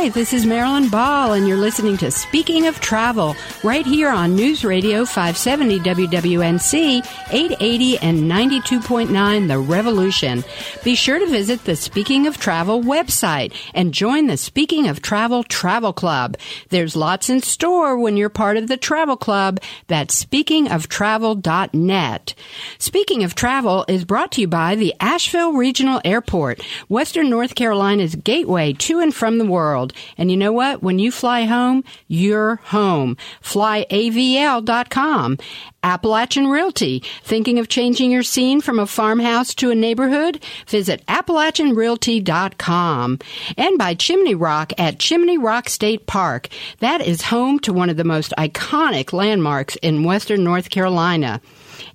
Hi, 0.00 0.10
this 0.10 0.32
is 0.32 0.46
Marilyn 0.46 0.90
Ball, 0.90 1.32
and 1.32 1.48
you're 1.48 1.56
listening 1.56 1.96
to 1.96 2.12
Speaking 2.12 2.68
of 2.68 2.78
Travel 2.78 3.34
right 3.64 3.84
here 3.84 4.10
on 4.10 4.36
News 4.36 4.64
Radio 4.64 5.04
570 5.04 5.80
WWNC 5.80 7.04
880 7.32 7.98
and 7.98 8.30
92.9 8.30 9.48
The 9.48 9.58
Revolution. 9.58 10.44
Be 10.84 10.94
sure 10.94 11.18
to 11.18 11.26
visit 11.26 11.64
the 11.64 11.74
Speaking 11.74 12.28
of 12.28 12.38
Travel 12.38 12.80
website 12.80 13.52
and 13.74 13.92
join 13.92 14.28
the 14.28 14.36
Speaking 14.36 14.86
of 14.86 15.02
Travel 15.02 15.42
Travel 15.42 15.92
Club. 15.92 16.36
There's 16.68 16.94
lots 16.94 17.28
in 17.28 17.42
store 17.42 17.98
when 17.98 18.16
you're 18.16 18.28
part 18.28 18.56
of 18.56 18.68
the 18.68 18.76
travel 18.76 19.16
club. 19.16 19.58
That's 19.88 20.24
speakingoftravel.net. 20.24 22.34
Speaking 22.78 23.24
of 23.24 23.34
Travel 23.34 23.84
is 23.88 24.04
brought 24.04 24.30
to 24.32 24.42
you 24.42 24.46
by 24.46 24.76
the 24.76 24.94
Asheville 25.00 25.54
Regional 25.54 26.00
Airport, 26.04 26.62
Western 26.86 27.28
North 27.28 27.56
Carolina's 27.56 28.14
gateway 28.14 28.74
to 28.74 29.00
and 29.00 29.12
from 29.12 29.38
the 29.38 29.44
world. 29.44 29.87
And 30.16 30.30
you 30.30 30.36
know 30.36 30.52
what? 30.52 30.82
When 30.82 30.98
you 30.98 31.10
fly 31.10 31.44
home, 31.44 31.84
you're 32.06 32.56
home. 32.56 33.16
FlyAVL.com. 33.42 35.38
Appalachian 35.82 36.48
Realty. 36.48 37.02
Thinking 37.22 37.58
of 37.58 37.68
changing 37.68 38.10
your 38.10 38.22
scene 38.22 38.60
from 38.60 38.78
a 38.78 38.86
farmhouse 38.86 39.54
to 39.54 39.70
a 39.70 39.74
neighborhood? 39.74 40.44
Visit 40.66 41.04
AppalachianRealty.com. 41.06 43.18
And 43.56 43.78
by 43.78 43.94
Chimney 43.94 44.34
Rock 44.34 44.72
at 44.76 44.98
Chimney 44.98 45.38
Rock 45.38 45.68
State 45.68 46.06
Park. 46.06 46.48
That 46.80 47.00
is 47.00 47.22
home 47.22 47.60
to 47.60 47.72
one 47.72 47.90
of 47.90 47.96
the 47.96 48.04
most 48.04 48.34
iconic 48.36 49.12
landmarks 49.12 49.76
in 49.76 50.02
western 50.04 50.44
North 50.44 50.70
Carolina 50.70 51.40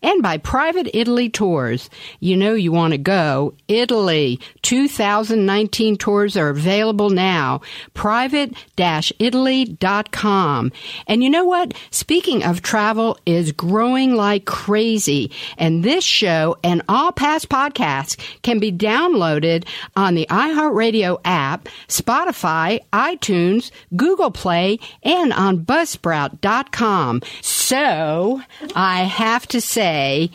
and 0.01 0.21
by 0.21 0.37
Private 0.37 0.89
Italy 0.93 1.29
Tours. 1.29 1.89
You 2.19 2.37
know 2.37 2.53
you 2.53 2.71
want 2.71 2.93
to 2.93 2.97
go. 2.97 3.53
Italy 3.67 4.39
2019 4.61 5.97
tours 5.97 6.37
are 6.37 6.49
available 6.49 7.09
now. 7.09 7.61
Private-Italy.com. 7.93 10.71
And 11.07 11.23
you 11.23 11.29
know 11.29 11.45
what? 11.45 11.73
Speaking 11.91 12.43
of 12.43 12.61
travel 12.61 13.17
is 13.25 13.51
growing 13.51 14.15
like 14.15 14.45
crazy. 14.45 15.31
And 15.57 15.83
this 15.83 16.03
show 16.03 16.57
and 16.63 16.81
all 16.87 17.11
past 17.11 17.49
podcasts 17.49 18.17
can 18.41 18.59
be 18.59 18.71
downloaded 18.71 19.67
on 19.95 20.15
the 20.15 20.27
iHeartRadio 20.29 21.19
app, 21.25 21.67
Spotify, 21.87 22.79
iTunes, 22.91 23.71
Google 23.95 24.31
Play, 24.31 24.79
and 25.03 25.33
on 25.33 25.65
Buzzsprout.com. 25.65 27.21
So 27.41 28.41
I 28.75 29.03
have 29.03 29.47
to 29.47 29.61
say, 29.73 30.29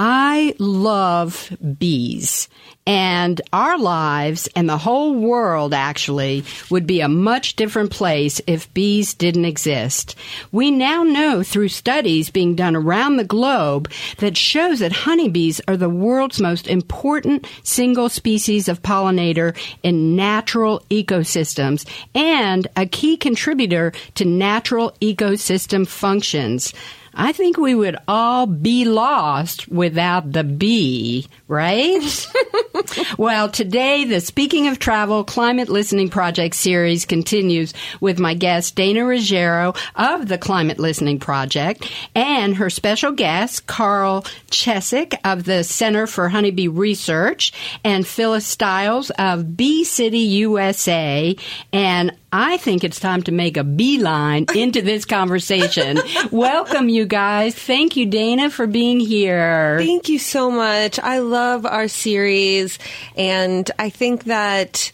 I 0.00 0.54
love 0.60 1.56
bees. 1.78 2.48
And 2.86 3.38
our 3.52 3.76
lives 3.76 4.48
and 4.56 4.66
the 4.66 4.78
whole 4.78 5.14
world 5.14 5.74
actually 5.74 6.44
would 6.70 6.86
be 6.86 7.02
a 7.02 7.08
much 7.08 7.56
different 7.56 7.90
place 7.90 8.40
if 8.46 8.72
bees 8.72 9.12
didn't 9.12 9.44
exist. 9.44 10.14
We 10.52 10.70
now 10.70 11.02
know 11.02 11.42
through 11.42 11.68
studies 11.68 12.30
being 12.30 12.54
done 12.54 12.74
around 12.74 13.16
the 13.16 13.24
globe 13.24 13.90
that 14.18 14.38
shows 14.38 14.78
that 14.78 14.92
honeybees 14.92 15.60
are 15.68 15.76
the 15.76 15.90
world's 15.90 16.40
most 16.40 16.66
important 16.66 17.46
single 17.62 18.08
species 18.08 18.68
of 18.68 18.80
pollinator 18.80 19.54
in 19.82 20.16
natural 20.16 20.80
ecosystems 20.88 21.86
and 22.14 22.68
a 22.74 22.86
key 22.86 23.18
contributor 23.18 23.92
to 24.14 24.24
natural 24.24 24.92
ecosystem 25.02 25.86
functions. 25.86 26.72
I 27.14 27.32
think 27.32 27.56
we 27.56 27.74
would 27.74 27.96
all 28.06 28.46
be 28.46 28.84
lost 28.84 29.68
without 29.68 30.32
the 30.32 30.44
bee, 30.44 31.26
right? 31.46 32.26
well, 33.18 33.48
today 33.48 34.04
the 34.04 34.20
Speaking 34.20 34.68
of 34.68 34.78
Travel 34.78 35.24
Climate 35.24 35.68
Listening 35.68 36.08
Project 36.08 36.54
series 36.54 37.04
continues 37.04 37.74
with 38.00 38.18
my 38.18 38.34
guest 38.34 38.74
Dana 38.76 39.04
Ruggiero 39.04 39.74
of 39.96 40.28
the 40.28 40.38
Climate 40.38 40.78
Listening 40.78 41.18
Project 41.18 41.90
and 42.14 42.56
her 42.56 42.70
special 42.70 43.12
guest 43.12 43.66
Carl 43.66 44.22
Chesick 44.50 45.18
of 45.24 45.44
the 45.44 45.64
Center 45.64 46.06
for 46.06 46.28
Honeybee 46.28 46.68
Research 46.68 47.52
and 47.84 48.06
Phyllis 48.06 48.46
Stiles 48.46 49.10
of 49.18 49.56
Bee 49.56 49.84
City 49.84 50.18
USA 50.18 51.36
and 51.72 52.12
I 52.32 52.58
think 52.58 52.84
it's 52.84 53.00
time 53.00 53.22
to 53.22 53.32
make 53.32 53.56
a 53.56 53.64
beeline 53.64 54.46
into 54.54 54.82
this 54.82 55.04
conversation. 55.04 55.98
Welcome, 56.30 56.88
you 56.88 57.06
guys. 57.06 57.54
Thank 57.54 57.96
you, 57.96 58.06
Dana, 58.06 58.50
for 58.50 58.66
being 58.66 59.00
here. 59.00 59.78
Thank 59.78 60.08
you 60.08 60.18
so 60.18 60.50
much. 60.50 60.98
I 60.98 61.18
love 61.18 61.64
our 61.64 61.88
series, 61.88 62.78
and 63.16 63.70
I 63.78 63.90
think 63.90 64.24
that 64.24 64.92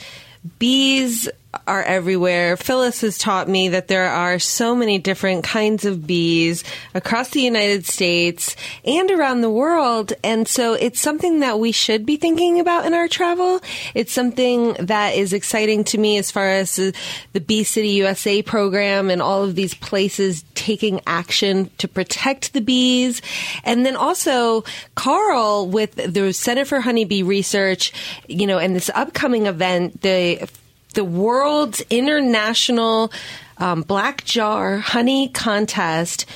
bees 0.58 1.28
are 1.66 1.82
everywhere. 1.82 2.56
Phyllis 2.56 3.00
has 3.02 3.18
taught 3.18 3.48
me 3.48 3.68
that 3.68 3.88
there 3.88 4.08
are 4.08 4.38
so 4.38 4.74
many 4.74 4.98
different 4.98 5.44
kinds 5.44 5.84
of 5.84 6.06
bees 6.06 6.64
across 6.94 7.30
the 7.30 7.40
United 7.40 7.86
States 7.86 8.56
and 8.84 9.10
around 9.10 9.40
the 9.40 9.50
world. 9.50 10.12
And 10.22 10.46
so 10.46 10.74
it's 10.74 11.00
something 11.00 11.40
that 11.40 11.58
we 11.58 11.72
should 11.72 12.06
be 12.06 12.16
thinking 12.16 12.60
about 12.60 12.86
in 12.86 12.94
our 12.94 13.08
travel. 13.08 13.60
It's 13.94 14.12
something 14.12 14.74
that 14.74 15.14
is 15.14 15.32
exciting 15.32 15.84
to 15.84 15.98
me 15.98 16.18
as 16.18 16.30
far 16.30 16.48
as 16.48 16.76
the 16.76 17.40
Bee 17.40 17.64
City 17.64 17.88
USA 17.90 18.42
program 18.42 19.10
and 19.10 19.22
all 19.22 19.44
of 19.44 19.54
these 19.54 19.74
places 19.74 20.44
taking 20.54 21.00
action 21.06 21.70
to 21.78 21.88
protect 21.88 22.52
the 22.52 22.60
bees. 22.60 23.22
And 23.64 23.84
then 23.84 23.96
also 23.96 24.64
Carl 24.94 25.68
with 25.68 25.94
the 25.94 26.32
Center 26.32 26.64
for 26.64 26.80
Honeybee 26.80 27.22
Research, 27.22 27.92
you 28.28 28.46
know, 28.46 28.58
and 28.58 28.74
this 28.74 28.90
upcoming 28.94 29.46
event, 29.46 30.00
the 30.02 30.48
the 30.94 31.04
world's 31.04 31.82
international 31.90 33.12
um, 33.58 33.82
black 33.82 34.24
jar 34.24 34.78
honey 34.78 35.28
contest. 35.28 36.26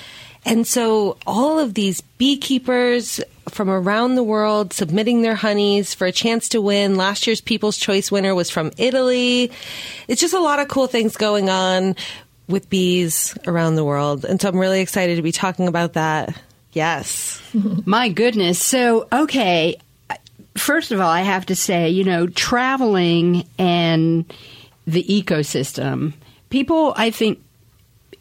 And 0.44 0.66
so 0.66 1.18
all 1.26 1.58
of 1.58 1.74
these 1.74 2.00
beekeepers 2.00 3.20
from 3.48 3.70
around 3.70 4.14
the 4.14 4.22
world 4.22 4.72
submitting 4.72 5.22
their 5.22 5.34
honeys 5.34 5.94
for 5.94 6.06
a 6.06 6.12
chance 6.12 6.50
to 6.50 6.60
win. 6.60 6.96
Last 6.96 7.26
year's 7.26 7.40
People's 7.40 7.76
Choice 7.76 8.10
winner 8.10 8.34
was 8.34 8.50
from 8.50 8.70
Italy. 8.76 9.50
It's 10.06 10.20
just 10.20 10.34
a 10.34 10.40
lot 10.40 10.58
of 10.58 10.68
cool 10.68 10.86
things 10.86 11.16
going 11.16 11.48
on 11.48 11.96
with 12.46 12.70
bees 12.70 13.36
around 13.46 13.74
the 13.74 13.84
world. 13.84 14.24
And 14.24 14.40
so 14.40 14.48
I'm 14.48 14.58
really 14.58 14.80
excited 14.80 15.16
to 15.16 15.22
be 15.22 15.32
talking 15.32 15.68
about 15.68 15.94
that. 15.94 16.40
Yes. 16.72 17.42
My 17.84 18.08
goodness. 18.08 18.62
So, 18.64 19.08
okay, 19.12 19.78
first 20.60 20.92
of 20.92 21.00
all, 21.00 21.08
I 21.08 21.22
have 21.22 21.46
to 21.46 21.56
say, 21.56 21.90
you 21.90 22.04
know, 22.04 22.26
traveling 22.26 23.46
and 23.58 24.24
the 24.86 25.04
ecosystem, 25.04 26.14
people, 26.50 26.94
I 26.96 27.10
think 27.10 27.42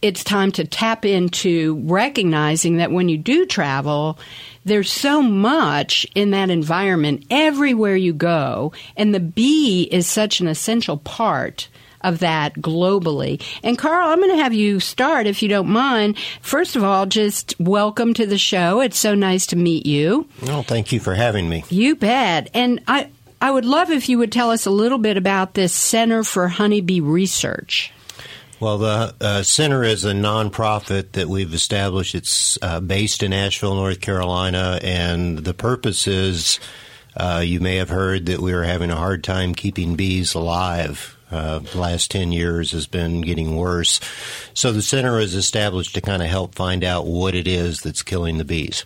it's 0.02 0.24
time 0.24 0.52
to 0.54 0.66
tap 0.66 1.06
into 1.06 1.82
recognizing 1.86 2.78
that 2.78 2.92
when 2.92 3.10
you 3.10 3.18
do 3.18 3.46
travel, 3.46 4.20
there's 4.66 4.92
so 4.92 5.22
much 5.22 6.06
in 6.14 6.32
that 6.32 6.50
environment 6.50 7.26
everywhere 7.30 7.96
you 7.96 8.14
go, 8.14 8.74
and 8.96 9.14
the 9.14 9.20
bee 9.20 9.88
is 9.92 10.08
such 10.08 10.40
an 10.40 10.48
essential 10.48 10.98
part 10.98 11.68
of 12.02 12.20
that 12.20 12.56
globally. 12.56 13.42
And 13.64 13.78
Carl, 13.78 14.10
I'm 14.10 14.20
going 14.20 14.36
to 14.36 14.44
have 14.44 14.54
you 14.54 14.80
start 14.80 15.28
if 15.28 15.42
you 15.42 15.50
don't 15.50 15.70
mind. 15.70 16.18
First 16.42 16.76
of 16.76 16.84
all, 16.84 17.06
just 17.06 17.60
welcome 17.60 18.14
to 18.16 18.26
the 18.26 18.38
show. 18.38 18.82
It's 18.82 18.98
so 18.98 19.16
nice 19.16 19.48
to 19.48 19.56
meet 19.56 19.86
you. 19.86 20.28
Well, 20.44 20.64
thank 20.64 20.92
you 20.92 21.00
for 21.00 21.16
having 21.16 21.50
me. 21.50 21.64
You 21.70 21.96
bet. 21.96 22.50
And 22.54 22.82
I 22.88 23.10
I 23.40 23.52
would 23.52 23.66
love 23.66 23.92
if 23.92 24.10
you 24.10 24.18
would 24.18 24.32
tell 24.32 24.50
us 24.50 24.66
a 24.66 24.72
little 24.72 24.98
bit 24.98 25.16
about 25.16 25.54
this 25.54 25.74
Center 25.74 26.24
for 26.24 26.48
Honeybee 26.48 27.02
Research. 27.02 27.92
Well, 28.60 28.80
the 28.80 29.16
uh, 29.22 29.44
center 29.44 29.84
is 29.84 30.04
a 30.04 30.14
nonprofit 30.14 31.12
that 31.12 31.28
we've 31.28 31.54
established. 31.54 32.16
It's 32.16 32.58
uh, 32.64 32.80
based 32.80 33.22
in 33.22 33.32
Asheville, 33.32 33.76
North 33.76 34.02
Carolina, 34.02 34.80
and 34.82 35.38
the 35.38 35.54
purpose 35.54 36.08
is 36.08 36.60
uh, 37.16 37.44
you 37.46 37.60
may 37.60 37.76
have 37.76 37.90
heard 37.90 38.26
that 38.28 38.40
we 38.40 38.54
are 38.54 38.64
having 38.64 38.90
a 38.90 38.96
hard 38.96 39.24
time 39.24 39.54
keeping 39.54 39.96
bees 39.96 40.34
alive 40.34 41.17
uh, 41.32 41.60
the 41.60 41.78
last 41.78 42.12
10 42.12 42.32
years 42.32 42.72
has 42.72 42.88
been 42.88 43.22
getting 43.22 43.56
worse. 43.56 44.00
So 44.54 44.72
the 44.72 44.82
center 44.82 45.20
is 45.20 45.34
established 45.34 45.94
to 45.96 46.02
kind 46.02 46.22
of 46.22 46.30
help 46.30 46.56
find 46.56 46.84
out 46.84 47.06
what 47.06 47.36
it 47.36 47.48
is 47.48 47.82
that's 47.82 48.04
killing 48.04 48.38
the 48.38 48.46
bees. 48.46 48.86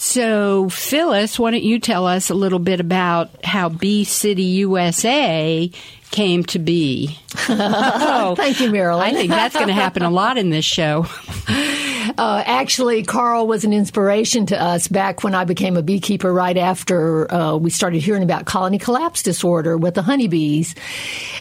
So, 0.00 0.68
Phyllis, 0.68 1.40
why 1.40 1.50
don't 1.50 1.64
you 1.64 1.80
tell 1.80 2.06
us 2.06 2.30
a 2.30 2.34
little 2.34 2.60
bit 2.60 2.78
about 2.78 3.44
how 3.44 3.68
Bee 3.68 4.04
City 4.04 4.44
USA 4.44 5.68
came 6.12 6.44
to 6.44 6.60
be? 6.60 7.18
oh, 7.48 8.34
Thank 8.38 8.60
you, 8.60 8.70
Marilyn. 8.70 9.02
I 9.02 9.12
think 9.12 9.30
that's 9.30 9.56
going 9.56 9.66
to 9.66 9.74
happen 9.74 10.02
a 10.02 10.10
lot 10.10 10.38
in 10.38 10.50
this 10.50 10.64
show. 10.64 11.06
Uh, 12.18 12.42
actually, 12.44 13.04
Carl 13.04 13.46
was 13.46 13.64
an 13.64 13.72
inspiration 13.72 14.44
to 14.46 14.60
us 14.60 14.88
back 14.88 15.22
when 15.22 15.36
I 15.36 15.44
became 15.44 15.76
a 15.76 15.82
beekeeper 15.82 16.32
right 16.32 16.56
after 16.56 17.32
uh, 17.32 17.54
we 17.54 17.70
started 17.70 18.02
hearing 18.02 18.24
about 18.24 18.44
colony 18.44 18.78
collapse 18.78 19.22
disorder 19.22 19.78
with 19.78 19.94
the 19.94 20.02
honeybees. 20.02 20.74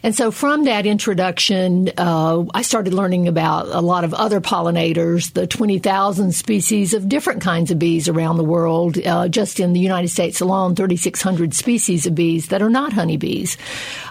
And 0.03 0.15
so 0.15 0.29
from 0.29 0.65
that 0.65 0.85
introduction, 0.85 1.89
uh, 1.97 2.45
I 2.53 2.62
started 2.62 2.94
learning 2.94 3.27
about 3.27 3.69
a 3.69 3.81
lot 3.81 4.03
of 4.03 4.13
other 4.13 4.39
pollinators, 4.39 5.33
the 5.33 5.47
20,000 5.47 6.31
species 6.33 6.94
of 6.94 7.09
different 7.09 7.41
kinds 7.41 7.71
of 7.71 7.80
bees 7.80 8.07
around 8.07 8.38
the 8.38 8.44
world. 8.44 9.03
Uh, 9.03 9.27
just 9.27 9.59
in 9.59 9.73
the 9.73 9.80
United 9.80 10.09
States 10.09 10.41
alone, 10.41 10.75
3,600 10.75 11.56
species 11.56 12.06
of 12.06 12.13
bees 12.13 12.50
that 12.50 12.62
are 12.62 12.69
not 12.69 12.94
honeybees. 12.94 13.57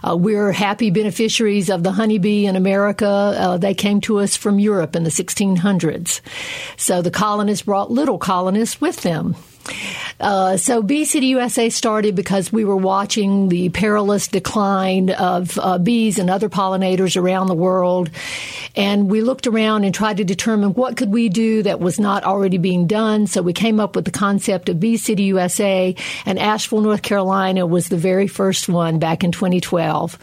Uh, 0.03 0.17
we're 0.17 0.51
happy 0.51 0.91
beneficiaries 0.91 1.71
of 1.71 1.85
the 1.85 1.93
honeybee 1.93 2.47
in 2.47 2.57
America. 2.57 3.07
Uh, 3.07 3.57
they 3.57 3.73
came 3.73 4.01
to 4.01 4.19
us 4.19 4.35
from 4.35 4.59
Europe 4.59 4.97
in 4.97 5.05
the 5.05 5.11
1600s. 5.11 6.21
So 6.77 7.03
the 7.03 7.11
colonists 7.11 7.65
brought 7.65 7.91
little 7.91 8.19
colonists 8.19 8.81
with 8.81 9.03
them. 9.03 9.37
Uh, 10.19 10.57
so 10.57 10.83
Bee 10.83 11.05
City 11.05 11.27
USA 11.27 11.69
started 11.69 12.15
because 12.15 12.53
we 12.53 12.65
were 12.65 12.77
watching 12.77 13.49
the 13.49 13.69
perilous 13.69 14.29
decline 14.29 15.11
of 15.11 15.59
uh, 15.59 15.79
bees 15.79 16.19
and 16.19 16.31
other 16.31 16.49
pollinators 16.49 17.21
around 17.21 17.49
the 17.49 17.55
world, 17.55 18.11
and 18.75 19.11
we 19.11 19.21
looked 19.21 19.47
around 19.47 19.85
and 19.85 19.95
tried 19.95 20.17
to 20.17 20.25
determine 20.25 20.71
what 20.71 20.97
could 20.97 21.13
we 21.13 21.29
do 21.29 21.63
that 21.63 21.81
was 21.81 22.01
not 22.01 22.25
already 22.25 22.59
being 22.59 22.87
done. 22.87 23.27
So 23.27 23.43
we 23.43 23.53
came 23.53 23.79
up 23.79 23.95
with 23.95 24.05
the 24.05 24.11
concept 24.11 24.69
of 24.69 24.83
City 24.99 25.25
USA, 25.25 25.95
and 26.25 26.39
Asheville, 26.39 26.81
North 26.81 27.03
Carolina, 27.03 27.67
was 27.67 27.89
the 27.89 27.97
very 27.97 28.29
first 28.29 28.69
one 28.69 28.99
back 28.99 29.25
in 29.25 29.33
2012. 29.33 30.19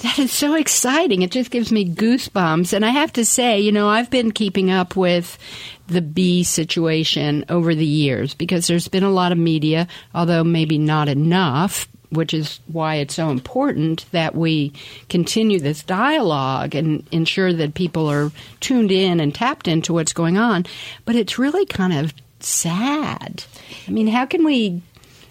That 0.00 0.18
is 0.18 0.32
so 0.32 0.54
exciting. 0.54 1.22
It 1.22 1.30
just 1.30 1.50
gives 1.50 1.70
me 1.70 1.88
goosebumps. 1.88 2.72
And 2.72 2.84
I 2.84 2.88
have 2.88 3.12
to 3.12 3.24
say, 3.24 3.60
you 3.60 3.70
know, 3.70 3.88
I've 3.88 4.10
been 4.10 4.32
keeping 4.32 4.70
up 4.70 4.96
with 4.96 5.38
the 5.86 6.00
bee 6.00 6.42
situation 6.42 7.44
over 7.48 7.74
the 7.74 7.86
years 7.86 8.34
because 8.34 8.66
there's 8.66 8.88
been 8.88 9.04
a 9.04 9.10
lot 9.10 9.32
of 9.32 9.38
media, 9.38 9.86
although 10.14 10.42
maybe 10.42 10.78
not 10.78 11.08
enough, 11.08 11.86
which 12.10 12.34
is 12.34 12.60
why 12.66 12.96
it's 12.96 13.14
so 13.14 13.30
important 13.30 14.06
that 14.12 14.34
we 14.34 14.72
continue 15.08 15.60
this 15.60 15.82
dialogue 15.82 16.74
and 16.74 17.06
ensure 17.12 17.52
that 17.52 17.74
people 17.74 18.10
are 18.10 18.32
tuned 18.60 18.90
in 18.90 19.20
and 19.20 19.34
tapped 19.34 19.68
into 19.68 19.92
what's 19.92 20.12
going 20.12 20.36
on. 20.36 20.66
But 21.04 21.16
it's 21.16 21.38
really 21.38 21.66
kind 21.66 21.92
of 21.92 22.12
sad. 22.40 23.44
I 23.86 23.90
mean, 23.90 24.08
how 24.08 24.26
can 24.26 24.44
we 24.44 24.82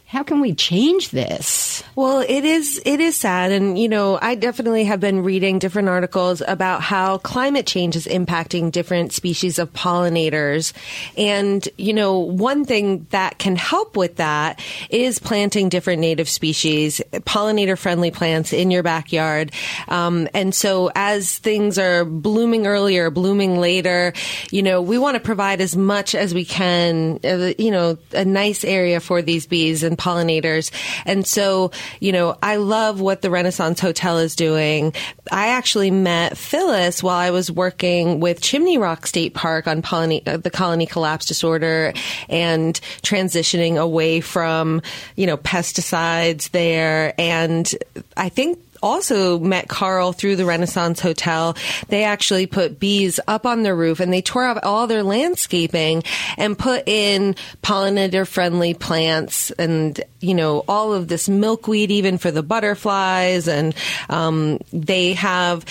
how 0.05 0.23
can 0.23 0.41
we 0.41 0.53
change 0.53 1.09
this? 1.09 1.47
Well, 1.95 2.19
it 2.21 2.45
is 2.45 2.81
it 2.85 2.99
is 2.99 3.17
sad, 3.17 3.51
and 3.51 3.77
you 3.77 3.89
know, 3.89 4.17
I 4.21 4.35
definitely 4.35 4.85
have 4.85 4.99
been 4.99 5.23
reading 5.23 5.59
different 5.59 5.89
articles 5.89 6.41
about 6.47 6.81
how 6.81 7.17
climate 7.17 7.65
change 7.65 7.95
is 7.95 8.07
impacting 8.07 8.71
different 8.71 9.11
species 9.11 9.59
of 9.59 9.73
pollinators, 9.73 10.73
and 11.17 11.67
you 11.77 11.93
know, 11.93 12.19
one 12.19 12.65
thing 12.65 13.07
that 13.09 13.37
can 13.39 13.55
help 13.55 13.97
with 13.97 14.17
that 14.17 14.61
is 14.89 15.19
planting 15.19 15.69
different 15.69 15.99
native 15.99 16.29
species, 16.29 17.01
pollinator 17.11 17.77
friendly 17.77 18.11
plants 18.11 18.53
in 18.53 18.71
your 18.71 18.83
backyard, 18.83 19.51
um, 19.87 20.27
and 20.33 20.55
so 20.55 20.91
as 20.95 21.39
things 21.39 21.77
are 21.77 22.05
blooming 22.05 22.67
earlier, 22.67 23.09
blooming 23.09 23.59
later, 23.59 24.13
you 24.49 24.63
know, 24.63 24.81
we 24.81 24.97
want 24.97 25.15
to 25.15 25.19
provide 25.19 25.59
as 25.59 25.75
much 25.75 26.15
as 26.15 26.33
we 26.33 26.45
can, 26.45 27.19
uh, 27.23 27.53
you 27.57 27.71
know, 27.71 27.97
a 28.13 28.23
nice 28.23 28.63
area 28.63 28.99
for 28.99 29.21
these 29.21 29.45
bees 29.45 29.83
and 29.83 29.97
pollinators. 29.97 30.71
And 31.05 31.25
so, 31.27 31.70
you 31.99 32.11
know, 32.11 32.37
I 32.41 32.57
love 32.57 33.01
what 33.01 33.21
the 33.21 33.29
Renaissance 33.29 33.79
Hotel 33.79 34.17
is 34.19 34.35
doing. 34.35 34.93
I 35.31 35.49
actually 35.49 35.91
met 35.91 36.37
Phyllis 36.37 37.01
while 37.03 37.17
I 37.17 37.31
was 37.31 37.51
working 37.51 38.19
with 38.19 38.41
Chimney 38.41 38.77
Rock 38.77 39.07
State 39.07 39.33
Park 39.33 39.67
on 39.67 39.81
uh, 39.83 40.37
the 40.37 40.51
colony 40.53 40.85
collapse 40.85 41.25
disorder 41.25 41.93
and 42.29 42.79
transitioning 43.01 43.77
away 43.77 44.21
from, 44.21 44.81
you 45.15 45.27
know, 45.27 45.37
pesticides 45.37 46.51
there. 46.51 47.13
And 47.17 47.73
I 48.17 48.29
think 48.29 48.59
also 48.81 49.39
met 49.39 49.67
Carl 49.67 50.13
through 50.13 50.35
the 50.35 50.45
Renaissance 50.45 50.99
Hotel. 50.99 51.55
They 51.87 52.03
actually 52.03 52.47
put 52.47 52.79
bees 52.79 53.19
up 53.27 53.45
on 53.45 53.63
their 53.63 53.75
roof 53.75 53.99
and 53.99 54.11
they 54.11 54.21
tore 54.21 54.43
out 54.43 54.63
all 54.63 54.87
their 54.87 55.03
landscaping 55.03 56.03
and 56.37 56.57
put 56.57 56.87
in 56.87 57.35
pollinator 57.63 58.27
friendly 58.27 58.73
plants 58.73 59.51
and, 59.51 59.99
you 60.19 60.33
know, 60.33 60.63
all 60.67 60.93
of 60.93 61.07
this 61.07 61.29
milkweed 61.29 61.91
even 61.91 62.17
for 62.17 62.31
the 62.31 62.43
butterflies. 62.43 63.47
And 63.47 63.75
um, 64.09 64.59
they 64.73 65.13
have, 65.13 65.65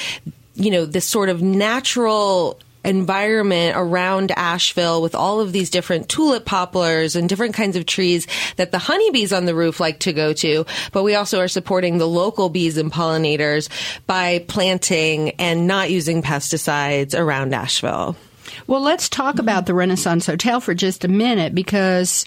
you 0.55 0.71
know, 0.71 0.87
this 0.87 1.07
sort 1.07 1.29
of 1.29 1.43
natural 1.43 2.59
environment 2.85 3.75
around 3.77 4.33
Asheville 4.33 5.03
with 5.03 5.15
all 5.15 5.41
of 5.41 5.53
these 5.53 5.71
different 5.71 6.09
tulip 6.09 6.45
poplars 6.45 7.15
and 7.17 7.29
different 7.29 7.55
kinds 7.55 7.77
of 7.77 7.87
trees 7.87 8.27
that 8.57 8.73
the 8.73 8.79
honeybees 8.79 9.33
on 9.33 9.45
the 9.45 9.55
roof 9.55 9.81
like 9.81 10.01
to 10.01 10.13
go 10.13 10.33
to. 10.33 10.65
But 10.93 11.03
we 11.03 11.15
also 11.15 11.41
are 11.41 11.49
supporting 11.49 11.99
the 11.99 12.09
local 12.09 12.49
bees 12.49 12.77
and 12.77 12.93
pollinators 12.93 13.69
by 14.07 14.45
planting 14.49 15.31
and 15.33 15.67
not 15.67 15.91
using 15.91 16.23
pesticides 16.23 17.19
around 17.19 17.55
Asheville. 17.55 18.17
Well, 18.67 18.81
let's 18.81 19.09
talk 19.09 19.39
about 19.39 19.67
the 19.67 19.75
Renaissance 19.75 20.27
Hotel 20.27 20.61
for 20.61 20.75
just 20.75 21.05
a 21.05 21.09
minute 21.09 21.55
because 21.55 22.25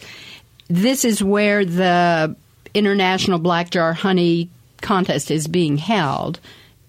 this 0.68 1.04
is 1.06 1.24
where 1.24 1.66
the 1.66 2.36
International 2.74 3.40
Black 3.40 3.70
Jar 3.70 3.94
Honey 3.94 4.50
contest 4.82 5.32
is 5.32 5.48
being 5.48 5.78
held. 5.78 6.40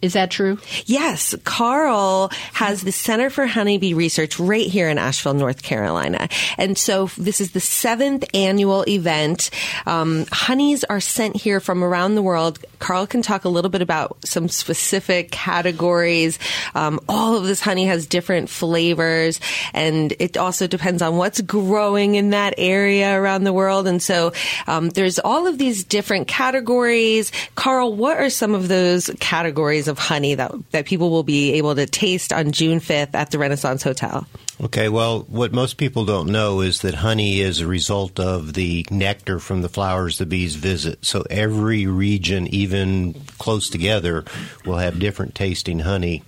Is 0.05 0.13
that 0.13 0.31
true? 0.31 0.59
Yes. 0.85 1.35
Carl 1.45 2.31
has 2.53 2.83
the 2.83 2.93
Center 2.93 3.31
for 3.31 3.47
Honeybee 3.47 3.95
Research 3.95 4.39
right 4.39 4.67
here 4.67 4.91
in 4.91 4.99
Asheville, 4.99 5.33
North 5.33 5.63
Carolina. 5.63 6.29
And 6.59 6.77
so 6.77 7.07
this 7.17 7.41
is 7.41 7.53
the 7.53 7.61
seventh 7.61 8.23
annual 8.35 8.85
event. 8.87 9.49
Um, 9.87 10.27
honeys 10.31 10.85
are 10.85 11.01
sent 11.01 11.37
here 11.37 11.59
from 11.59 11.83
around 11.83 12.17
the 12.17 12.23
world. 12.23 12.59
Carl 12.81 13.07
can 13.07 13.23
talk 13.23 13.47
a 13.47 13.49
little 13.49 13.71
bit 13.71 13.81
about 13.81 14.19
some 14.27 14.51
specific 14.51 15.31
categories. 15.31 16.39
Um, 16.75 17.01
all 17.09 17.39
of 17.39 17.45
this 17.45 17.63
honey 17.63 17.87
has 17.87 18.07
different 18.07 18.51
flavors, 18.51 19.41
and 19.73 20.13
it 20.19 20.37
also 20.37 20.67
depends 20.67 21.01
on 21.01 21.17
what's 21.17 21.41
growing 21.41 22.17
in 22.17 22.29
that 22.31 22.53
area 22.59 23.19
around 23.19 23.45
the 23.45 23.55
world. 23.55 23.87
And 23.87 24.03
so 24.03 24.35
um, 24.67 24.91
there's 24.91 25.19
all 25.19 25.47
of 25.47 25.57
these 25.57 25.83
different 25.83 26.29
categories. 26.29 27.33
Carl, 27.55 27.95
what 27.95 28.19
are 28.19 28.29
some 28.29 28.55
of 28.55 28.69
those 28.69 29.11
categories 29.19 29.89
of 29.89 29.94
of 29.95 29.99
honey 30.01 30.35
that, 30.35 30.53
that 30.73 30.87
people 30.87 31.11
will 31.11 31.23
be 31.23 31.53
able 31.53 31.75
to 31.77 31.87
taste 31.87 32.33
on 32.33 32.51
June 32.51 32.81
5th 32.81 33.15
at 33.15 33.31
the 33.31 33.39
Renaissance 33.39 33.85
Hotel? 33.85 34.27
Okay, 34.61 34.89
well, 34.89 35.21
what 35.29 35.53
most 35.53 35.77
people 35.77 36.05
don't 36.05 36.31
know 36.31 36.61
is 36.61 36.81
that 36.81 36.95
honey 36.95 37.41
is 37.41 37.61
a 37.61 37.67
result 37.67 38.19
of 38.19 38.55
the 38.55 38.85
nectar 38.91 39.39
from 39.39 39.63
the 39.63 39.69
flowers 39.69 40.19
the 40.19 40.27
bees 40.27 40.57
visit. 40.57 41.05
So 41.05 41.25
every 41.31 41.87
region, 41.87 42.49
even 42.49 43.15
close 43.39 43.71
together, 43.71 44.25
will 44.67 44.79
have 44.79 44.99
different 44.99 45.37
tasting 45.37 45.81
honey. 45.81 46.25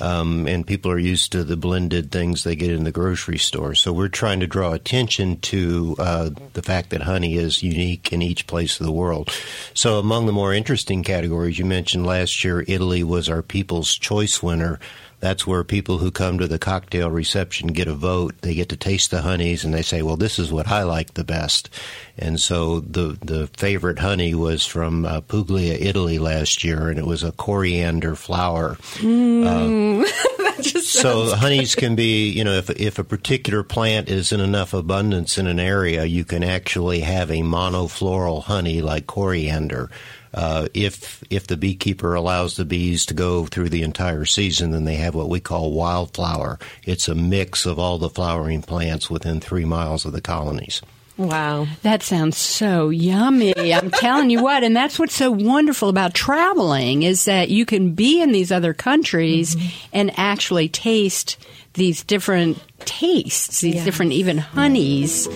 Um, 0.00 0.46
and 0.46 0.66
people 0.66 0.90
are 0.90 0.98
used 0.98 1.32
to 1.32 1.44
the 1.44 1.56
blended 1.56 2.10
things 2.10 2.44
they 2.44 2.56
get 2.56 2.70
in 2.70 2.84
the 2.84 2.92
grocery 2.92 3.38
store. 3.38 3.74
So 3.74 3.92
we're 3.92 4.08
trying 4.08 4.40
to 4.40 4.46
draw 4.46 4.72
attention 4.72 5.40
to 5.40 5.96
uh, 5.98 6.30
the 6.52 6.62
fact 6.62 6.90
that 6.90 7.02
honey 7.02 7.36
is 7.36 7.62
unique 7.62 8.12
in 8.12 8.22
each 8.22 8.46
place 8.46 8.80
of 8.80 8.86
the 8.86 8.92
world. 8.92 9.30
So 9.74 9.98
among 9.98 10.26
the 10.26 10.32
more 10.32 10.52
interesting 10.52 11.02
categories, 11.02 11.58
you 11.58 11.64
mentioned 11.64 12.06
last 12.06 12.44
year 12.44 12.64
Italy 12.66 13.02
was 13.04 13.28
our 13.28 13.42
People's 13.42 13.94
Choice 13.94 14.42
winner 14.42 14.78
that's 15.24 15.46
where 15.46 15.64
people 15.64 15.96
who 15.96 16.10
come 16.10 16.38
to 16.38 16.46
the 16.46 16.58
cocktail 16.58 17.10
reception 17.10 17.68
get 17.68 17.88
a 17.88 17.94
vote. 17.94 18.34
They 18.42 18.54
get 18.54 18.68
to 18.68 18.76
taste 18.76 19.10
the 19.10 19.22
honeys 19.22 19.64
and 19.64 19.72
they 19.72 19.80
say, 19.80 20.02
well, 20.02 20.16
this 20.16 20.38
is 20.38 20.52
what 20.52 20.68
I 20.68 20.82
like 20.82 21.14
the 21.14 21.24
best. 21.24 21.70
And 22.18 22.38
so 22.38 22.80
the, 22.80 23.18
the 23.24 23.46
favorite 23.56 23.98
honey 23.98 24.34
was 24.34 24.66
from 24.66 25.06
uh, 25.06 25.22
Puglia, 25.22 25.74
Italy 25.74 26.18
last 26.18 26.62
year, 26.62 26.90
and 26.90 26.98
it 26.98 27.06
was 27.06 27.24
a 27.24 27.32
coriander 27.32 28.14
flower. 28.14 28.76
Mm. 28.96 30.04
Uh, 30.04 30.62
so 30.62 31.34
honeys 31.34 31.74
can 31.74 31.96
be, 31.96 32.30
you 32.30 32.44
know, 32.44 32.52
if, 32.52 32.68
if 32.70 32.98
a 32.98 33.04
particular 33.04 33.62
plant 33.62 34.10
is 34.10 34.30
in 34.30 34.40
enough 34.40 34.74
abundance 34.74 35.38
in 35.38 35.46
an 35.46 35.58
area, 35.58 36.04
you 36.04 36.26
can 36.26 36.44
actually 36.44 37.00
have 37.00 37.30
a 37.30 37.40
monofloral 37.40 38.42
honey 38.42 38.82
like 38.82 39.06
coriander. 39.06 39.90
Uh, 40.34 40.66
if 40.74 41.22
if 41.30 41.46
the 41.46 41.56
beekeeper 41.56 42.14
allows 42.14 42.56
the 42.56 42.64
bees 42.64 43.06
to 43.06 43.14
go 43.14 43.46
through 43.46 43.68
the 43.68 43.82
entire 43.82 44.24
season, 44.24 44.72
then 44.72 44.84
they 44.84 44.96
have 44.96 45.14
what 45.14 45.28
we 45.28 45.40
call 45.40 45.72
wildflower. 45.72 46.58
It's 46.82 47.08
a 47.08 47.14
mix 47.14 47.66
of 47.66 47.78
all 47.78 47.98
the 47.98 48.10
flowering 48.10 48.62
plants 48.62 49.08
within 49.08 49.40
three 49.40 49.64
miles 49.64 50.04
of 50.04 50.12
the 50.12 50.20
colonies. 50.20 50.82
Wow. 51.16 51.68
That 51.82 52.02
sounds 52.02 52.36
so 52.36 52.88
yummy. 52.88 53.54
I'm 53.72 53.92
telling 53.92 54.30
you 54.30 54.42
what, 54.42 54.64
and 54.64 54.74
that's 54.74 54.98
what's 54.98 55.14
so 55.14 55.30
wonderful 55.30 55.88
about 55.88 56.12
traveling 56.12 57.04
is 57.04 57.26
that 57.26 57.50
you 57.50 57.64
can 57.64 57.94
be 57.94 58.20
in 58.20 58.32
these 58.32 58.50
other 58.50 58.74
countries 58.74 59.54
mm-hmm. 59.54 59.88
and 59.92 60.18
actually 60.18 60.68
taste 60.68 61.36
these 61.74 62.02
different 62.04 62.62
tastes, 62.80 63.60
these 63.60 63.76
yes. 63.76 63.84
different 63.84 64.12
even 64.12 64.38
honeys. 64.38 65.28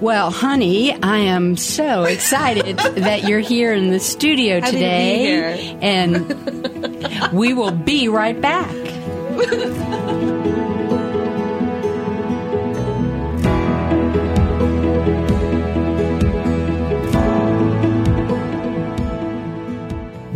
Well, 0.00 0.30
honey, 0.30 0.92
I 1.02 1.18
am 1.18 1.56
so 1.56 2.04
excited 2.04 2.76
that 2.78 3.24
you're 3.24 3.40
here 3.40 3.72
in 3.72 3.90
the 3.90 4.00
studio 4.00 4.60
today. 4.60 5.56
To 5.56 5.84
and 5.84 7.32
we 7.32 7.54
will 7.54 7.72
be 7.72 8.08
right 8.08 8.40
back. 8.40 8.74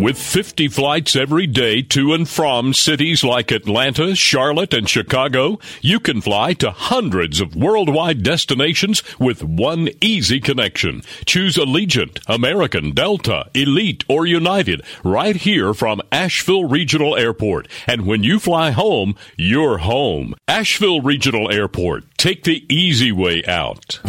With 0.00 0.16
50 0.16 0.68
flights 0.68 1.14
every 1.14 1.46
day 1.46 1.82
to 1.82 2.14
and 2.14 2.26
from 2.26 2.72
cities 2.72 3.22
like 3.22 3.50
Atlanta, 3.50 4.16
Charlotte, 4.16 4.72
and 4.72 4.88
Chicago, 4.88 5.58
you 5.82 6.00
can 6.00 6.22
fly 6.22 6.54
to 6.54 6.70
hundreds 6.70 7.38
of 7.38 7.54
worldwide 7.54 8.22
destinations 8.22 9.02
with 9.18 9.44
one 9.44 9.90
easy 10.00 10.40
connection. 10.40 11.02
Choose 11.26 11.56
Allegiant, 11.56 12.18
American, 12.26 12.92
Delta, 12.92 13.50
Elite, 13.52 14.02
or 14.08 14.24
United 14.24 14.80
right 15.04 15.36
here 15.36 15.74
from 15.74 16.00
Asheville 16.10 16.64
Regional 16.64 17.14
Airport. 17.14 17.68
And 17.86 18.06
when 18.06 18.22
you 18.22 18.38
fly 18.38 18.70
home, 18.70 19.16
you're 19.36 19.78
home. 19.78 20.34
Asheville 20.48 21.02
Regional 21.02 21.52
Airport. 21.52 22.04
Take 22.16 22.44
the 22.44 22.64
easy 22.74 23.12
way 23.12 23.44
out. 23.44 24.00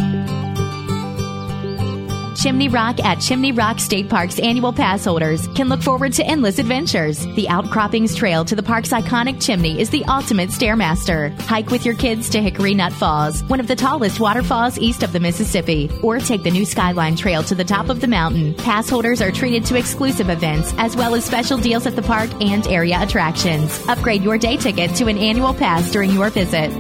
Chimney 2.42 2.70
Rock 2.70 3.00
at 3.02 3.20
Chimney 3.20 3.52
Rock 3.52 3.80
State 3.80 4.10
Park's 4.10 4.40
annual 4.40 4.74
pass 4.74 5.06
holders 5.06 5.46
can 5.50 5.70
look 5.70 5.80
forward 5.80 6.12
to 6.14 6.26
endless 6.26 6.58
adventures. 6.58 7.20
The 7.36 7.48
Outcroppings 7.48 8.16
Trail 8.16 8.44
to 8.46 8.56
the 8.56 8.64
park's 8.64 8.90
iconic 8.90 9.40
chimney 9.40 9.80
is 9.80 9.92
the 9.92 10.04
ultimate 10.06 10.50
stairmaster. 10.50 11.40
Hike 11.42 11.70
with 11.70 11.86
your 11.86 11.94
kids 11.94 12.32
to 12.32 12.42
Hickory 12.42 12.74
Nut 12.74 12.94
Falls, 12.94 13.44
one 13.44 13.60
of 13.60 13.68
the 13.68 13.76
tallest 13.76 14.20
waterfalls 14.20 14.80
east 14.80 15.04
of 15.04 15.14
the 15.14 15.20
Mississippi, 15.20 15.92
or 16.02 16.18
take 16.18 16.42
the 16.42 16.50
new 16.50 16.66
Skyline 16.66 17.16
Trail 17.16 17.44
to 17.44 17.54
the 17.54 17.64
top 17.64 17.90
of 17.90 18.02
the 18.02 18.08
mountain. 18.08 18.56
Pass 18.56 18.90
holders 18.90 19.22
are 19.22 19.32
treated 19.32 19.64
to 19.66 19.78
exclusive 19.78 20.32
events 20.32 20.74
as 20.80 20.96
well 20.96 21.14
as 21.14 21.24
special 21.24 21.60
deals 21.60 21.86
at 21.86 21.96
the 21.96 22.02
park 22.02 22.32
and 22.42 22.66
area 22.66 23.00
attractions. 23.00 23.88
Upgrade 23.88 24.24
your 24.24 24.40
day 24.40 24.58
ticket 24.58 24.96
to 24.96 25.06
an 25.06 25.20
annual 25.20 25.54
pass 25.54 25.92
during 25.92 26.10
your 26.10 26.32
visit. 26.32 26.72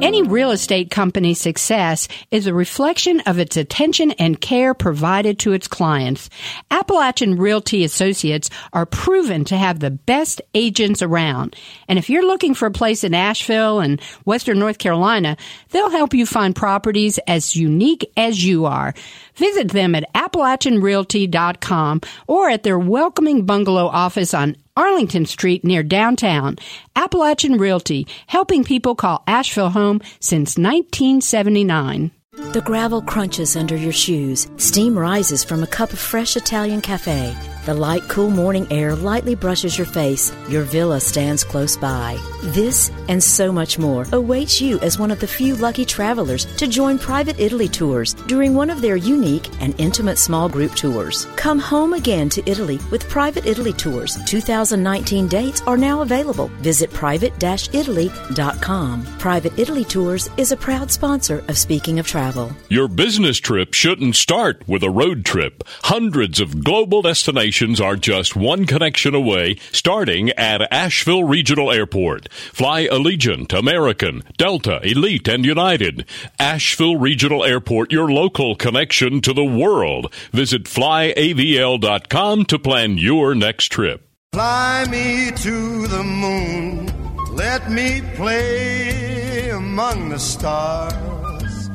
Any 0.00 0.22
real 0.22 0.52
estate 0.52 0.92
company's 0.92 1.40
success 1.40 2.06
is 2.30 2.46
a 2.46 2.54
reflection 2.54 3.18
of 3.22 3.40
its 3.40 3.56
attention 3.56 4.12
and 4.12 4.40
care 4.40 4.72
provided 4.72 5.40
to 5.40 5.52
its 5.52 5.66
clients. 5.66 6.30
Appalachian 6.70 7.34
Realty 7.34 7.82
Associates 7.82 8.48
are 8.72 8.86
proven 8.86 9.44
to 9.46 9.56
have 9.56 9.80
the 9.80 9.90
best 9.90 10.40
agents 10.54 11.02
around. 11.02 11.56
And 11.88 11.98
if 11.98 12.08
you're 12.08 12.24
looking 12.24 12.54
for 12.54 12.66
a 12.66 12.70
place 12.70 13.02
in 13.02 13.12
Asheville 13.12 13.80
and 13.80 14.00
Western 14.24 14.60
North 14.60 14.78
Carolina, 14.78 15.36
they'll 15.70 15.90
help 15.90 16.14
you 16.14 16.26
find 16.26 16.54
properties 16.54 17.18
as 17.26 17.56
unique 17.56 18.08
as 18.16 18.44
you 18.44 18.66
are. 18.66 18.94
Visit 19.34 19.72
them 19.72 19.96
at 19.96 20.10
AppalachianRealty.com 20.14 22.00
or 22.28 22.48
at 22.48 22.62
their 22.62 22.78
welcoming 22.78 23.46
bungalow 23.46 23.88
office 23.88 24.32
on 24.32 24.56
Arlington 24.78 25.26
Street 25.26 25.64
near 25.64 25.82
downtown. 25.82 26.54
Appalachian 26.94 27.58
Realty, 27.58 28.06
helping 28.28 28.62
people 28.62 28.94
call 28.94 29.24
Asheville 29.26 29.70
home 29.70 30.00
since 30.20 30.56
1979. 30.56 32.12
The 32.52 32.60
gravel 32.60 33.02
crunches 33.02 33.56
under 33.56 33.74
your 33.74 33.92
shoes. 33.92 34.48
Steam 34.56 34.96
rises 34.96 35.42
from 35.42 35.64
a 35.64 35.66
cup 35.66 35.92
of 35.92 35.98
fresh 35.98 36.36
Italian 36.36 36.80
cafe. 36.80 37.36
The 37.66 37.74
light, 37.74 38.08
cool 38.08 38.30
morning 38.30 38.66
air 38.70 38.96
lightly 38.96 39.34
brushes 39.34 39.76
your 39.76 39.86
face. 39.86 40.32
Your 40.48 40.62
villa 40.62 41.00
stands 41.00 41.44
close 41.44 41.76
by. 41.76 42.18
This 42.44 42.90
and 43.08 43.22
so 43.22 43.52
much 43.52 43.78
more 43.78 44.06
awaits 44.12 44.58
you 44.60 44.78
as 44.80 44.98
one 44.98 45.10
of 45.10 45.20
the 45.20 45.26
few 45.26 45.56
lucky 45.56 45.84
travelers 45.84 46.46
to 46.56 46.66
join 46.66 46.98
Private 46.98 47.38
Italy 47.38 47.68
Tours 47.68 48.14
during 48.14 48.54
one 48.54 48.70
of 48.70 48.80
their 48.80 48.96
unique 48.96 49.50
and 49.60 49.78
intimate 49.78 50.16
small 50.18 50.48
group 50.48 50.74
tours. 50.76 51.26
Come 51.36 51.58
home 51.58 51.92
again 51.94 52.28
to 52.30 52.48
Italy 52.48 52.78
with 52.90 53.08
Private 53.08 53.44
Italy 53.44 53.72
Tours. 53.72 54.16
2019 54.24 55.26
dates 55.28 55.62
are 55.66 55.76
now 55.76 56.02
available. 56.02 56.48
Visit 56.60 56.92
private-italy.com. 56.92 59.06
Private 59.18 59.58
Italy 59.58 59.84
Tours 59.84 60.30
is 60.36 60.52
a 60.52 60.56
proud 60.56 60.90
sponsor 60.90 61.44
of 61.48 61.58
Speaking 61.58 61.98
of 61.98 62.06
Travel. 62.06 62.52
Your 62.68 62.88
business 62.88 63.38
trip 63.38 63.74
shouldn't 63.74 64.14
start 64.16 64.62
with 64.68 64.84
a 64.84 64.90
road 64.90 65.24
trip. 65.24 65.64
Hundreds 65.82 66.40
of 66.40 66.62
global 66.62 67.02
destinations 67.02 67.47
are 67.80 67.96
just 67.96 68.36
one 68.36 68.66
connection 68.66 69.14
away, 69.14 69.56
starting 69.72 70.30
at 70.32 70.70
Asheville 70.70 71.24
Regional 71.24 71.72
Airport. 71.72 72.30
Fly 72.32 72.86
Allegiant, 72.88 73.52
American, 73.58 74.22
Delta, 74.36 74.80
Elite, 74.82 75.28
and 75.28 75.44
United. 75.44 76.04
Asheville 76.38 76.96
Regional 76.98 77.42
Airport, 77.44 77.90
your 77.90 78.10
local 78.10 78.54
connection 78.54 79.22
to 79.22 79.32
the 79.32 79.44
world. 79.44 80.12
Visit 80.32 80.64
flyavl.com 80.64 82.44
to 82.44 82.58
plan 82.58 82.98
your 82.98 83.34
next 83.34 83.72
trip. 83.72 84.06
Fly 84.34 84.84
me 84.90 85.30
to 85.36 85.86
the 85.86 86.04
moon. 86.04 86.86
Let 87.34 87.70
me 87.70 88.02
play 88.14 89.48
among 89.50 90.10
the 90.10 90.18
stars. 90.18 91.68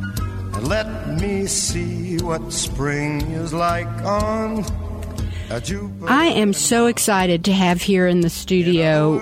And 0.54 0.68
let 0.68 1.20
me 1.20 1.48
see 1.48 2.18
what 2.18 2.54
spring 2.54 3.22
is 3.32 3.54
like 3.54 3.88
on 4.04 4.64
I 6.08 6.26
am 6.26 6.54
so 6.54 6.88
excited 6.88 7.46
to 7.46 7.54
have 7.54 7.82
here 7.82 8.08
in 8.08 8.22
the 8.22 8.30
studio 8.30 9.22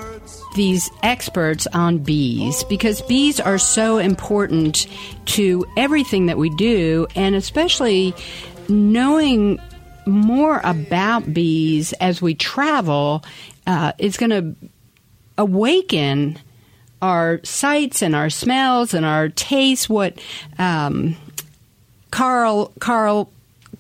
these 0.56 0.90
experts 1.02 1.68
on 1.68 2.00
bees 2.00 2.64
because 2.66 3.02
bees 3.04 3.40
are 3.40 3.58
so 3.58 3.98
important 3.98 4.88
to 5.26 5.66
everything 5.78 6.26
that 6.26 6.38
we 6.38 6.50
do, 6.52 7.08
and 7.16 7.36
especially 7.36 8.14
knowing 8.68 9.60
more 10.06 10.62
about 10.64 11.34
bees 11.34 11.94
as 11.94 12.22
we 12.22 12.36
travel 12.36 13.24
uh, 13.68 13.94
is 13.98 14.18
going 14.18 14.30
to 14.30 14.70
awaken 15.38 16.40
our 17.02 17.40
sights 17.44 18.02
and 18.02 18.16
our 18.16 18.30
smells 18.30 18.94
and 18.94 19.06
our 19.06 19.30
tastes. 19.30 19.90
What 19.90 20.20
um, 20.58 21.16
Carl 22.12 22.74
Carl 22.80 23.32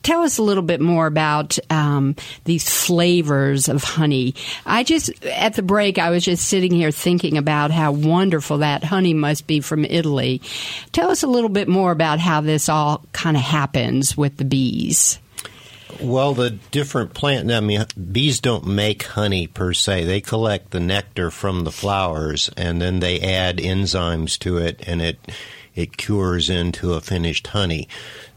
tell 0.03 0.22
us 0.22 0.38
a 0.38 0.43
little 0.43 0.63
bit 0.63 0.81
more 0.81 1.08
about 1.08 1.58
um, 1.70 2.15
these 2.46 2.70
flavors 2.70 3.70
of 3.70 3.84
honey. 3.84 4.36
I 4.65 4.84
just, 4.84 5.24
at 5.25 5.53
the 5.55 5.63
break, 5.63 5.98
I 5.98 6.10
was 6.10 6.24
just 6.24 6.48
sitting 6.48 6.72
here 6.72 6.91
thinking 6.91 7.38
about 7.38 7.72
how 7.72 7.91
wonderful 7.91 8.60
that 8.60 8.84
honey 8.84 9.13
must 9.13 9.48
be 9.48 9.60
from 9.60 9.86
Italy. 9.86 10.41
Tell 10.91 11.10
us 11.10 11.24
a 11.24 11.27
little 11.27 11.50
bit 11.50 11.67
more 11.67 11.91
about 11.91 12.20
how 12.20 12.41
this 12.41 12.70
all 12.70 13.05
kind 13.13 13.38
of 13.38 13.43
happens 13.43 14.17
with 14.17 14.38
the 14.38 14.46
bees. 14.46 15.20
Well, 16.00 16.34
the 16.34 16.51
different 16.72 17.13
plant, 17.13 17.51
I 17.51 17.60
mean, 17.60 17.86
bees 18.12 18.39
don't 18.39 18.65
make 18.65 19.03
honey 19.03 19.46
per 19.46 19.74
se. 19.74 20.05
They 20.05 20.22
collect 20.22 20.72
the 20.72 20.79
nectar 20.79 21.29
from 21.29 21.63
the 21.63 21.72
flowers 21.72 22.50
and 22.58 22.81
then 22.81 23.01
they 23.01 23.20
add 23.20 23.58
enzymes 23.58 24.39
to 24.39 24.58
it 24.58 24.81
and 24.88 25.01
it 25.01 25.20
it 25.74 25.96
cures 25.96 26.50
into 26.50 26.93
a 26.93 27.01
finished 27.01 27.48
honey. 27.48 27.88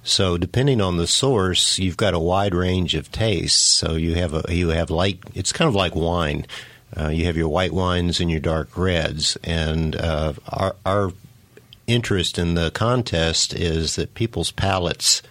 So 0.06 0.36
depending 0.36 0.82
on 0.82 0.98
the 0.98 1.06
source, 1.06 1.78
you've 1.78 1.96
got 1.96 2.12
a 2.12 2.18
wide 2.18 2.54
range 2.54 2.94
of 2.94 3.10
tastes. 3.10 3.58
So 3.58 3.94
you 3.94 4.14
have 4.14 4.34
a 4.34 4.54
you 4.54 4.68
have 4.68 4.90
light. 4.90 5.18
It's 5.34 5.50
kind 5.52 5.68
of 5.68 5.74
like 5.74 5.94
wine. 5.94 6.46
Uh, 6.96 7.08
you 7.08 7.24
have 7.24 7.38
your 7.38 7.48
white 7.48 7.72
wines 7.72 8.20
and 8.20 8.30
your 8.30 8.38
dark 8.38 8.76
reds, 8.76 9.36
and 9.42 9.96
uh, 9.96 10.34
our 10.48 10.76
our 10.84 11.12
interest 11.86 12.38
in 12.38 12.54
the 12.54 12.70
contest 12.70 13.54
is 13.54 13.96
that 13.96 14.14
people's 14.14 14.50
palates 14.50 15.22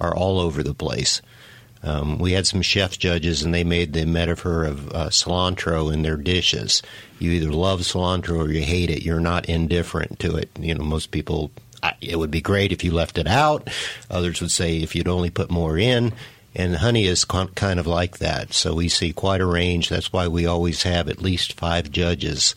are 0.00 0.14
all 0.14 0.40
over 0.40 0.62
the 0.62 0.74
place. 0.74 1.20
Um, 1.84 2.18
we 2.18 2.32
had 2.32 2.46
some 2.46 2.62
chef 2.62 2.98
judges, 2.98 3.42
and 3.42 3.52
they 3.52 3.64
made 3.64 3.92
the 3.92 4.06
metaphor 4.06 4.64
of 4.64 4.88
uh, 4.92 5.08
cilantro 5.08 5.92
in 5.92 6.02
their 6.02 6.16
dishes. 6.16 6.82
You 7.18 7.32
either 7.32 7.52
love 7.52 7.80
cilantro 7.80 8.38
or 8.38 8.50
you 8.50 8.62
hate 8.62 8.88
it. 8.88 9.02
You're 9.02 9.20
not 9.20 9.46
indifferent 9.46 10.18
to 10.20 10.36
it. 10.36 10.48
You 10.58 10.74
know, 10.74 10.84
most 10.84 11.10
people 11.10 11.50
it 12.00 12.18
would 12.18 12.30
be 12.30 12.40
great 12.40 12.72
if 12.72 12.84
you 12.84 12.92
left 12.92 13.18
it 13.18 13.26
out. 13.26 13.68
Others 14.10 14.40
would 14.40 14.50
say 14.50 14.78
if 14.78 14.94
you'd 14.94 15.08
only 15.08 15.30
put 15.30 15.50
more 15.50 15.78
in. 15.78 16.12
And 16.54 16.76
honey 16.76 17.06
is 17.06 17.24
kind 17.24 17.80
of 17.80 17.86
like 17.86 18.18
that. 18.18 18.52
So 18.52 18.74
we 18.74 18.88
see 18.88 19.12
quite 19.12 19.40
a 19.40 19.46
range. 19.46 19.88
That's 19.88 20.12
why 20.12 20.28
we 20.28 20.44
always 20.44 20.82
have 20.82 21.08
at 21.08 21.22
least 21.22 21.54
five 21.54 21.90
judges. 21.90 22.54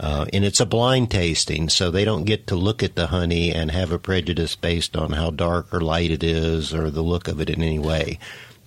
Uh, 0.00 0.26
and 0.32 0.44
it's 0.44 0.60
a 0.60 0.66
blind 0.66 1.10
tasting, 1.10 1.68
so 1.68 1.90
they 1.90 2.04
don't 2.04 2.24
get 2.24 2.46
to 2.46 2.56
look 2.56 2.82
at 2.82 2.94
the 2.94 3.08
honey 3.08 3.52
and 3.52 3.70
have 3.70 3.90
a 3.90 3.98
prejudice 3.98 4.54
based 4.54 4.96
on 4.96 5.12
how 5.12 5.30
dark 5.30 5.72
or 5.72 5.80
light 5.80 6.10
it 6.10 6.22
is 6.22 6.72
or 6.72 6.90
the 6.90 7.02
look 7.02 7.26
of 7.26 7.40
it 7.40 7.50
in 7.50 7.62
any 7.62 7.78
way. 7.78 8.18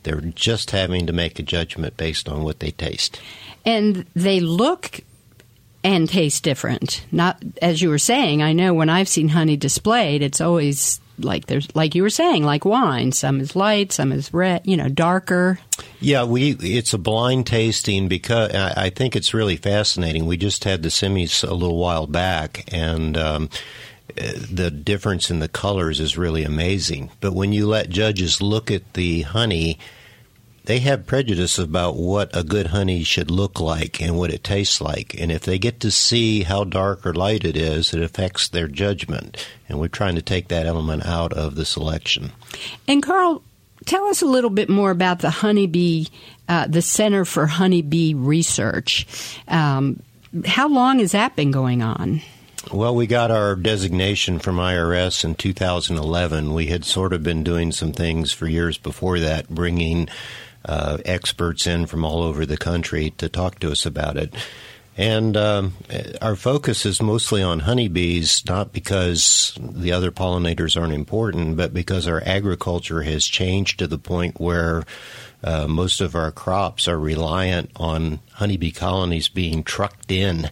They're 0.04 0.22
just 0.22 0.72
having 0.72 1.06
to 1.08 1.14
make 1.14 1.40
a 1.40 1.44
judgment 1.44 1.96
based 1.96 2.28
on 2.28 2.44
what 2.44 2.60
they 2.60 2.72
taste. 2.72 3.22
And 3.66 4.06
they 4.16 4.40
look 4.40 5.02
and 5.84 6.08
taste 6.10 6.44
different. 6.44 7.06
Not 7.12 7.42
as 7.62 7.82
you 7.82 7.90
were 7.90 7.98
saying. 7.98 8.42
I 8.42 8.54
know 8.54 8.74
when 8.74 8.90
I've 8.90 9.08
seen 9.08 9.30
honey 9.30 9.58
displayed, 9.58 10.22
it's 10.22 10.42
always 10.42 11.00
like 11.18 11.48
there's 11.48 11.74
like 11.76 11.96
you 11.96 12.04
were 12.04 12.10
saying, 12.10 12.44
like 12.44 12.66
wine. 12.66 13.12
Some 13.12 13.40
is 13.40 13.56
light, 13.56 13.92
some 13.92 14.12
is 14.12 14.34
red. 14.34 14.62
You 14.66 14.78
know, 14.78 14.90
darker. 14.90 15.60
Yeah, 16.00 16.24
we 16.24 16.52
it's 16.52 16.94
a 16.94 16.98
blind 16.98 17.48
tasting 17.48 18.08
because 18.08 18.54
I 18.54 18.90
think 18.90 19.16
it's 19.16 19.34
really 19.34 19.58
fascinating. 19.58 20.26
We 20.26 20.38
just 20.38 20.64
had 20.64 20.84
the 20.84 20.90
semis 20.90 21.48
a 21.48 21.54
little 21.54 21.78
while 21.78 22.08
back, 22.08 22.66
and. 22.74 23.18
Um, 23.18 23.50
the 24.14 24.70
difference 24.70 25.32
in 25.32 25.40
the 25.40 25.48
colors 25.48 26.02
is 26.02 26.18
really 26.18 26.44
amazing. 26.44 27.10
But 27.22 27.34
when 27.34 27.54
you 27.54 27.66
let 27.66 27.90
judges 27.90 28.42
look 28.42 28.70
at 28.70 28.94
the 28.94 29.22
honey, 29.22 29.80
they 30.66 30.80
have 30.80 31.08
prejudice 31.08 31.58
about 31.58 31.96
what 31.96 32.36
a 32.36 32.44
good 32.44 32.68
honey 32.68 33.04
should 33.04 33.32
look 33.32 33.60
like 33.60 34.02
and 34.02 34.18
what 34.18 34.32
it 34.32 34.44
tastes 34.44 34.80
like. 34.80 35.20
And 35.20 35.32
if 35.32 35.42
they 35.44 35.58
get 35.58 35.80
to 35.82 35.92
see 35.92 36.44
how 36.44 36.64
dark 36.64 37.06
or 37.06 37.14
light 37.14 37.44
it 37.44 37.58
is, 37.58 37.94
it 37.94 38.02
affects 38.02 38.48
their 38.48 38.68
judgment. 38.68 39.48
And 39.68 39.80
we're 39.80 39.88
trying 39.88 40.16
to 40.16 40.22
take 40.22 40.50
that 40.50 40.66
element 40.66 41.06
out 41.06 41.34
of 41.34 41.56
the 41.56 41.66
selection. 41.66 42.32
And 42.88 43.02
Carl, 43.02 43.44
tell 43.86 44.06
us 44.06 44.22
a 44.22 44.28
little 44.28 44.50
bit 44.50 44.70
more 44.70 44.92
about 44.92 45.20
the 45.20 45.32
honeybee, 45.32 46.06
uh, 46.48 46.68
the 46.68 46.82
Center 46.82 47.26
for 47.26 47.48
Honeybee 47.48 48.14
Research. 48.14 49.38
Um, 49.48 50.02
how 50.46 50.70
long 50.70 51.00
has 51.00 51.12
that 51.12 51.36
been 51.36 51.52
going 51.52 51.82
on? 51.82 52.22
Well, 52.72 52.96
we 52.96 53.08
got 53.08 53.32
our 53.32 53.56
designation 53.56 54.38
from 54.38 54.58
IRS 54.58 55.26
in 55.26 55.34
2011. 55.34 56.54
We 56.54 56.68
had 56.68 56.86
sort 56.86 57.12
of 57.12 57.24
been 57.24 57.44
doing 57.44 57.72
some 57.72 57.92
things 57.92 58.32
for 58.32 58.48
years 58.48 58.78
before 58.78 59.20
that, 59.20 59.50
bringing 59.50 60.08
uh, 60.66 60.98
experts 61.06 61.68
in 61.68 61.86
from 61.86 62.06
all 62.06 62.24
over 62.24 62.46
the 62.46 62.58
country 62.58 63.12
to 63.18 63.30
talk 63.30 63.60
to 63.60 63.72
us 63.72 63.86
about 63.86 64.18
it. 64.18 64.34
And 64.98 65.38
um, 65.38 65.74
our 66.22 66.36
focus 66.36 66.86
is 66.86 67.02
mostly 67.02 67.42
on 67.42 67.60
honeybees, 67.60 68.44
not 68.46 68.74
because 68.74 69.58
the 69.60 69.94
other 69.94 70.12
pollinators 70.12 70.80
aren't 70.80 70.94
important, 70.94 71.56
but 71.56 71.74
because 71.74 72.08
our 72.08 72.22
agriculture 72.26 73.02
has 73.02 73.26
changed 73.26 73.80
to 73.80 73.88
the 73.88 73.98
point 73.98 74.40
where 74.40 74.84
uh, 75.44 75.68
most 75.68 76.02
of 76.02 76.14
our 76.14 76.32
crops 76.32 76.88
are 76.88 77.00
reliant 77.00 77.72
on 77.78 78.20
honeybee 78.34 78.72
colonies 78.72 79.30
being 79.30 79.64
trucked 79.64 80.12
in 80.12 80.52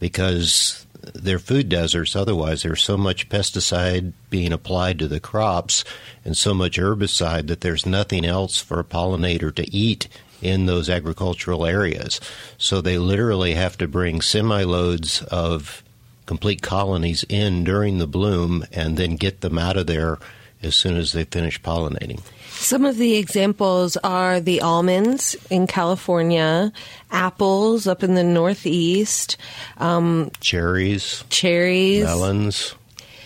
because 0.00 0.85
they're 1.14 1.38
food 1.38 1.68
deserts. 1.68 2.16
Otherwise, 2.16 2.62
there's 2.62 2.82
so 2.82 2.96
much 2.96 3.28
pesticide 3.28 4.12
being 4.30 4.52
applied 4.52 4.98
to 4.98 5.08
the 5.08 5.20
crops 5.20 5.84
and 6.24 6.36
so 6.36 6.54
much 6.54 6.78
herbicide 6.78 7.46
that 7.48 7.60
there's 7.60 7.86
nothing 7.86 8.24
else 8.24 8.60
for 8.60 8.80
a 8.80 8.84
pollinator 8.84 9.54
to 9.54 9.74
eat 9.74 10.08
in 10.42 10.66
those 10.66 10.90
agricultural 10.90 11.64
areas. 11.64 12.20
So 12.58 12.80
they 12.80 12.98
literally 12.98 13.54
have 13.54 13.78
to 13.78 13.88
bring 13.88 14.20
semi 14.20 14.62
loads 14.64 15.22
of 15.22 15.82
complete 16.26 16.60
colonies 16.60 17.24
in 17.28 17.64
during 17.64 17.98
the 17.98 18.06
bloom 18.06 18.64
and 18.72 18.96
then 18.96 19.16
get 19.16 19.40
them 19.40 19.58
out 19.58 19.76
of 19.76 19.86
there 19.86 20.18
as 20.62 20.74
soon 20.74 20.96
as 20.96 21.12
they 21.12 21.24
finish 21.24 21.60
pollinating. 21.60 22.20
Some 22.50 22.84
of 22.84 22.96
the 22.96 23.16
examples 23.16 23.96
are 23.98 24.40
the 24.40 24.60
almonds 24.62 25.36
in 25.50 25.66
California, 25.66 26.72
apples 27.10 27.86
up 27.86 28.02
in 28.02 28.14
the 28.14 28.24
Northeast, 28.24 29.36
um, 29.78 30.30
cherries, 30.40 31.24
cherries, 31.28 32.04
melons 32.04 32.74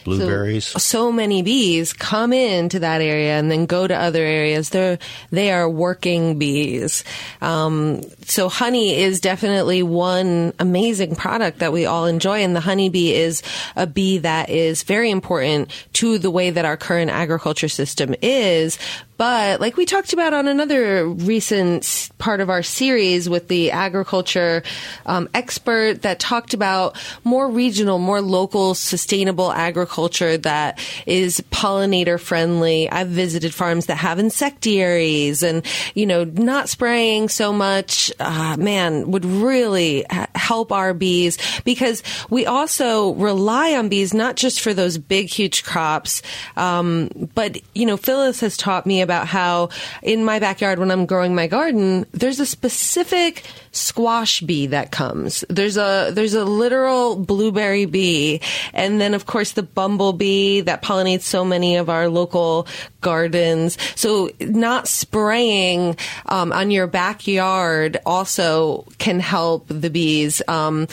blueberries. 0.04 0.66
So, 0.66 0.78
so, 0.78 1.12
many 1.12 1.42
bees 1.42 1.92
come 1.92 2.32
into 2.32 2.78
that 2.80 3.00
area 3.00 3.38
and 3.38 3.50
then 3.50 3.66
go 3.66 3.86
to 3.86 3.94
other 3.94 4.22
areas. 4.22 4.70
They're 4.70 4.98
they 5.30 5.52
are 5.52 5.68
working 5.68 6.38
bees. 6.38 7.04
Um, 7.40 8.02
so 8.24 8.48
honey 8.48 8.94
is 8.94 9.20
definitely 9.20 9.82
one 9.82 10.52
amazing 10.58 11.16
product 11.16 11.58
that 11.58 11.72
we 11.72 11.86
all 11.86 12.06
enjoy, 12.06 12.42
and 12.42 12.54
the 12.54 12.60
honeybee 12.60 13.12
is 13.12 13.42
a 13.76 13.86
bee 13.86 14.18
that 14.18 14.50
is 14.50 14.82
very 14.82 15.10
important 15.10 15.70
to 15.94 16.18
the 16.18 16.30
way 16.30 16.50
that 16.50 16.64
our 16.64 16.76
current 16.76 17.10
agriculture 17.10 17.68
system 17.68 18.14
is. 18.22 18.78
But 19.20 19.60
like 19.60 19.76
we 19.76 19.84
talked 19.84 20.14
about 20.14 20.32
on 20.32 20.48
another 20.48 21.06
recent 21.06 22.10
part 22.16 22.40
of 22.40 22.48
our 22.48 22.62
series 22.62 23.28
with 23.28 23.48
the 23.48 23.70
agriculture 23.70 24.62
um, 25.04 25.28
expert 25.34 26.00
that 26.00 26.18
talked 26.20 26.54
about 26.54 26.96
more 27.22 27.46
regional, 27.46 27.98
more 27.98 28.22
local, 28.22 28.74
sustainable 28.74 29.52
agriculture 29.52 30.38
that 30.38 30.78
is 31.04 31.42
pollinator 31.50 32.18
friendly. 32.18 32.88
I've 32.88 33.08
visited 33.08 33.52
farms 33.52 33.86
that 33.86 33.96
have 33.96 34.18
insectaries 34.18 35.42
and, 35.42 35.66
you 35.94 36.06
know, 36.06 36.24
not 36.24 36.70
spraying 36.70 37.28
so 37.28 37.52
much, 37.52 38.10
uh, 38.20 38.56
man, 38.56 39.10
would 39.10 39.26
really 39.26 40.06
help 40.34 40.72
our 40.72 40.94
bees 40.94 41.36
because 41.64 42.02
we 42.30 42.46
also 42.46 43.12
rely 43.12 43.74
on 43.74 43.90
bees 43.90 44.14
not 44.14 44.36
just 44.36 44.62
for 44.62 44.72
those 44.72 44.96
big, 44.96 45.28
huge 45.28 45.62
crops, 45.62 46.22
um, 46.56 47.10
but, 47.34 47.60
you 47.74 47.84
know, 47.84 47.98
Phyllis 47.98 48.40
has 48.40 48.56
taught 48.56 48.86
me 48.86 49.02
about 49.02 49.09
about 49.10 49.26
how 49.26 49.70
in 50.02 50.24
my 50.24 50.38
backyard 50.38 50.78
when 50.78 50.92
I'm 50.92 51.04
growing 51.04 51.34
my 51.34 51.48
garden, 51.48 52.06
there's 52.12 52.38
a 52.38 52.46
specific 52.46 53.44
squash 53.72 54.40
bee 54.40 54.68
that 54.68 54.92
comes. 54.92 55.44
There's 55.48 55.76
a 55.76 56.12
there's 56.12 56.34
a 56.34 56.44
literal 56.44 57.16
blueberry 57.16 57.86
bee, 57.86 58.40
and 58.72 59.00
then 59.00 59.14
of 59.14 59.26
course 59.26 59.52
the 59.52 59.64
bumblebee 59.64 60.60
that 60.60 60.82
pollinates 60.82 61.22
so 61.22 61.44
many 61.44 61.74
of 61.74 61.90
our 61.90 62.08
local 62.08 62.68
gardens. 63.00 63.76
So 63.96 64.30
not 64.38 64.86
spraying 64.86 65.96
um, 66.26 66.52
on 66.52 66.70
your 66.70 66.86
backyard 66.86 67.98
also 68.06 68.86
can 68.98 69.18
help 69.18 69.66
the 69.68 69.90
bees. 69.90 70.40
Um, 70.46 70.86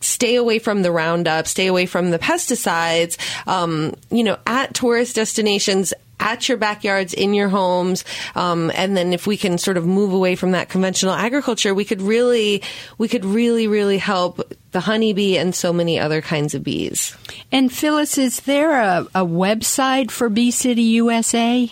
stay 0.00 0.36
away 0.36 0.58
from 0.58 0.82
the 0.82 0.92
Roundup, 0.92 1.46
stay 1.46 1.66
away 1.66 1.86
from 1.86 2.10
the 2.10 2.18
pesticides. 2.18 3.16
Um, 3.48 3.94
you 4.10 4.22
know, 4.22 4.38
at 4.46 4.74
tourist 4.74 5.16
destinations, 5.16 5.94
at 6.24 6.48
your 6.48 6.58
backyards, 6.58 7.14
in 7.14 7.34
your 7.34 7.48
homes, 7.48 8.04
um, 8.34 8.72
and 8.74 8.96
then 8.96 9.12
if 9.12 9.26
we 9.26 9.36
can 9.36 9.58
sort 9.58 9.76
of 9.76 9.86
move 9.86 10.12
away 10.12 10.34
from 10.34 10.52
that 10.52 10.68
conventional 10.68 11.14
agriculture, 11.14 11.74
we 11.74 11.84
could 11.84 12.02
really, 12.02 12.62
we 12.98 13.06
could 13.06 13.24
really, 13.24 13.68
really 13.68 13.98
help 13.98 14.40
the 14.74 14.80
honeybee 14.80 15.38
and 15.38 15.54
so 15.54 15.72
many 15.72 15.98
other 15.98 16.20
kinds 16.20 16.54
of 16.54 16.62
bees. 16.62 17.16
And 17.50 17.72
Phyllis, 17.72 18.18
is 18.18 18.40
there 18.40 18.72
a, 18.72 19.06
a 19.14 19.24
website 19.24 20.10
for 20.10 20.28
Bee 20.28 20.50
City 20.50 20.82
USA? 20.82 21.70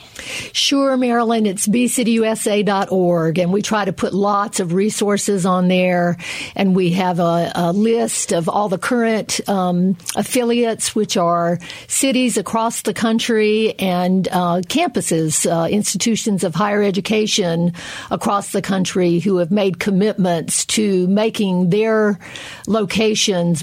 Sure, 0.52 0.96
Marilyn. 0.96 1.44
It's 1.44 1.66
beecityusa.org, 1.66 3.38
and 3.38 3.52
we 3.52 3.60
try 3.60 3.84
to 3.84 3.92
put 3.92 4.14
lots 4.14 4.60
of 4.60 4.72
resources 4.72 5.44
on 5.44 5.66
there. 5.66 6.16
And 6.54 6.76
we 6.76 6.92
have 6.92 7.18
a, 7.18 7.50
a 7.54 7.72
list 7.72 8.32
of 8.32 8.48
all 8.48 8.68
the 8.68 8.78
current 8.78 9.46
um, 9.48 9.98
affiliates, 10.14 10.94
which 10.94 11.16
are 11.16 11.58
cities 11.88 12.36
across 12.38 12.82
the 12.82 12.94
country 12.94 13.76
and 13.80 14.28
uh, 14.28 14.62
campuses, 14.68 15.50
uh, 15.50 15.68
institutions 15.68 16.44
of 16.44 16.54
higher 16.54 16.84
education 16.84 17.74
across 18.12 18.52
the 18.52 18.62
country 18.62 19.18
who 19.18 19.38
have 19.38 19.50
made 19.50 19.80
commitments 19.80 20.64
to 20.66 21.08
making 21.08 21.70
their 21.70 22.20
locations 22.68 22.91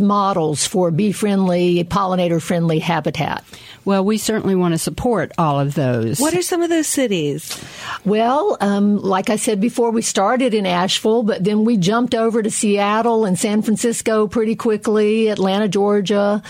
models 0.02 0.66
for 0.66 0.92
bee 0.92 1.12
friendly, 1.12 1.84
pollinator 1.84 2.42
friendly 2.42 2.80
habitat. 2.80 3.44
Well, 3.90 4.06
we 4.06 4.20
certainly 4.20 4.54
want 4.54 4.76
to 4.76 4.78
support 4.78 5.32
all 5.40 5.60
of 5.60 5.74
those. 5.74 6.20
What 6.20 6.36
are 6.36 6.44
some 6.44 6.62
of 6.62 6.70
those 6.70 6.86
cities? 6.86 7.60
Well, 8.06 8.56
um, 8.62 8.98
like 8.98 9.32
I 9.32 9.36
said 9.36 9.60
before, 9.60 9.90
we 9.90 10.04
started 10.04 10.54
in 10.54 10.68
Asheville, 10.68 11.24
but 11.24 11.44
then 11.44 11.66
we 11.66 11.76
jumped 11.76 12.14
over 12.14 12.44
to 12.44 12.52
Seattle 12.52 13.26
and 13.26 13.40
San 13.40 13.64
Francisco 13.64 14.28
pretty 14.28 14.56
quickly, 14.56 15.30
Atlanta, 15.30 15.68
Georgia, 15.68 16.44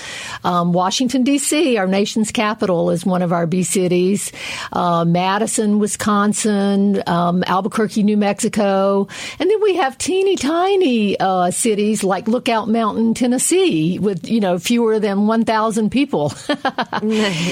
um, 0.44 0.74
Washington, 0.74 1.24
D.C., 1.24 1.78
our 1.78 1.88
nation's 1.88 2.30
capital, 2.34 2.90
is 2.90 3.06
one 3.06 3.22
of 3.22 3.32
our 3.32 3.48
Bee 3.48 3.64
cities, 3.64 4.34
uh, 4.74 5.06
Madison, 5.06 5.80
Wisconsin, 5.80 7.02
um, 7.08 7.46
Albuquerque, 7.48 8.04
New 8.04 8.18
Mexico. 8.18 9.08
And 9.40 9.50
then 9.50 9.62
we 9.62 9.78
have 9.78 9.98
teeny 9.98 10.36
tiny 10.36 11.18
uh, 11.18 11.52
cities 11.52 12.04
like 12.04 12.28
Lookout 12.28 12.68
Mountain, 12.68 13.14
Tennessee, 13.14 13.98
with, 13.98 14.28
you 14.28 14.42
know, 14.42 14.60
fewer 14.60 15.00
than 15.00 15.26
1,000 15.26 15.90
people. 15.90 16.34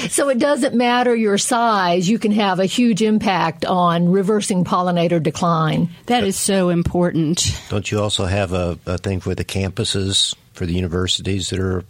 so 0.08 0.28
it 0.28 0.38
doesn't 0.38 0.74
matter 0.74 1.14
your 1.14 1.38
size, 1.38 2.08
you 2.08 2.18
can 2.18 2.32
have 2.32 2.60
a 2.60 2.66
huge 2.66 3.02
impact 3.02 3.64
on 3.64 4.10
reversing 4.10 4.64
pollinator 4.64 5.22
decline. 5.22 5.90
That 6.06 6.24
is 6.24 6.36
so 6.36 6.68
important. 6.68 7.60
Don't 7.68 7.90
you 7.90 8.00
also 8.00 8.26
have 8.26 8.52
a, 8.52 8.78
a 8.86 8.98
thing 8.98 9.20
for 9.20 9.34
the 9.34 9.44
campuses 9.44 10.34
for 10.52 10.66
the 10.66 10.74
universities 10.74 11.50
that 11.50 11.60
are 11.60 11.84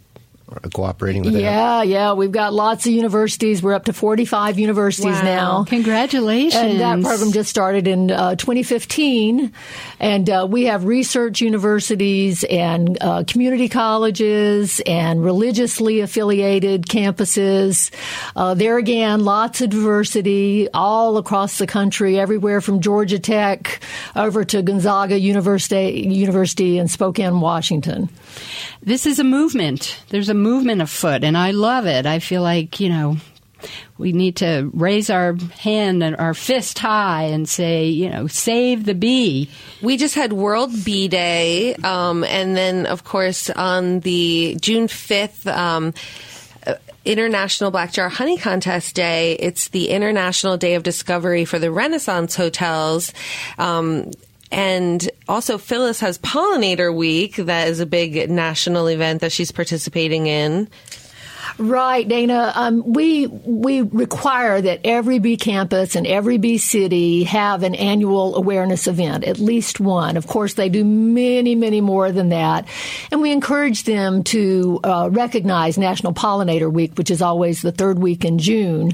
cooperating 0.73 1.23
with 1.23 1.35
yeah, 1.35 1.83
Yeah, 1.83 2.13
We've 2.13 2.31
got 2.31 2.53
lots 2.53 2.85
of 2.85 2.91
universities. 2.91 3.61
We're 3.61 3.73
up 3.73 3.85
to 3.85 3.93
45 3.93 4.59
universities 4.59 5.05
wow. 5.05 5.21
now. 5.21 5.63
Congratulations. 5.65 6.55
And 6.55 6.79
that 6.79 7.01
program 7.01 7.31
just 7.31 7.49
started 7.49 7.87
in 7.87 8.11
uh, 8.11 8.35
2015. 8.35 9.53
And 9.99 10.29
uh, 10.29 10.47
we 10.49 10.65
have 10.65 10.85
research 10.85 11.41
universities 11.41 12.43
and 12.43 12.97
uh, 13.01 13.23
community 13.27 13.69
colleges 13.69 14.81
and 14.85 15.23
religiously 15.23 15.99
affiliated 16.01 16.83
campuses. 16.83 17.91
Uh, 18.35 18.53
there 18.53 18.77
again, 18.77 19.23
lots 19.23 19.61
of 19.61 19.69
diversity 19.69 20.67
all 20.73 21.17
across 21.17 21.57
the 21.57 21.67
country, 21.67 22.19
everywhere 22.19 22.61
from 22.61 22.81
Georgia 22.81 23.19
Tech 23.19 23.81
over 24.15 24.43
to 24.45 24.61
Gonzaga 24.61 25.19
University, 25.19 26.07
University 26.07 26.77
in 26.77 26.87
Spokane, 26.87 27.39
Washington. 27.41 28.09
This 28.81 29.05
is 29.05 29.19
a 29.19 29.23
movement. 29.23 29.99
There's 30.09 30.29
a 30.29 30.33
movement 30.33 30.81
afoot, 30.81 31.23
and 31.23 31.37
I 31.37 31.51
love 31.51 31.85
it. 31.85 32.05
I 32.05 32.19
feel 32.19 32.41
like, 32.41 32.79
you 32.79 32.89
know, 32.89 33.17
we 33.97 34.13
need 34.13 34.37
to 34.37 34.71
raise 34.73 35.09
our 35.09 35.35
hand 35.59 36.01
and 36.01 36.15
our 36.15 36.33
fist 36.33 36.79
high 36.79 37.23
and 37.23 37.47
say, 37.47 37.87
you 37.87 38.09
know, 38.09 38.27
save 38.27 38.85
the 38.85 38.95
bee. 38.95 39.49
We 39.81 39.97
just 39.97 40.15
had 40.15 40.31
World 40.31 40.71
Bee 40.85 41.09
Day, 41.09 41.75
um, 41.75 42.23
and 42.23 42.55
then, 42.55 42.85
of 42.85 43.03
course, 43.03 43.49
on 43.49 43.99
the 43.99 44.57
June 44.61 44.87
5th, 44.87 45.45
um, 45.47 45.93
International 47.05 47.71
Black 47.71 47.91
Jar 47.91 48.09
Honey 48.09 48.37
Contest 48.37 48.95
Day. 48.95 49.33
It's 49.33 49.69
the 49.69 49.89
International 49.89 50.57
Day 50.57 50.75
of 50.75 50.83
Discovery 50.83 51.43
for 51.45 51.57
the 51.57 51.71
Renaissance 51.71 52.35
Hotels. 52.35 53.13
Um, 53.57 54.11
and 54.51 55.09
also, 55.27 55.57
Phyllis 55.57 55.99
has 55.99 56.17
Pollinator 56.19 56.93
Week. 56.95 57.35
That 57.35 57.67
is 57.67 57.79
a 57.79 57.85
big 57.85 58.29
national 58.29 58.87
event 58.87 59.21
that 59.21 59.31
she's 59.31 59.51
participating 59.51 60.27
in. 60.27 60.69
Right, 61.59 62.07
Dana. 62.07 62.53
Um, 62.55 62.93
we 62.93 63.27
we 63.27 63.81
require 63.81 64.61
that 64.61 64.79
every 64.85 65.19
Bee 65.19 65.35
campus 65.35 65.97
and 65.97 66.07
every 66.07 66.37
Bee 66.37 66.57
city 66.57 67.25
have 67.25 67.63
an 67.63 67.75
annual 67.75 68.37
awareness 68.37 68.87
event, 68.87 69.25
at 69.25 69.39
least 69.39 69.81
one. 69.81 70.15
Of 70.15 70.25
course, 70.25 70.53
they 70.53 70.69
do 70.69 70.85
many, 70.85 71.55
many 71.55 71.81
more 71.81 72.13
than 72.13 72.29
that, 72.29 72.65
and 73.11 73.21
we 73.21 73.33
encourage 73.33 73.83
them 73.83 74.23
to 74.25 74.79
uh, 74.85 75.09
recognize 75.11 75.77
National 75.77 76.13
Pollinator 76.13 76.71
Week, 76.71 76.97
which 76.97 77.11
is 77.11 77.21
always 77.21 77.61
the 77.61 77.73
third 77.73 77.99
week 77.99 78.23
in 78.23 78.37
June, 78.39 78.93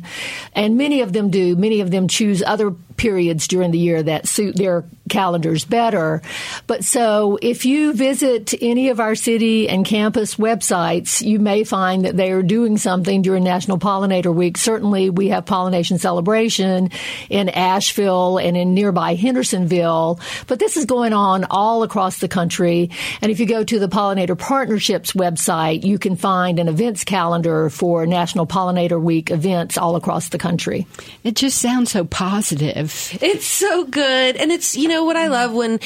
and 0.54 0.76
many 0.76 1.02
of 1.02 1.14
them 1.14 1.30
do. 1.30 1.56
Many 1.56 1.82
of 1.82 1.92
them 1.92 2.08
choose 2.08 2.42
other 2.42 2.72
periods 2.98 3.48
during 3.48 3.72
the 3.72 3.78
year 3.78 4.02
that 4.02 4.28
suit 4.28 4.56
their 4.56 4.86
calendars 5.10 5.66
better. 5.66 6.22
But 6.66 6.84
so 6.84 7.38
if 7.42 7.66
you 7.66 7.94
visit 7.94 8.54
any 8.62 8.90
of 8.90 9.00
our 9.00 9.16
city 9.16 9.70
and 9.70 9.86
campus 9.86 10.36
websites, 10.36 11.22
you 11.22 11.40
may 11.40 11.64
find 11.64 12.06
that 12.06 12.18
they 12.18 12.32
are 12.32 12.42
doing 12.42 12.55
something 12.78 13.22
during 13.22 13.44
National 13.44 13.78
Pollinator 13.78 14.34
Week. 14.34 14.58
Certainly 14.58 15.10
we 15.10 15.28
have 15.30 15.46
pollination 15.46 15.98
celebration 15.98 16.90
in 17.30 17.50
Asheville 17.50 18.38
and 18.38 18.56
in 18.56 18.74
nearby 18.74 19.16
Hendersonville, 19.16 20.20
but 20.48 20.60
this 20.60 20.78
is 20.78 20.86
going 20.86 21.12
on 21.12 21.46
all 21.50 21.84
across 21.84 22.20
the 22.20 22.28
country. 22.28 22.90
And 23.22 23.32
if 23.32 23.40
you 23.40 23.46
go 23.46 23.64
to 23.64 23.78
the 23.80 23.90
Pollinator 23.90 24.38
Partnerships 24.38 25.12
website, 25.12 25.84
you 25.84 26.00
can 26.00 26.16
find 26.16 26.58
an 26.60 26.68
events 26.68 27.04
calendar 27.04 27.70
for 27.70 28.06
National 28.06 28.48
Pollinator 28.48 29.02
Week 29.02 29.32
events 29.32 29.78
all 29.78 29.98
across 29.98 30.30
the 30.30 30.38
country. 30.38 30.88
It 31.24 31.36
just 31.36 31.58
sounds 31.58 31.92
so 31.92 32.06
positive. 32.06 33.18
It's 33.22 33.46
so 33.46 33.84
good. 33.86 34.38
And 34.38 34.52
it's, 34.52 34.78
you 34.78 34.88
know, 34.88 35.04
what 35.04 35.18
I 35.18 35.28
love 35.28 35.52
when, 35.52 35.80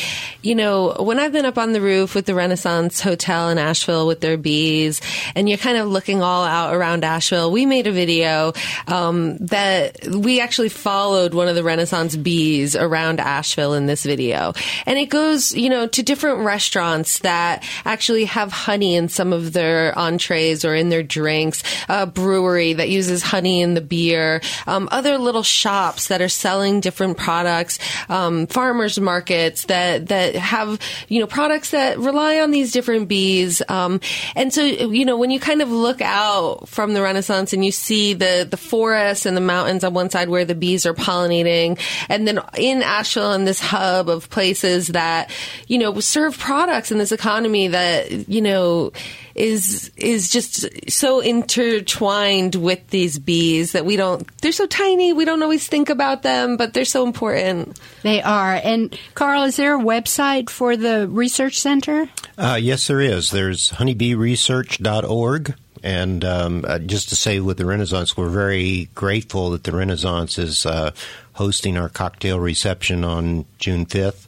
you 0.44 0.54
know, 0.54 0.96
when 1.00 1.20
I've 1.20 1.32
been 1.32 1.46
up 1.46 1.58
on 1.58 1.74
the 1.74 1.82
roof 1.82 2.14
with 2.14 2.28
the 2.28 2.36
Renaissance 2.36 3.02
Hotel 3.02 3.50
in 3.50 3.58
Asheville 3.58 4.06
with 4.06 4.22
their 4.22 4.38
bees 4.38 5.02
and 5.36 5.48
you're 5.48 5.58
kind 5.58 5.78
of 5.78 5.88
looking 5.88 6.22
all 6.22 6.44
out 6.44 6.59
around 6.68 7.04
Asheville, 7.04 7.52
we 7.52 7.66
made 7.66 7.88
a 7.88 7.92
video, 7.92 8.54
um, 8.88 9.38
that 9.38 10.06
we 10.08 10.42
actually 10.42 10.70
followed 10.70 11.34
one 11.34 11.48
of 11.48 11.56
the 11.56 11.64
Renaissance 11.64 12.16
bees 12.16 12.76
around 12.76 13.20
Asheville 13.20 13.74
in 13.74 13.86
this 13.86 14.04
video. 14.04 14.54
And 14.86 15.00
it 15.00 15.08
goes, 15.08 15.54
you 15.54 15.70
know, 15.70 15.88
to 15.88 16.04
different 16.04 16.40
restaurants 16.40 17.20
that 17.20 17.64
actually 17.86 18.26
have 18.26 18.52
honey 18.52 18.96
in 18.96 19.10
some 19.10 19.34
of 19.34 19.54
their 19.54 19.98
entrees 19.98 20.66
or 20.66 20.76
in 20.76 20.90
their 20.90 21.04
drinks, 21.04 21.64
a 21.88 22.06
brewery 22.06 22.74
that 22.74 22.90
uses 22.90 23.24
honey 23.24 23.62
in 23.62 23.74
the 23.74 23.82
beer, 23.82 24.42
um, 24.68 24.90
other 24.92 25.18
little 25.18 25.44
shops 25.44 26.08
that 26.08 26.22
are 26.22 26.30
selling 26.30 26.80
different 26.80 27.18
products, 27.18 27.80
um, 28.10 28.48
farmers 28.48 29.00
markets 29.00 29.66
that 29.66 30.08
that 30.08 30.36
have 30.36 30.80
you 31.08 31.20
know 31.20 31.28
products 31.28 31.72
that 31.72 31.98
rely 32.00 32.40
on 32.40 32.52
these 32.52 32.72
different 32.72 33.08
bees. 33.08 33.62
Um, 33.70 34.00
and 34.36 34.54
so 34.54 34.64
you 34.64 35.06
know 35.06 35.18
when 35.18 35.32
you 35.32 35.40
kind 35.40 35.62
of 35.62 35.72
look 35.72 36.02
out 36.02 36.49
from 36.66 36.94
the 36.94 37.02
Renaissance 37.02 37.54
and 37.54 37.64
you 37.64 37.72
see 37.72 38.14
the 38.14 38.48
the 38.50 38.58
forests 38.58 39.26
and 39.26 39.36
the 39.36 39.42
mountains 39.42 39.84
on 39.84 39.94
one 39.94 40.10
side 40.10 40.30
where 40.30 40.46
the 40.46 40.56
bees 40.56 40.86
are 40.86 40.94
pollinating, 40.94 41.80
and 42.10 42.28
then 42.28 42.40
in 42.58 42.82
Asheville 42.82 43.34
in 43.34 43.46
this 43.46 43.60
hub 43.60 44.10
of 44.10 44.30
places 44.30 44.88
that 44.88 45.32
you 45.68 45.78
know 45.78 46.00
serve 46.00 46.38
products 46.38 46.92
in 46.92 46.98
this 46.98 47.12
economy 47.12 47.70
that 47.70 48.30
you 48.30 48.42
know 48.42 48.92
is 49.40 49.92
is 49.96 50.30
just 50.30 50.68
so 50.92 51.22
intertwined 51.22 52.56
with 52.56 52.86
these 52.90 53.18
bees 53.18 53.72
that 53.72 53.86
we 53.86 53.96
don't 53.96 54.28
they're 54.42 54.52
so 54.52 54.68
tiny. 54.68 55.14
We 55.14 55.26
don't 55.26 55.42
always 55.42 55.68
think 55.68 55.90
about 55.90 56.24
them 56.24 56.58
but 56.58 56.74
they're 56.74 56.86
so 56.86 57.06
important. 57.06 57.80
They 58.04 58.22
are. 58.22 58.56
And 58.56 58.98
carl 59.16 59.44
is 59.44 59.56
there 59.56 59.76
a 59.76 59.82
website 59.82 60.50
for 60.50 60.76
the 60.76 61.08
research 61.08 61.60
center? 61.60 62.10
Uh, 62.38 62.60
yes 62.62 62.88
there 62.88 63.00
is. 63.02 63.32
There's 63.32 63.72
honeybeeresearch.org 63.72 65.56
and 65.84 66.24
um, 66.26 66.66
uh, 66.68 66.80
just 66.80 67.10
to 67.10 67.16
say 67.16 67.40
with 67.40 67.58
the 67.58 67.66
Renaissance, 67.66 68.16
we're 68.18 68.30
very 68.30 68.90
grateful 68.96 69.52
that 69.52 69.64
the 69.64 69.72
Renaissance 69.72 70.38
is 70.38 70.66
uh, 70.66 70.92
hosting 71.34 71.78
our 71.78 71.90
cocktail 71.90 72.40
reception 72.40 73.04
on 73.04 73.46
June 73.58 73.86
5th. 73.86 74.26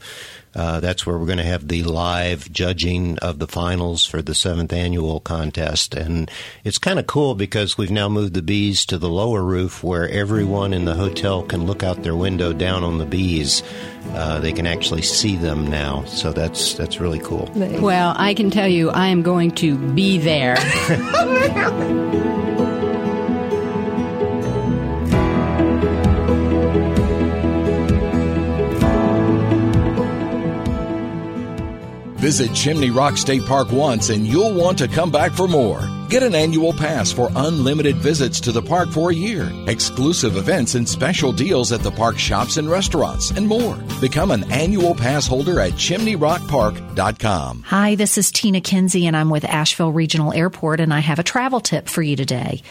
Uh, 0.53 0.79
that's 0.79 1.05
where 1.05 1.17
we're 1.17 1.25
going 1.25 1.37
to 1.37 1.43
have 1.43 1.67
the 1.67 1.83
live 1.83 2.51
judging 2.51 3.17
of 3.19 3.39
the 3.39 3.47
finals 3.47 4.05
for 4.05 4.21
the 4.21 4.35
seventh 4.35 4.73
annual 4.73 5.19
contest. 5.19 5.93
And 5.93 6.29
it's 6.63 6.77
kind 6.77 6.99
of 6.99 7.07
cool 7.07 7.35
because 7.35 7.77
we've 7.77 7.91
now 7.91 8.09
moved 8.09 8.33
the 8.33 8.41
bees 8.41 8.85
to 8.87 8.97
the 8.97 9.09
lower 9.09 9.41
roof 9.41 9.83
where 9.83 10.09
everyone 10.09 10.73
in 10.73 10.85
the 10.85 10.95
hotel 10.95 11.43
can 11.43 11.65
look 11.65 11.83
out 11.83 12.03
their 12.03 12.15
window 12.15 12.53
down 12.53 12.83
on 12.83 12.97
the 12.97 13.05
bees. 13.05 13.63
Uh, 14.09 14.39
they 14.39 14.51
can 14.51 14.67
actually 14.67 15.03
see 15.03 15.35
them 15.35 15.67
now. 15.67 16.03
So 16.05 16.33
that's, 16.33 16.73
that's 16.73 16.99
really 16.99 17.19
cool. 17.19 17.49
Well, 17.55 18.13
I 18.17 18.33
can 18.33 18.51
tell 18.51 18.67
you, 18.67 18.89
I 18.89 19.07
am 19.07 19.21
going 19.21 19.51
to 19.51 19.77
be 19.93 20.17
there. 20.17 20.57
Visit 32.21 32.53
Chimney 32.53 32.91
Rock 32.91 33.17
State 33.17 33.43
Park 33.47 33.71
once 33.71 34.09
and 34.09 34.27
you'll 34.27 34.53
want 34.53 34.77
to 34.77 34.87
come 34.87 35.09
back 35.09 35.31
for 35.31 35.47
more. 35.47 35.81
Get 36.07 36.21
an 36.21 36.35
annual 36.35 36.71
pass 36.71 37.11
for 37.11 37.31
unlimited 37.35 37.95
visits 37.95 38.39
to 38.41 38.51
the 38.51 38.61
park 38.61 38.91
for 38.91 39.09
a 39.09 39.15
year, 39.15 39.51
exclusive 39.65 40.37
events 40.37 40.75
and 40.75 40.87
special 40.87 41.31
deals 41.31 41.71
at 41.71 41.81
the 41.81 41.89
park 41.89 42.19
shops 42.19 42.57
and 42.57 42.69
restaurants, 42.69 43.31
and 43.31 43.47
more. 43.47 43.75
Become 43.99 44.29
an 44.29 44.43
annual 44.51 44.93
pass 44.93 45.25
holder 45.25 45.59
at 45.59 45.71
chimneyrockpark.com. 45.71 47.63
Hi, 47.63 47.95
this 47.95 48.19
is 48.19 48.31
Tina 48.31 48.61
Kinsey, 48.61 49.07
and 49.07 49.17
I'm 49.17 49.31
with 49.31 49.43
Asheville 49.43 49.91
Regional 49.91 50.31
Airport, 50.31 50.79
and 50.79 50.93
I 50.93 50.99
have 50.99 51.17
a 51.17 51.23
travel 51.23 51.59
tip 51.59 51.89
for 51.89 52.03
you 52.03 52.15
today. 52.15 52.61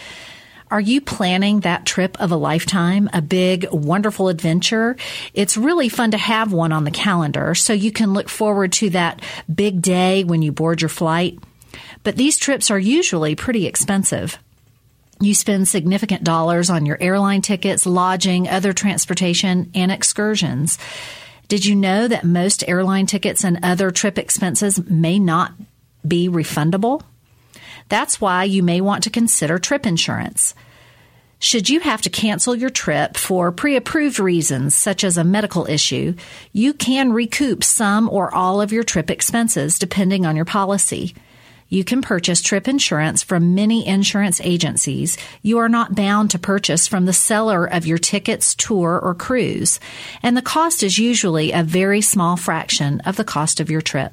Are 0.70 0.80
you 0.80 1.00
planning 1.00 1.61
that 1.61 1.85
trip 1.85 2.20
of 2.20 2.30
a 2.30 2.37
lifetime, 2.37 3.11
a 3.12 3.20
big, 3.20 3.66
wonderful 3.72 4.28
adventure? 4.28 4.96
It's 5.35 5.56
really 5.56 5.88
fun 5.88 6.12
to 6.12 6.18
have 6.18 6.52
one 6.52 6.70
on 6.70 6.85
the 6.85 6.92
calendar 6.92 7.56
so 7.56 7.72
you 7.72 7.90
can 7.90 8.12
look 8.12 8.28
forward 8.28 8.70
to 8.74 8.90
that 8.90 9.20
big 9.52 9.83
day 9.83 10.22
when 10.22 10.42
you 10.42 10.52
board 10.52 10.80
your 10.80 10.88
flight. 10.88 11.40
But 12.04 12.14
these 12.14 12.37
trips 12.37 12.70
are 12.70 12.78
usually 12.78 13.35
pretty 13.35 13.66
expensive. 13.66 14.38
You 15.20 15.35
spend 15.35 15.66
significant 15.66 16.22
dollars 16.22 16.70
on 16.70 16.87
your 16.87 16.98
airline 17.00 17.42
tickets, 17.42 17.85
lodging, 17.85 18.48
other 18.48 18.72
transportation, 18.72 19.72
and 19.74 19.90
excursions. 19.90 20.78
Did 21.48 21.64
you 21.64 21.74
know 21.74 22.06
that 22.06 22.22
most 22.22 22.66
airline 22.68 23.06
tickets 23.06 23.42
and 23.42 23.59
other 23.64 23.90
trip 23.90 24.18
expenses 24.18 24.80
may 24.88 25.18
not 25.18 25.52
be 26.06 26.28
refundable? 26.28 27.02
That's 27.90 28.20
why 28.20 28.44
you 28.44 28.62
may 28.62 28.81
want 28.81 29.03
to 29.05 29.11
consider 29.11 29.59
trip 29.59 29.85
insurance. 29.85 30.55
Should 31.40 31.68
you 31.68 31.81
have 31.81 32.03
to 32.03 32.11
cancel 32.11 32.55
your 32.55 32.70
trip 32.70 33.16
for 33.16 33.50
pre 33.50 33.74
approved 33.74 34.20
reasons, 34.20 34.74
such 34.74 35.03
as 35.05 35.16
a 35.16 35.24
medical 35.24 35.66
issue, 35.66 36.14
you 36.53 36.72
can 36.72 37.12
recoup 37.12 37.64
some 37.64 38.09
or 38.09 38.33
all 38.33 38.61
of 38.61 38.72
your 38.72 38.85
trip 38.85 39.11
expenses 39.11 39.79
depending 39.79 40.24
on 40.24 40.37
your 40.37 40.44
policy. 40.44 41.14
You 41.68 41.83
can 41.83 42.03
purchase 42.03 42.42
trip 42.42 42.68
insurance 42.68 43.22
from 43.22 43.55
many 43.55 43.87
insurance 43.87 44.40
agencies. 44.42 45.16
You 45.42 45.59
are 45.59 45.68
not 45.68 45.94
bound 45.94 46.31
to 46.33 46.38
purchase 46.38 46.87
from 46.87 47.07
the 47.07 47.12
seller 47.12 47.64
of 47.64 47.87
your 47.87 47.98
tickets, 47.98 48.55
tour, 48.55 49.00
or 49.03 49.14
cruise, 49.14 49.81
and 50.22 50.37
the 50.37 50.42
cost 50.42 50.83
is 50.83 50.98
usually 50.98 51.53
a 51.53 51.62
very 51.64 52.03
small 52.03 52.37
fraction 52.37 53.00
of 53.00 53.16
the 53.16 53.24
cost 53.24 53.61
of 53.61 53.70
your 53.70 53.81
trip 53.81 54.12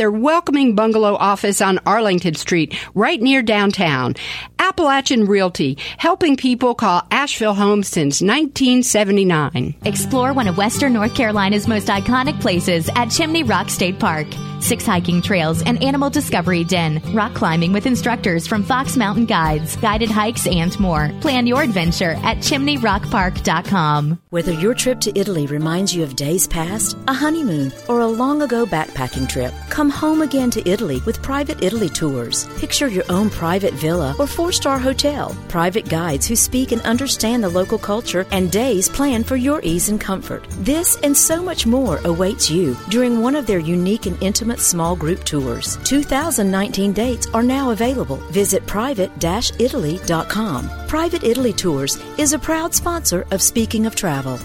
their 0.01 0.09
welcoming 0.09 0.73
bungalow 0.73 1.13
office 1.13 1.61
on 1.61 1.77
Arlington 1.85 2.33
Street, 2.33 2.75
right 2.95 3.21
near 3.21 3.43
downtown. 3.43 4.15
Appalachian 4.57 5.25
Realty, 5.25 5.77
helping 5.99 6.35
people 6.35 6.73
call 6.73 7.05
Asheville 7.11 7.53
home 7.53 7.83
since 7.83 8.19
1979. 8.19 9.75
Explore 9.85 10.33
one 10.33 10.47
of 10.47 10.57
Western 10.57 10.93
North 10.93 11.13
Carolina's 11.13 11.67
most 11.67 11.87
iconic 11.87 12.41
places 12.41 12.89
at 12.95 13.11
Chimney 13.11 13.43
Rock 13.43 13.69
State 13.69 13.99
Park. 13.99 14.25
six 14.61 14.85
hiking 14.85 15.21
trails, 15.21 15.63
and 15.63 15.83
animal 15.83 16.09
discovery 16.09 16.63
den, 16.63 17.01
rock 17.13 17.33
climbing 17.33 17.73
with 17.73 17.87
instructors 17.87 18.47
from 18.47 18.63
Fox 18.63 18.95
Mountain 18.95 19.25
Guides, 19.25 19.75
guided 19.77 20.11
hikes, 20.11 20.45
and 20.47 20.79
more. 20.79 21.09
Plan 21.19 21.47
your 21.47 21.63
adventure 21.63 22.11
at 22.21 22.37
chimneyrockpark.com. 22.37 24.21
Whether 24.29 24.51
your 24.53 24.73
trip 24.75 24.99
to 25.01 25.19
Italy 25.19 25.47
reminds 25.47 25.95
you 25.95 26.03
of 26.03 26.15
days 26.15 26.47
past, 26.47 26.95
a 27.07 27.13
honeymoon, 27.13 27.73
or 27.89 28.01
a 28.01 28.07
long 28.07 28.43
ago 28.43 28.65
backpacking 28.65 29.27
trip, 29.27 29.53
come 29.69 29.89
home 29.91 30.21
again 30.21 30.49
to 30.51 30.67
Italy 30.67 31.01
with 31.05 31.21
Private 31.21 31.63
Italy 31.63 31.89
Tours. 31.89 32.47
Picture 32.57 32.87
your 32.87 33.03
own 33.09 33.29
private 33.29 33.73
villa 33.73 34.15
or 34.17 34.25
four 34.25 34.51
star 34.51 34.79
hotel, 34.79 35.35
private 35.49 35.87
guides 35.87 36.25
who 36.25 36.35
speak 36.35 36.71
and 36.71 36.81
understand 36.81 37.43
the 37.43 37.49
local 37.49 37.77
culture, 37.77 38.25
and 38.31 38.51
days 38.51 38.89
planned 38.89 39.27
for 39.27 39.35
your 39.35 39.61
ease 39.63 39.89
and 39.89 40.01
comfort. 40.01 40.47
This 40.61 40.97
and 41.03 41.15
so 41.15 41.43
much 41.43 41.65
more 41.65 41.99
awaits 42.05 42.49
you 42.49 42.75
during 42.89 43.21
one 43.21 43.35
of 43.35 43.45
their 43.45 43.59
unique 43.59 44.05
and 44.05 44.21
intimate 44.23 44.59
small 44.59 44.95
group 44.95 45.23
tours. 45.23 45.77
2019 45.83 46.93
dates 46.93 47.27
are 47.33 47.43
now 47.43 47.71
available. 47.71 48.17
Visit 48.31 48.65
private-italy.com. 48.65 50.69
Private 50.87 51.23
Italy 51.23 51.53
Tours 51.53 52.01
is 52.17 52.33
a 52.33 52.39
proud 52.39 52.73
sponsor 52.73 53.25
of 53.31 53.41
Speaking 53.41 53.85
of 53.85 53.95
Travel. 53.95 54.37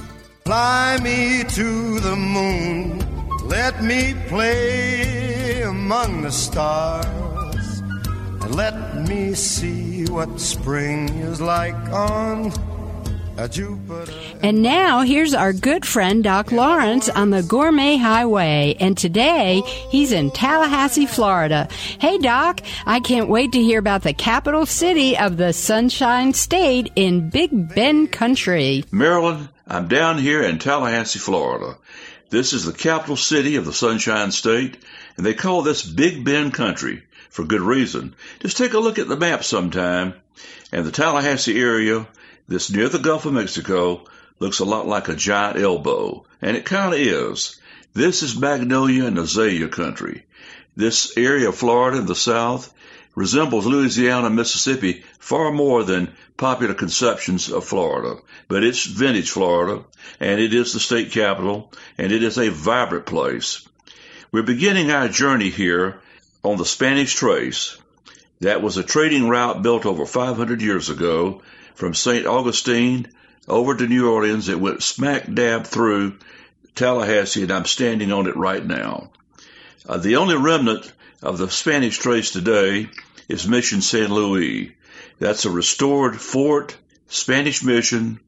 Fly 0.45 0.99
me 1.03 1.45
to 1.45 2.01
the 2.01 2.17
moon. 2.17 2.99
Let 3.49 3.83
me 3.83 4.15
play 4.29 5.36
among 5.67 6.23
the 6.23 6.33
stars. 6.33 7.81
And 8.41 8.55
let 8.55 9.07
me 9.09 9.35
see 9.35 10.05
what 10.07 10.41
spring 10.41 11.09
is 11.09 11.41
like 11.41 11.75
on 11.93 12.53
a 13.37 13.49
Jupiter. 13.49 14.13
And 14.43 14.63
now 14.63 15.03
here's 15.03 15.35
our 15.35 15.53
good 15.53 15.85
friend 15.85 16.25
Doc 16.25 16.53
Lawrence 16.53 17.09
on 17.09 17.31
the 17.31 17.43
Gourmet 17.43 17.97
Highway. 17.97 18.77
And 18.81 18.97
today 18.97 19.63
he's 19.91 20.13
in 20.13 20.31
Tallahassee, 20.31 21.07
Florida. 21.07 21.69
Hey 21.99 22.19
Doc, 22.19 22.61
I 22.87 23.01
can't 23.01 23.29
wait 23.29 23.53
to 23.53 23.63
hear 23.63 23.79
about 23.79 24.03
the 24.03 24.15
capital 24.15 24.65
city 24.67 25.19
of 25.19 25.37
the 25.37 25.53
Sunshine 25.53 26.33
State 26.33 26.93
in 26.97 27.29
Big 27.29 27.75
Bend 27.75 28.13
Country. 28.13 28.85
Marilyn, 28.91 29.49
I'm 29.67 29.89
down 29.89 30.19
here 30.19 30.43
in 30.43 30.59
Tallahassee, 30.59 31.19
Florida. 31.19 31.77
This 32.29 32.53
is 32.53 32.65
the 32.65 32.73
capital 32.73 33.17
city 33.17 33.57
of 33.57 33.65
the 33.65 33.73
Sunshine 33.73 34.33
State, 34.33 34.79
and 35.17 35.25
they 35.25 35.35
call 35.35 35.63
this 35.63 35.83
Big 35.83 36.25
Bend 36.25 36.55
Country 36.55 37.03
for 37.31 37.45
good 37.45 37.63
reason. 37.63 38.15
Just 38.41 38.57
take 38.57 38.75
a 38.75 38.79
look 38.79 38.99
at 38.99 39.09
the 39.09 39.17
map 39.17 39.45
sometime, 39.45 40.15
and 40.73 40.85
the 40.85 40.91
Tallahassee 40.91 41.61
area, 41.61 42.07
this 42.49 42.71
near 42.71 42.89
the 42.89 42.99
Gulf 42.99 43.27
of 43.27 43.33
Mexico, 43.33 44.05
looks 44.39 44.59
a 44.59 44.65
lot 44.65 44.87
like 44.87 45.09
a 45.09 45.15
giant 45.15 45.59
elbow, 45.59 46.25
and 46.43 46.57
it 46.57 46.65
kind 46.65 46.93
of 46.93 47.01
is. 47.01 47.59
This 47.95 48.23
is 48.23 48.39
magnolia 48.39 49.07
and 49.07 49.19
azalea 49.19 49.69
country. 49.69 50.25
This 50.77 51.17
area 51.17 51.49
of 51.49 51.57
Florida 51.57 51.99
in 51.99 52.07
the 52.07 52.15
south 52.15 52.73
resembles 53.15 53.65
Louisiana 53.65 54.27
and 54.27 54.37
Mississippi 54.37 55.03
far 55.19 55.51
more 55.51 55.83
than 55.83 56.13
popular 56.37 56.75
conceptions 56.75 57.51
of 57.51 57.65
Florida. 57.65 58.21
But 58.47 58.63
it's 58.63 58.85
vintage 58.85 59.31
Florida, 59.31 59.85
and 60.21 60.39
it 60.39 60.53
is 60.53 60.75
the 60.75 60.81
state 60.81 61.13
capital, 61.13 61.73
and 61.97 62.13
it 62.13 62.23
is 62.23 62.39
a 62.39 62.51
vibrant 62.51 63.07
place. 63.07 63.67
We're 64.33 64.43
beginning 64.43 64.91
our 64.91 65.07
journey 65.07 65.51
here 65.51 66.01
on 66.43 66.57
the 66.57 66.65
Spanish 66.65 67.15
Trace. 67.15 67.79
That 68.41 68.61
was 68.61 68.77
a 68.77 68.83
trading 68.83 69.29
route 69.29 69.63
built 69.63 69.87
over 69.87 70.05
500 70.05 70.61
years 70.61 70.91
ago 70.91 71.43
from 71.77 71.95
St. 71.95 72.27
Augustine 72.27 73.07
over 73.47 73.77
to 73.77 73.87
New 73.87 74.11
Orleans. 74.11 74.49
It 74.49 74.59
went 74.59 74.83
smack 74.83 75.33
dab 75.33 75.65
through 75.65 76.19
Tallahassee, 76.75 77.43
and 77.43 77.53
I'm 77.53 77.67
standing 77.67 78.11
on 78.11 78.27
it 78.27 78.37
right 78.37 78.67
now. 78.67 79.13
Uh, 79.89 79.99
the 79.99 80.17
only 80.17 80.37
remnant 80.37 80.93
of 81.23 81.39
the 81.39 81.49
Spanish 81.49 81.99
Trace 81.99 82.33
today 82.33 82.89
is 83.29 83.47
Mission 83.47 83.81
San 83.81 84.13
Luis. 84.13 84.73
That's 85.21 85.45
a 85.45 85.51
restored 85.51 86.21
fort, 86.21 86.77
Spanish 87.07 87.63
mission, 87.63 88.19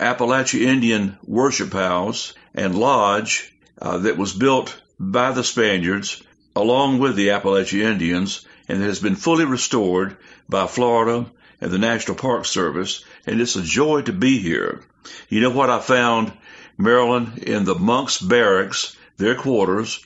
Appalachian 0.00 0.62
Indian 0.68 1.16
worship 1.24 1.72
house, 1.72 2.34
and 2.56 2.76
lodge 2.76 3.54
uh, 3.80 3.98
that 3.98 4.18
was 4.18 4.32
built 4.32 4.80
by 4.98 5.32
the 5.32 5.44
Spaniards 5.44 6.22
along 6.56 6.98
with 6.98 7.16
the 7.16 7.30
Appalachian 7.30 7.80
Indians 7.80 8.46
and 8.68 8.82
has 8.82 9.00
been 9.00 9.16
fully 9.16 9.44
restored 9.44 10.16
by 10.48 10.66
Florida 10.66 11.26
and 11.60 11.70
the 11.70 11.78
National 11.78 12.16
Park 12.16 12.44
Service. 12.46 13.04
And 13.26 13.40
it's 13.40 13.56
a 13.56 13.62
joy 13.62 14.02
to 14.02 14.12
be 14.12 14.38
here. 14.38 14.82
You 15.28 15.40
know 15.40 15.50
what 15.50 15.70
I 15.70 15.80
found, 15.80 16.32
Marilyn, 16.78 17.42
in 17.42 17.64
the 17.64 17.74
monks' 17.74 18.18
barracks, 18.18 18.96
their 19.16 19.34
quarters, 19.34 20.04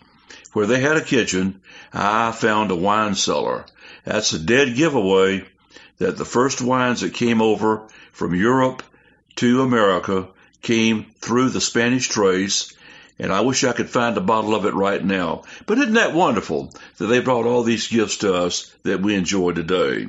where 0.52 0.66
they 0.66 0.80
had 0.80 0.96
a 0.96 1.04
kitchen, 1.04 1.60
I 1.92 2.32
found 2.32 2.70
a 2.70 2.76
wine 2.76 3.14
cellar. 3.14 3.66
That's 4.04 4.32
a 4.32 4.38
dead 4.38 4.74
giveaway 4.74 5.44
that 5.98 6.16
the 6.16 6.24
first 6.24 6.60
wines 6.62 7.02
that 7.02 7.14
came 7.14 7.42
over 7.42 7.88
from 8.12 8.34
Europe 8.34 8.82
to 9.36 9.62
America 9.62 10.28
came 10.62 11.06
through 11.20 11.50
the 11.50 11.60
Spanish 11.60 12.08
Trace, 12.08 12.72
and 13.18 13.32
I 13.32 13.40
wish 13.40 13.64
I 13.64 13.72
could 13.72 13.90
find 13.90 14.16
a 14.16 14.20
bottle 14.20 14.54
of 14.54 14.64
it 14.64 14.74
right 14.74 15.04
now. 15.04 15.42
But 15.66 15.78
isn't 15.78 15.94
that 15.94 16.14
wonderful 16.14 16.72
that 16.98 17.06
they 17.06 17.20
brought 17.20 17.46
all 17.46 17.62
these 17.62 17.88
gifts 17.88 18.18
to 18.18 18.34
us 18.34 18.72
that 18.84 19.00
we 19.02 19.14
enjoy 19.14 19.52
today? 19.52 20.08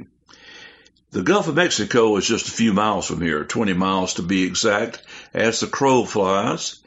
The 1.11 1.23
Gulf 1.23 1.47
of 1.47 1.55
Mexico 1.55 2.15
is 2.17 2.27
just 2.27 2.47
a 2.47 2.51
few 2.51 2.71
miles 2.71 3.07
from 3.07 3.21
here, 3.21 3.43
20 3.43 3.73
miles 3.73 4.13
to 4.15 4.21
be 4.21 4.43
exact, 4.43 5.01
as 5.33 5.59
the 5.59 5.67
crow 5.67 6.05
flies. 6.05 6.79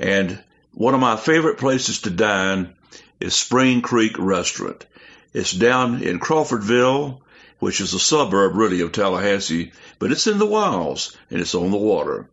And 0.00 0.42
one 0.72 0.94
of 0.94 1.00
my 1.00 1.16
favorite 1.16 1.58
places 1.58 2.00
to 2.00 2.10
dine 2.10 2.74
is 3.20 3.36
Spring 3.36 3.80
Creek 3.80 4.16
Restaurant. 4.18 4.84
It's 5.32 5.52
down 5.52 6.02
in 6.02 6.18
Crawfordville, 6.18 7.20
which 7.60 7.80
is 7.80 7.94
a 7.94 8.00
suburb 8.00 8.56
really 8.56 8.80
of 8.80 8.92
Tallahassee, 8.92 9.72
but 9.98 10.10
it's 10.10 10.26
in 10.26 10.38
the 10.38 10.46
wilds 10.46 11.16
and 11.30 11.40
it's 11.40 11.54
on 11.54 11.70
the 11.70 11.76
water. 11.76 12.28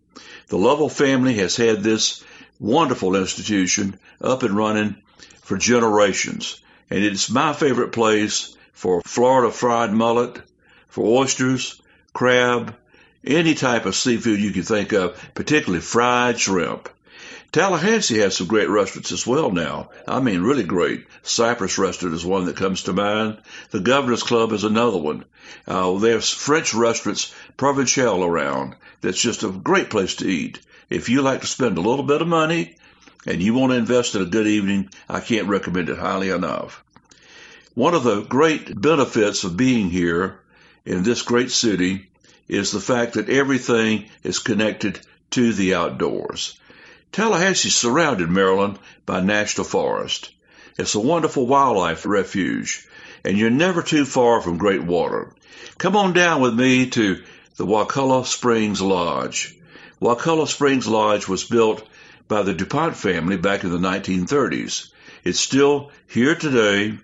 The 0.48 0.58
Lovel 0.58 0.90
family 0.90 1.36
has 1.36 1.56
had 1.56 1.84
this 1.84 2.24
wonderful 2.60 3.16
institution 3.16 4.00
up 4.22 4.44
and 4.44 4.56
running 4.56 4.96
for 5.42 5.58
generations, 5.58 6.62
and 6.90 7.04
it's 7.04 7.30
my 7.30 7.54
favorite 7.54 7.92
place 7.92 8.56
for 8.74 9.02
Florida 9.02 9.52
fried 9.52 9.92
mullet, 9.92 10.42
for 10.88 11.22
oysters, 11.22 11.82
crab, 12.14 12.76
any 13.24 13.56
type 13.56 13.86
of 13.86 13.96
seafood 13.96 14.40
you 14.40 14.52
can 14.52 14.64
think 14.64 14.94
of, 14.94 15.20
particularly 15.34 15.82
fried 15.82 16.40
shrimp. 16.40 16.90
Tallahassee 17.56 18.18
has 18.18 18.36
some 18.36 18.48
great 18.48 18.68
restaurants 18.68 19.14
as 19.14 19.26
well 19.26 19.50
now. 19.50 19.90
I 20.06 20.20
mean, 20.20 20.42
really 20.42 20.66
great. 20.66 21.06
Cypress 21.24 21.78
Restaurant 21.78 22.14
is 22.14 22.26
one 22.26 22.44
that 22.48 22.58
comes 22.58 22.84
to 22.84 22.92
mind. 22.92 23.38
The 23.72 23.80
Governor's 23.80 24.24
Club 24.24 24.52
is 24.52 24.66
another 24.66 24.98
one. 24.98 25.24
Uh, 25.66 25.98
there's 25.98 26.30
French 26.30 26.74
restaurants, 26.74 27.34
Provincial 27.56 28.26
around. 28.26 28.76
That's 29.00 29.22
just 29.22 29.44
a 29.44 29.52
great 29.52 29.90
place 29.90 30.16
to 30.16 30.28
eat. 30.28 30.60
If 30.90 31.08
you 31.08 31.22
like 31.22 31.40
to 31.40 31.48
spend 31.48 31.78
a 31.78 31.82
little 31.82 32.04
bit 32.04 32.22
of 32.22 32.28
money 32.28 32.76
and 33.26 33.42
you 33.42 33.54
want 33.54 33.72
to 33.72 33.78
invest 33.78 34.16
in 34.16 34.22
a 34.22 34.26
good 34.26 34.48
evening, 34.48 34.90
I 35.08 35.22
can't 35.22 35.48
recommend 35.48 35.88
it 35.88 35.98
highly 35.98 36.32
enough. 36.32 36.84
One 37.74 37.94
of 37.94 38.04
the 38.04 38.24
great 38.24 38.82
benefits 38.82 39.46
of 39.46 39.56
being 39.56 39.90
here 39.90 40.42
in 40.84 41.04
this 41.04 41.22
great 41.22 41.52
city 41.52 42.10
is 42.50 42.72
the 42.72 42.82
fact 42.82 43.14
that 43.14 43.30
everything 43.30 44.10
is 44.24 44.40
connected 44.40 45.00
to 45.32 45.54
the 45.54 45.76
outdoors. 45.76 46.60
Tallahassee 47.16 47.70
is 47.70 47.76
surrounded, 47.76 48.30
Marilyn, 48.30 48.78
by 49.06 49.22
national 49.22 49.64
forest. 49.64 50.32
It's 50.78 50.96
a 50.96 51.00
wonderful 51.00 51.48
wildlife 51.48 52.06
refuge, 52.06 52.86
and 53.24 53.38
you're 53.38 53.50
never 53.50 53.82
too 53.82 54.04
far 54.04 54.42
from 54.42 54.58
great 54.58 54.84
water. 54.84 55.34
Come 55.78 55.96
on 55.96 56.12
down 56.12 56.42
with 56.42 56.54
me 56.56 56.90
to 56.90 57.24
the 57.56 57.66
Wakulla 57.66 58.26
Springs 58.26 58.82
Lodge. 58.82 59.58
Wakulla 60.02 60.46
Springs 60.46 60.90
Lodge 60.90 61.26
was 61.26 61.46
built 61.46 61.88
by 62.28 62.42
the 62.42 62.54
DuPont 62.54 62.98
family 62.98 63.38
back 63.38 63.64
in 63.64 63.70
the 63.70 63.78
1930s. 63.78 64.90
It's 65.24 65.40
still 65.40 65.92
here 66.08 66.36
today. 66.36 66.98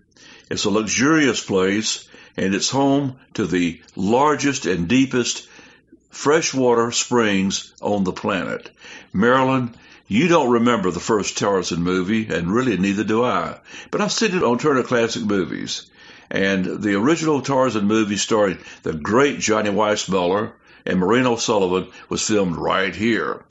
It's 0.49 0.65
a 0.65 0.69
luxurious 0.69 1.41
place, 1.41 2.05
and 2.35 2.53
it's 2.53 2.69
home 2.69 3.15
to 3.35 3.45
the 3.45 3.81
largest 3.95 4.65
and 4.65 4.89
deepest 4.89 5.47
freshwater 6.09 6.91
springs 6.91 7.73
on 7.81 8.03
the 8.03 8.11
planet. 8.11 8.69
Marilyn 9.13 9.73
you 10.11 10.27
don't 10.27 10.51
remember 10.51 10.91
the 10.91 10.99
first 10.99 11.37
Tarzan 11.37 11.83
movie, 11.83 12.27
and 12.27 12.53
really 12.53 12.75
neither 12.75 13.05
do 13.05 13.23
I. 13.23 13.57
But 13.91 14.01
I've 14.01 14.11
seen 14.11 14.35
it 14.35 14.43
on 14.43 14.57
Turner 14.57 14.83
Classic 14.83 15.23
Movies. 15.23 15.89
And 16.29 16.65
the 16.83 16.95
original 16.95 17.41
Tarzan 17.41 17.85
movie 17.85 18.17
starring 18.17 18.57
the 18.83 18.91
great 18.91 19.39
Johnny 19.39 19.69
Weissmuller 19.69 20.51
and 20.85 20.99
Maureen 20.99 21.27
O'Sullivan 21.27 21.93
was 22.09 22.27
filmed 22.27 22.57
right 22.57 22.93
here. 22.93 23.45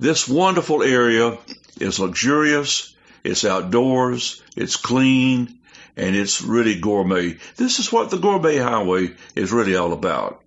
This 0.00 0.26
wonderful 0.26 0.82
area 0.82 1.36
is 1.78 2.00
luxurious, 2.00 2.94
it's 3.22 3.44
outdoors, 3.44 4.42
it's 4.56 4.76
clean, 4.76 5.58
and 5.94 6.16
it's 6.16 6.40
really 6.40 6.80
gourmet. 6.80 7.36
This 7.56 7.80
is 7.80 7.92
what 7.92 8.08
the 8.08 8.16
Gourmet 8.16 8.56
Highway 8.56 9.14
is 9.34 9.52
really 9.52 9.76
all 9.76 9.92
about. 9.92 10.42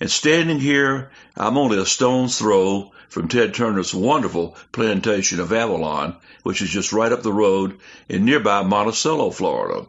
And 0.00 0.10
standing 0.10 0.58
here, 0.58 1.10
I'm 1.36 1.58
only 1.58 1.78
a 1.78 1.84
stone's 1.84 2.38
throw 2.38 2.92
from 3.12 3.28
Ted 3.28 3.52
Turner's 3.52 3.92
wonderful 3.92 4.56
plantation 4.72 5.38
of 5.38 5.52
Avalon, 5.52 6.16
which 6.44 6.62
is 6.62 6.70
just 6.70 6.94
right 6.94 7.12
up 7.12 7.22
the 7.22 7.30
road 7.30 7.78
in 8.08 8.24
nearby 8.24 8.62
Monticello, 8.62 9.30
Florida. 9.30 9.84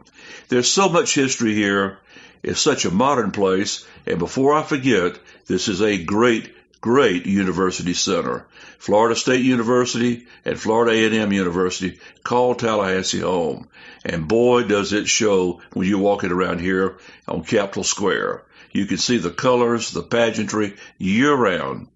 There's 0.50 0.70
so 0.70 0.90
much 0.90 1.14
history 1.14 1.54
here. 1.54 2.00
It's 2.42 2.60
such 2.60 2.84
a 2.84 2.90
modern 2.90 3.30
place. 3.30 3.86
And 4.04 4.18
before 4.18 4.52
I 4.52 4.62
forget, 4.62 5.18
this 5.46 5.68
is 5.68 5.80
a 5.80 6.04
great, 6.04 6.54
great 6.82 7.24
university 7.24 7.94
center. 7.94 8.46
Florida 8.78 9.16
State 9.16 9.42
University 9.42 10.26
and 10.44 10.60
Florida 10.60 10.92
A&M 10.92 11.32
University 11.32 11.98
call 12.24 12.54
Tallahassee 12.54 13.20
home. 13.20 13.68
And 14.04 14.28
boy, 14.28 14.64
does 14.64 14.92
it 14.92 15.08
show 15.08 15.62
when 15.72 15.88
you're 15.88 15.98
walking 15.98 16.30
around 16.30 16.60
here 16.60 16.98
on 17.26 17.42
Capitol 17.42 17.84
Square. 17.84 18.42
You 18.70 18.84
can 18.84 18.98
see 18.98 19.16
the 19.16 19.30
colors, 19.30 19.92
the 19.92 20.02
pageantry 20.02 20.76
year 20.98 21.32
round. 21.32 21.88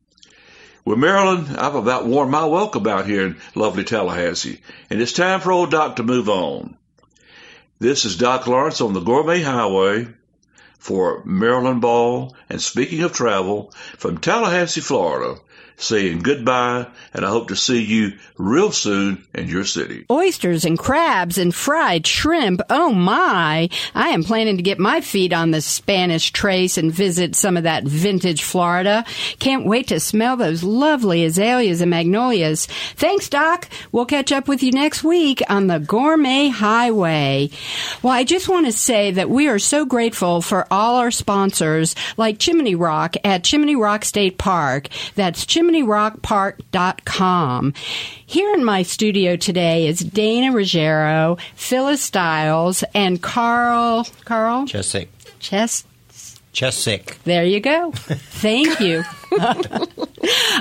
Well, 0.89 0.97
Marilyn, 0.97 1.55
I've 1.57 1.75
about 1.75 2.07
worn 2.07 2.31
my 2.31 2.47
welcome 2.47 2.87
out 2.87 3.05
here 3.05 3.27
in 3.27 3.37
lovely 3.55 3.85
Tallahassee, 3.85 4.63
and 4.89 5.03
it's 5.03 5.13
time 5.13 5.41
for 5.41 5.53
old 5.53 5.71
Doc 5.71 5.97
to 5.97 6.03
move 6.03 6.31
on. 6.31 6.79
This 7.79 8.07
is 8.07 8.17
Doc 8.17 8.47
Lawrence 8.47 8.81
on 8.81 8.95
the 8.95 9.01
Gourmet 9.01 9.43
Highway 9.43 10.09
for 10.79 11.23
Marilyn 11.27 11.81
Ball, 11.81 12.35
and 12.49 12.59
speaking 12.59 13.03
of 13.03 13.13
travel, 13.13 13.71
from 13.99 14.17
Tallahassee, 14.17 14.81
Florida 14.81 15.39
saying 15.79 16.19
goodbye, 16.19 16.87
and 17.15 17.25
I 17.25 17.29
hope 17.29 17.49
to 17.49 17.57
see 17.57 17.83
you 17.83 18.13
real 18.37 18.73
soon 18.73 19.25
in 19.33 19.49
your 19.49 19.65
city. 19.65 20.05
Oysters 20.11 20.65
and 20.65 20.79
crabs 20.79 21.39
and 21.39 21.55
fried 21.55 22.07
shrimp. 22.07 22.61
Oh 22.69 22.93
my! 22.93 23.69
I 23.95 24.09
am 24.09 24.25
planning 24.25 24.57
to 24.57 24.63
get 24.63 24.79
my 24.81 25.01
feet 25.01 25.33
on 25.33 25.53
the 25.53 25.61
Spanish 25.61 26.33
Trace 26.33 26.79
and 26.79 26.93
visit 26.93 27.37
some 27.37 27.57
of 27.57 27.63
that 27.63 27.85
vintage 27.85 28.43
Florida. 28.43 29.05
Can't 29.39 29.67
wait 29.67 29.89
to 29.89 30.01
smell 30.01 30.37
those 30.37 30.65
lovely 30.65 31.25
azaleas 31.25 31.81
and 31.81 31.91
magnolias. 31.91 32.67
Thanks, 32.97 33.29
Doc. 33.29 33.69
We'll 33.93 34.05
catch 34.05 34.33
up 34.33 34.49
with 34.49 34.63
you 34.63 34.73
next 34.73 35.05
week 35.05 35.43
on 35.49 35.69
the 35.69 35.79
Gourmet 35.79 36.49
Highway. 36.49 37.51
Well, 38.03 38.13
I 38.13 38.25
just 38.25 38.49
want 38.49 38.67
to 38.67 38.73
say 38.73 39.13
that 39.13 39.31
we 39.31 39.49
are 39.49 39.61
so 39.61 39.87
grateful 39.87 40.43
for 40.43 40.67
all 40.73 40.97
our 40.97 41.13
sponsors 41.13 41.95
like 42.17 42.41
Chimney 42.41 42.75
Rock 42.75 43.15
at 43.23 43.45
Chimney 43.45 43.77
Rock 43.77 44.05
State 44.05 44.39
Park. 44.39 44.89
That's 45.15 45.47
Chimney 45.47 45.68
chimneyrockpark.com. 45.69 47.75
Here 48.27 48.55
in 48.55 48.65
my 48.65 48.83
studio 48.83 49.37
today 49.37 49.87
is 49.87 50.01
Dana 50.01 50.53
Ruggiero, 50.53 51.39
Phyllis 51.55 52.03
Stiles, 52.03 52.83
and 52.95 53.23
Carl. 53.23 54.07
Carl? 54.25 54.67
Chesick. 54.67 55.09
Chess. 55.39 55.85
Chesick. 56.53 57.19
There 57.25 57.45
you 57.45 57.61
go. 57.61 57.93
Thank 57.93 58.81
you. 58.81 59.05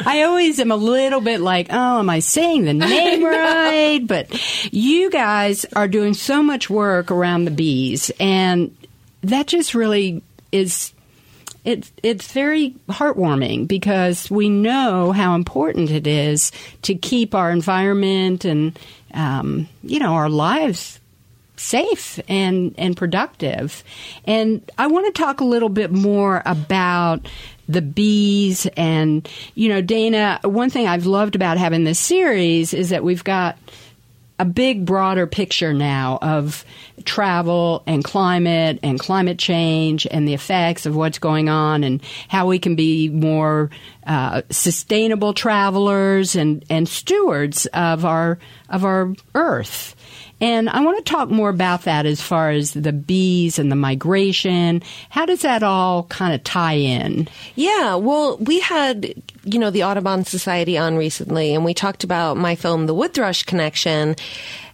I 0.06 0.24
always 0.28 0.60
am 0.60 0.72
a 0.72 0.76
little 0.76 1.22
bit 1.22 1.42
like, 1.42 1.68
oh, 1.70 2.00
am 2.00 2.10
I 2.10 2.20
saying 2.20 2.66
the 2.66 2.74
name 2.74 3.24
right? 3.24 4.06
But 4.06 4.28
you 4.72 5.10
guys 5.10 5.66
are 5.76 5.88
doing 5.88 6.14
so 6.14 6.44
much 6.44 6.70
work 6.70 7.12
around 7.12 7.46
the 7.46 7.52
bees, 7.52 8.12
and 8.20 8.76
that 9.22 9.48
just 9.48 9.74
really 9.74 10.22
is 10.52 10.94
it's 11.68 11.92
it's 12.02 12.32
very 12.32 12.74
heartwarming 12.88 13.68
because 13.68 14.32
we 14.32 14.48
know 14.48 15.12
how 15.12 15.36
important 15.36 15.92
it 15.92 16.08
is 16.08 16.54
to 16.84 16.96
keep 16.96 17.36
our 17.36 17.52
environment 17.52 18.46
and 18.46 18.80
um, 19.14 19.68
you 19.84 20.00
know 20.00 20.14
our 20.14 20.30
lives 20.30 21.02
safe 21.58 22.22
and 22.30 22.74
and 22.78 22.96
productive. 22.96 23.84
And 24.24 24.62
I 24.78 24.88
want 24.88 25.14
to 25.14 25.22
talk 25.22 25.42
a 25.42 25.46
little 25.46 25.68
bit 25.68 25.92
more 25.92 26.42
about 26.46 27.28
the 27.68 27.82
bees 27.82 28.66
and 28.78 29.28
you 29.56 29.68
know 29.68 29.82
Dana. 29.82 30.40
One 30.44 30.70
thing 30.70 30.88
I've 30.88 31.06
loved 31.06 31.36
about 31.36 31.58
having 31.58 31.84
this 31.84 32.00
series 32.00 32.74
is 32.74 32.92
that 32.92 33.04
we've 33.04 33.26
got 33.26 33.58
a 34.40 34.46
big, 34.46 34.86
broader 34.86 35.26
picture 35.26 35.74
now 35.74 36.20
of 36.22 36.64
travel 37.06 37.84
and 37.88 38.04
climate 38.04 38.80
and 38.84 39.00
climate 39.00 39.40
change 39.40 40.06
and 40.10 40.28
the 40.28 40.34
effects 40.34 40.86
of 40.86 40.96
what's 40.96 41.20
going 41.20 41.50
on 41.50 41.84
and 41.84 42.02
how 42.28 42.48
we 42.48 42.60
can 42.60 42.76
be 42.76 43.10
more 43.10 43.70
uh, 44.06 44.42
sustainable 44.50 45.34
travelers 45.34 46.36
and, 46.36 46.64
and 46.70 46.88
stewards 46.88 47.66
of 47.68 48.06
our 48.06 48.38
of 48.70 48.86
our 48.86 49.14
earth. 49.34 49.96
And 50.40 50.70
I 50.70 50.82
want 50.82 51.04
to 51.04 51.12
talk 51.12 51.30
more 51.30 51.50
about 51.50 51.84
that 51.84 52.06
as 52.06 52.22
far 52.22 52.52
as 52.52 52.74
the 52.74 52.94
bees 52.94 53.58
and 53.58 53.72
the 53.72 53.76
migration. 53.76 54.84
How 55.10 55.26
does 55.26 55.42
that 55.42 55.64
all 55.64 56.04
kind 56.04 56.36
of 56.36 56.44
tie 56.44 56.74
in? 56.74 57.28
Yeah, 57.56 57.96
well, 57.96 58.38
we 58.38 58.60
had, 58.60 59.14
you 59.44 59.60
know, 59.60 59.72
the 59.72 59.84
Audubon 59.84 60.26
Society 60.26 60.78
on 60.78 60.96
recently, 60.96 61.56
and 61.56 61.66
we 61.66 61.74
talked 61.74 62.04
about 62.04 62.38
my 62.38 62.56
film, 62.56 62.86
The 62.86 62.94
Wood 62.94 63.14
Thrush 63.14 63.44
Connection 63.44 64.16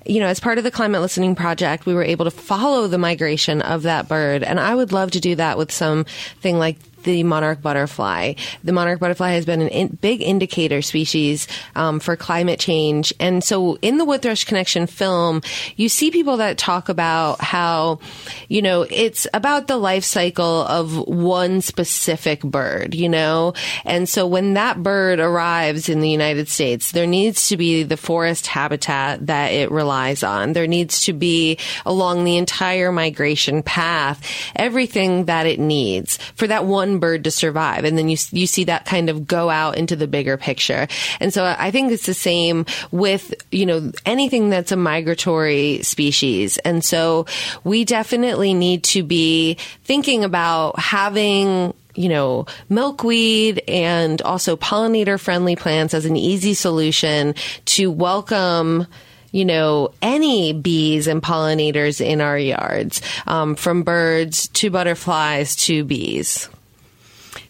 you 0.06 0.20
know, 0.20 0.28
as 0.28 0.40
part 0.40 0.58
of 0.58 0.64
the 0.64 0.72
climate 0.72 1.02
listening 1.02 1.36
project, 1.36 1.86
we 1.86 1.94
were 1.94 2.04
able 2.04 2.26
to 2.26 2.32
follow 2.32 2.88
the 2.88 2.98
migration 2.98 3.62
of 3.62 3.84
that 3.84 4.08
bird. 4.08 4.44
And 4.44 4.60
I 4.60 4.76
would 4.76 4.92
love 4.92 5.12
to 5.12 5.20
do 5.20 5.36
that 5.36 5.58
with 5.58 5.72
something 5.72 6.60
like 6.60 6.78
the 7.04 7.24
monarch 7.24 7.62
butterfly. 7.62 8.34
The 8.64 8.72
monarch 8.72 9.00
butterfly 9.00 9.32
has 9.32 9.46
been 9.46 9.62
a 9.62 9.68
in, 9.68 9.88
big 10.02 10.22
indicator 10.22 10.82
species 10.82 11.48
um, 11.76 12.00
for 12.00 12.16
climate 12.16 12.60
change. 12.60 13.14
And 13.20 13.44
so 13.44 13.78
in 13.82 13.98
the 13.98 14.06
Wood 14.06 14.22
Thrush 14.22 14.46
Connection 14.46 14.88
film, 14.88 15.42
you 15.76 15.90
see 15.90 16.12
people 16.12 16.38
that 16.38 16.58
talk 16.58 16.90
about 16.90 17.42
how, 17.42 18.00
you 18.48 18.62
know, 18.62 18.86
it's 18.90 19.28
about 19.34 19.68
the 19.68 19.78
life 19.78 20.04
cycle 20.04 20.64
of 20.64 20.98
one 21.08 21.62
specific 21.62 22.42
bird, 22.42 22.96
you 22.96 23.10
know? 23.10 23.54
And 23.86 24.08
so 24.08 24.28
when 24.28 24.54
that 24.54 24.82
bird 24.82 25.20
arrives 25.20 25.90
in 25.90 26.02
the 26.02 26.10
United 26.10 26.48
States, 26.48 26.92
there 26.92 27.08
needs 27.08 27.50
to 27.50 27.58
be 27.58 27.84
the 27.84 27.98
forest 27.98 28.48
habitat 28.48 29.28
that 29.28 29.52
it 29.54 29.72
relies 29.72 30.24
on. 30.24 30.54
There 30.54 30.68
needs 30.68 31.06
to 31.06 31.14
be 31.14 31.58
along 31.86 32.24
the 32.24 32.38
entire 32.38 32.92
migration 32.92 33.64
path, 33.64 34.26
everything 34.56 35.26
that 35.26 35.46
it 35.46 35.60
needs 35.60 36.18
for 36.36 36.48
that 36.48 36.66
one 36.66 36.93
one 36.94 37.00
bird 37.00 37.24
to 37.26 37.32
survive. 37.32 37.84
And 37.86 37.98
then 37.98 38.10
you, 38.10 38.18
you 38.32 38.48
see 38.48 38.66
that 38.66 38.86
kind 38.86 39.10
of 39.10 39.28
go 39.28 39.50
out 39.50 39.78
into 39.78 39.96
the 39.96 40.08
bigger 40.08 40.38
picture. 40.38 40.88
And 41.20 41.34
so 41.34 41.44
I 41.46 41.72
think 41.72 41.92
it's 41.92 42.06
the 42.06 42.14
same 42.14 42.66
with, 42.92 43.34
you 43.52 43.66
know, 43.66 43.92
anything 44.06 44.50
that's 44.50 44.72
a 44.72 44.76
migratory 44.76 45.82
species. 45.84 46.58
And 46.60 46.84
so 46.84 47.26
we 47.64 47.86
definitely 47.86 48.54
need 48.54 48.84
to 48.86 49.04
be 49.04 49.58
thinking 49.84 50.24
about 50.24 50.80
having 50.80 51.74
you 51.96 52.10
know, 52.10 52.48
milkweed 52.70 53.62
and 53.68 54.20
also 54.24 54.58
pollinator 54.58 55.20
friendly 55.20 55.56
plants 55.56 55.94
as 55.94 56.08
an 56.08 56.18
easy 56.18 56.56
solution 56.56 57.36
to 57.66 57.92
welcome 57.92 58.88
you 59.34 59.46
know, 59.46 59.92
any 60.02 60.54
bees 60.54 61.08
and 61.08 61.22
pollinators 61.22 62.00
in 62.00 62.22
our 62.22 62.38
yards, 62.38 63.02
um, 63.26 63.56
from 63.56 63.82
birds 63.82 64.48
to 64.50 64.70
butterflies 64.70 65.56
to 65.56 65.84
bees. 65.84 66.50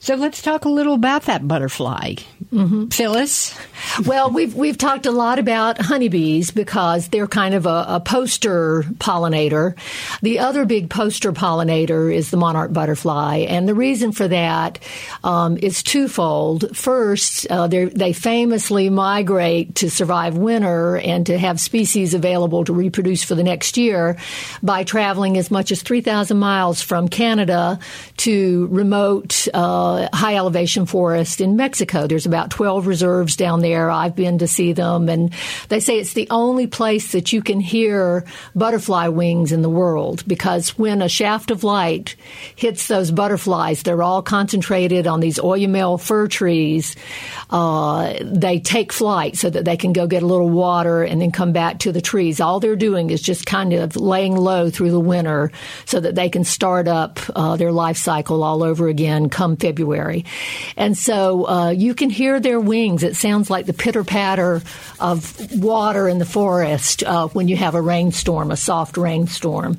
So 0.04 0.16
let's 0.16 0.42
talk 0.42 0.66
a 0.66 0.70
little 0.70 0.96
about 0.96 1.24
that 1.24 1.48
butterfly. 1.48 2.16
Mm-hmm. 2.52 2.88
Phyllis? 2.88 3.58
well, 4.06 4.30
we've, 4.32 4.54
we've 4.54 4.78
talked 4.78 5.06
a 5.06 5.12
lot 5.12 5.40
about 5.40 5.80
honeybees 5.80 6.52
because 6.52 7.08
they're 7.08 7.26
kind 7.26 7.56
of 7.56 7.66
a, 7.66 7.86
a, 7.88 8.00
poster 8.02 8.84
pollinator. 8.98 9.78
The 10.22 10.40
other 10.40 10.66
big 10.66 10.90
poster 10.90 11.32
pollinator 11.32 12.14
is 12.14 12.32
the 12.32 12.38
monarch 12.38 12.74
butterfly. 12.74 13.46
And 13.48 13.66
the 13.66 13.74
reason 13.74 14.12
for 14.12 14.28
that 14.28 14.80
um, 15.24 15.58
is 15.58 15.82
twofold. 15.82 16.76
First, 16.76 17.48
uh, 17.50 17.68
they 17.68 18.12
famously 18.12 18.90
migrate 18.90 19.76
to 19.76 19.90
survive 19.90 20.36
winter 20.36 20.98
and 20.98 21.26
to 21.28 21.38
have 21.38 21.62
species 21.62 22.14
available 22.14 22.66
to 22.66 22.74
reproduce 22.74 23.24
for 23.24 23.36
the 23.36 23.44
next 23.44 23.78
year 23.78 24.18
by 24.62 24.84
traveling 24.84 25.38
as 25.38 25.50
much 25.50 25.72
as 25.72 25.82
3,000 25.82 26.38
miles 26.38 26.82
from 26.82 27.08
Canada 27.08 27.80
to 28.18 28.68
remote 28.70 29.48
uh, 29.54 29.93
high 30.14 30.36
elevation 30.36 30.86
forest 30.86 31.42
in 31.42 31.56
Mexico. 31.56 32.08
There's 32.08 32.26
about 32.26 32.50
12 32.52 32.88
reserves 32.88 33.36
down 33.36 33.62
there. 33.62 33.90
I've 33.92 34.16
been 34.16 34.40
to 34.40 34.48
see 34.48 34.74
them, 34.74 35.10
and 35.10 35.34
they 35.70 35.80
say 35.80 36.00
it's 36.00 36.14
the 36.14 36.28
only 36.30 36.68
place 36.68 37.12
that 37.12 37.32
you 37.32 37.42
can 37.42 37.60
hear 37.60 38.26
butterfly 38.56 39.08
wings 39.08 39.52
in 39.52 39.62
the 39.62 39.70
world 39.70 40.24
because 40.28 40.78
when 40.78 41.02
a 41.02 41.10
shaft 41.10 41.52
of 41.52 41.64
light 41.64 42.16
hits 42.56 42.88
those 42.88 43.12
butterflies, 43.12 43.84
they're 43.84 44.04
all 44.04 44.22
concentrated 44.22 45.08
on 45.08 45.20
these 45.20 45.38
Oyamel 45.40 46.02
fir 46.02 46.28
trees. 46.28 46.96
Uh, 47.50 48.14
they 48.22 48.60
take 48.60 48.92
flight 48.92 49.38
so 49.38 49.50
that 49.50 49.66
they 49.66 49.78
can 49.78 49.94
go 49.94 50.08
get 50.08 50.24
a 50.24 50.26
little 50.28 50.50
water 50.50 51.04
and 51.04 51.22
then 51.22 51.32
come 51.32 51.54
back 51.54 51.80
to 51.80 51.92
the 51.92 52.02
trees. 52.02 52.42
All 52.42 52.60
they're 52.60 52.76
doing 52.76 53.10
is 53.10 53.22
just 53.22 53.46
kind 53.46 53.74
of 53.74 53.96
laying 53.96 54.36
low 54.36 54.70
through 54.70 54.92
the 54.92 55.00
winter 55.00 55.52
so 55.86 56.00
that 56.00 56.16
they 56.16 56.30
can 56.30 56.44
start 56.44 56.88
up 56.88 57.20
uh, 57.36 57.56
their 57.56 57.72
life 57.72 57.98
cycle 57.98 58.44
all 58.44 58.64
over 58.64 58.88
again 58.88 59.30
come 59.30 59.56
February 59.56 59.83
February. 59.84 60.24
And 60.78 60.98
so 60.98 61.46
uh, 61.48 61.70
you 61.70 61.94
can 61.94 62.10
hear 62.10 62.40
their 62.40 62.60
wings. 62.60 63.04
It 63.04 63.18
sounds 63.18 63.50
like 63.50 63.66
the 63.66 63.74
pitter 63.74 64.06
patter 64.06 64.62
of 65.02 65.62
water 65.62 66.08
in 66.08 66.20
the 66.20 66.26
forest 66.26 67.04
uh, 67.04 67.28
when 67.30 67.50
you 67.50 67.58
have 67.58 67.76
a 67.76 67.82
rainstorm, 67.82 68.50
a 68.50 68.56
soft 68.56 68.96
rainstorm. 68.96 69.78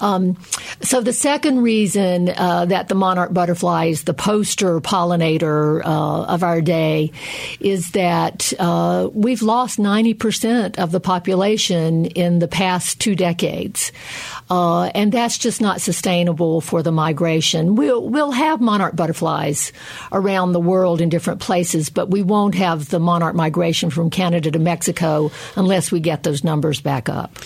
Um, 0.00 0.36
so 0.82 1.00
the 1.00 1.14
second 1.14 1.62
reason 1.62 2.28
uh, 2.28 2.66
that 2.66 2.88
the 2.88 2.94
monarch 2.94 3.32
butterfly 3.32 3.86
is 3.86 4.04
the 4.04 4.12
poster 4.12 4.80
pollinator 4.80 5.82
uh, 5.82 6.24
of 6.24 6.42
our 6.42 6.60
day 6.60 7.10
is 7.58 7.92
that 7.92 8.52
uh, 8.58 9.08
we've 9.14 9.40
lost 9.40 9.78
90% 9.78 10.78
of 10.78 10.92
the 10.92 11.00
population 11.00 12.04
in 12.04 12.38
the 12.38 12.48
past 12.48 13.00
two 13.00 13.14
decades. 13.14 13.92
Uh, 14.50 14.86
and 14.94 15.10
that's 15.10 15.38
just 15.38 15.60
not 15.60 15.80
sustainable 15.80 16.60
for 16.60 16.82
the 16.82 16.92
migration. 16.92 17.74
We'll, 17.76 18.06
we'll 18.06 18.32
have 18.32 18.60
monarch 18.60 18.94
butterflies 18.94 19.37
around 20.12 20.52
the 20.52 20.60
world 20.60 21.00
in 21.00 21.08
different 21.08 21.40
places, 21.40 21.90
but 21.90 22.10
we 22.10 22.22
won't 22.22 22.54
have 22.54 22.88
the 22.88 22.98
monarch 22.98 23.34
migration 23.34 23.90
from 23.90 24.10
Canada 24.10 24.50
to 24.50 24.58
Mexico 24.58 25.30
unless 25.56 25.92
we 25.92 26.00
get 26.00 26.22
those 26.22 26.44
numbers 26.44 26.80
back 26.80 27.08
up. 27.08 27.38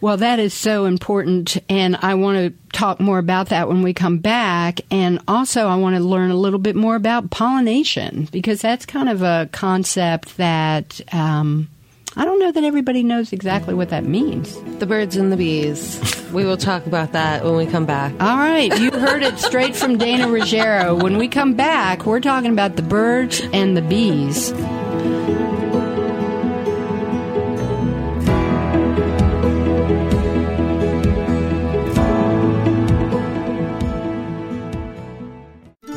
Well, 0.00 0.18
that 0.18 0.38
is 0.38 0.54
so 0.54 0.84
important, 0.84 1.56
and 1.68 1.96
I 1.96 2.14
want 2.14 2.38
to 2.38 2.78
talk 2.78 3.00
more 3.00 3.18
about 3.18 3.48
that 3.48 3.66
when 3.66 3.82
we 3.82 3.92
come 3.92 4.18
back. 4.18 4.80
And 4.92 5.18
also, 5.26 5.66
I 5.66 5.74
want 5.74 5.96
to 5.96 6.02
learn 6.02 6.30
a 6.30 6.36
little 6.36 6.60
bit 6.60 6.76
more 6.76 6.94
about 6.94 7.30
pollination 7.30 8.28
because 8.30 8.60
that's 8.60 8.86
kind 8.86 9.08
of 9.08 9.22
a 9.22 9.48
concept 9.50 10.36
that 10.36 11.00
um, 11.12 11.68
I 12.16 12.24
don't 12.24 12.38
know 12.40 12.50
that 12.50 12.64
everybody 12.64 13.02
knows 13.02 13.32
exactly 13.32 13.74
what 13.74 13.90
that 13.90 14.04
means. 14.04 14.60
The 14.78 14.86
birds 14.86 15.16
and 15.16 15.30
the 15.30 15.36
bees. 15.36 16.00
We 16.32 16.44
will 16.44 16.56
talk 16.56 16.86
about 16.86 17.12
that 17.12 17.44
when 17.44 17.56
we 17.56 17.66
come 17.66 17.86
back. 17.86 18.12
All 18.20 18.36
right, 18.36 18.76
you 18.80 18.90
heard 18.90 19.22
it 19.22 19.38
straight 19.38 19.76
from 19.76 19.98
Dana 19.98 20.28
Ruggiero. 20.28 20.94
When 20.94 21.16
we 21.16 21.28
come 21.28 21.54
back, 21.54 22.06
we're 22.06 22.20
talking 22.20 22.52
about 22.52 22.76
the 22.76 22.82
birds 22.82 23.40
and 23.52 23.76
the 23.76 23.82
bees. 23.82 24.52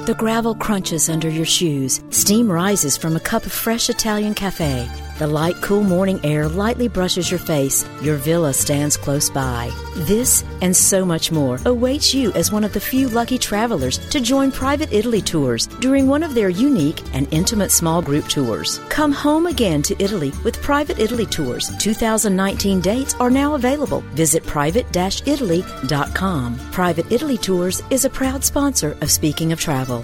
The 0.06 0.16
gravel 0.18 0.56
crunches 0.56 1.10
under 1.10 1.30
your 1.30 1.46
shoes. 1.46 2.04
Steam 2.10 2.52
rises 2.52 2.98
from 2.98 3.16
a 3.16 3.20
cup 3.20 3.46
of 3.46 3.52
fresh 3.52 3.90
Italian 3.90 4.34
cafe. 4.34 4.90
The 5.22 5.28
light, 5.28 5.62
cool 5.62 5.84
morning 5.84 6.20
air 6.24 6.50
lightly 6.50 6.88
brushes 6.88 7.30
your 7.30 7.40
face. 7.40 7.86
Your 8.02 8.16
villa 8.16 8.54
stands 8.54 8.98
close 8.98 9.30
by. 9.30 9.72
This 9.96 10.44
and 10.62 10.76
so 10.76 11.06
much 11.06 11.32
more 11.32 11.60
awaits 11.66 12.12
you 12.12 12.32
as 12.32 12.52
one 12.52 12.64
of 12.64 12.74
the 12.74 12.80
few 12.80 13.08
lucky 13.08 13.38
travelers 13.38 14.00
to 14.10 14.20
join 14.20 14.52
Private 14.52 14.92
Italy 14.92 15.22
Tours 15.22 15.68
during 15.80 16.08
one 16.08 16.24
of 16.24 16.34
their 16.34 16.50
unique 16.50 17.04
and 17.14 17.32
intimate 17.32 17.70
small 17.70 18.02
group 18.02 18.28
tours. 18.30 18.80
Come 18.90 19.12
home 19.12 19.46
again 19.46 19.84
to 19.84 19.96
Italy 20.02 20.34
with 20.44 20.60
Private 20.60 20.98
Italy 20.98 21.28
Tours. 21.28 21.70
2019 21.78 22.82
dates 22.82 23.14
are 23.20 23.30
now 23.30 23.54
available. 23.54 24.00
Visit 24.16 24.44
private-italy.com. 24.48 26.60
Private 26.72 27.12
Italy 27.12 27.38
Tours 27.38 27.84
is 27.92 28.06
a 28.06 28.10
proud 28.10 28.44
sponsor 28.44 28.98
of 29.02 29.12
Speaking 29.12 29.52
of 29.52 29.60
Travel. 29.60 30.04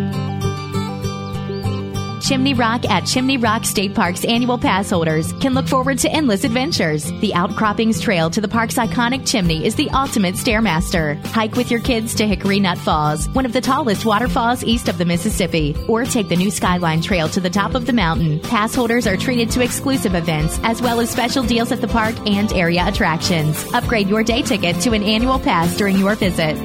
Chimney 2.21 2.53
Rock 2.53 2.85
at 2.85 3.01
Chimney 3.05 3.37
Rock 3.37 3.65
State 3.65 3.95
Park's 3.95 4.23
annual 4.23 4.57
pass 4.57 4.91
holders 4.91 5.33
can 5.33 5.53
look 5.53 5.67
forward 5.67 5.97
to 5.99 6.11
endless 6.11 6.43
adventures. 6.43 7.11
The 7.19 7.33
Outcroppings 7.33 7.99
Trail 7.99 8.29
to 8.29 8.39
the 8.39 8.47
park's 8.47 8.75
iconic 8.75 9.27
chimney 9.27 9.65
is 9.65 9.73
the 9.75 9.89
ultimate 9.89 10.35
stairmaster. 10.35 11.23
Hike 11.27 11.55
with 11.55 11.71
your 11.71 11.79
kids 11.79 12.13
to 12.15 12.27
Hickory 12.27 12.59
Nut 12.59 12.77
Falls, 12.77 13.27
one 13.29 13.45
of 13.45 13.53
the 13.53 13.61
tallest 13.61 14.05
waterfalls 14.05 14.63
east 14.63 14.87
of 14.87 14.99
the 14.99 15.05
Mississippi, 15.05 15.75
or 15.87 16.05
take 16.05 16.29
the 16.29 16.35
new 16.35 16.51
Skyline 16.51 17.01
Trail 17.01 17.27
to 17.29 17.39
the 17.39 17.49
top 17.49 17.73
of 17.73 17.87
the 17.87 17.93
mountain. 17.93 18.39
Pass 18.41 18.75
holders 18.75 19.07
are 19.07 19.17
treated 19.17 19.49
to 19.51 19.63
exclusive 19.63 20.13
events 20.13 20.59
as 20.63 20.81
well 20.81 20.99
as 20.99 21.09
special 21.09 21.43
deals 21.43 21.71
at 21.71 21.81
the 21.81 21.87
park 21.87 22.15
and 22.27 22.53
area 22.53 22.87
attractions. 22.87 23.65
Upgrade 23.73 24.07
your 24.07 24.23
day 24.23 24.43
ticket 24.43 24.79
to 24.81 24.93
an 24.93 25.01
annual 25.01 25.39
pass 25.39 25.75
during 25.75 25.97
your 25.97 26.15
visit. 26.15 26.55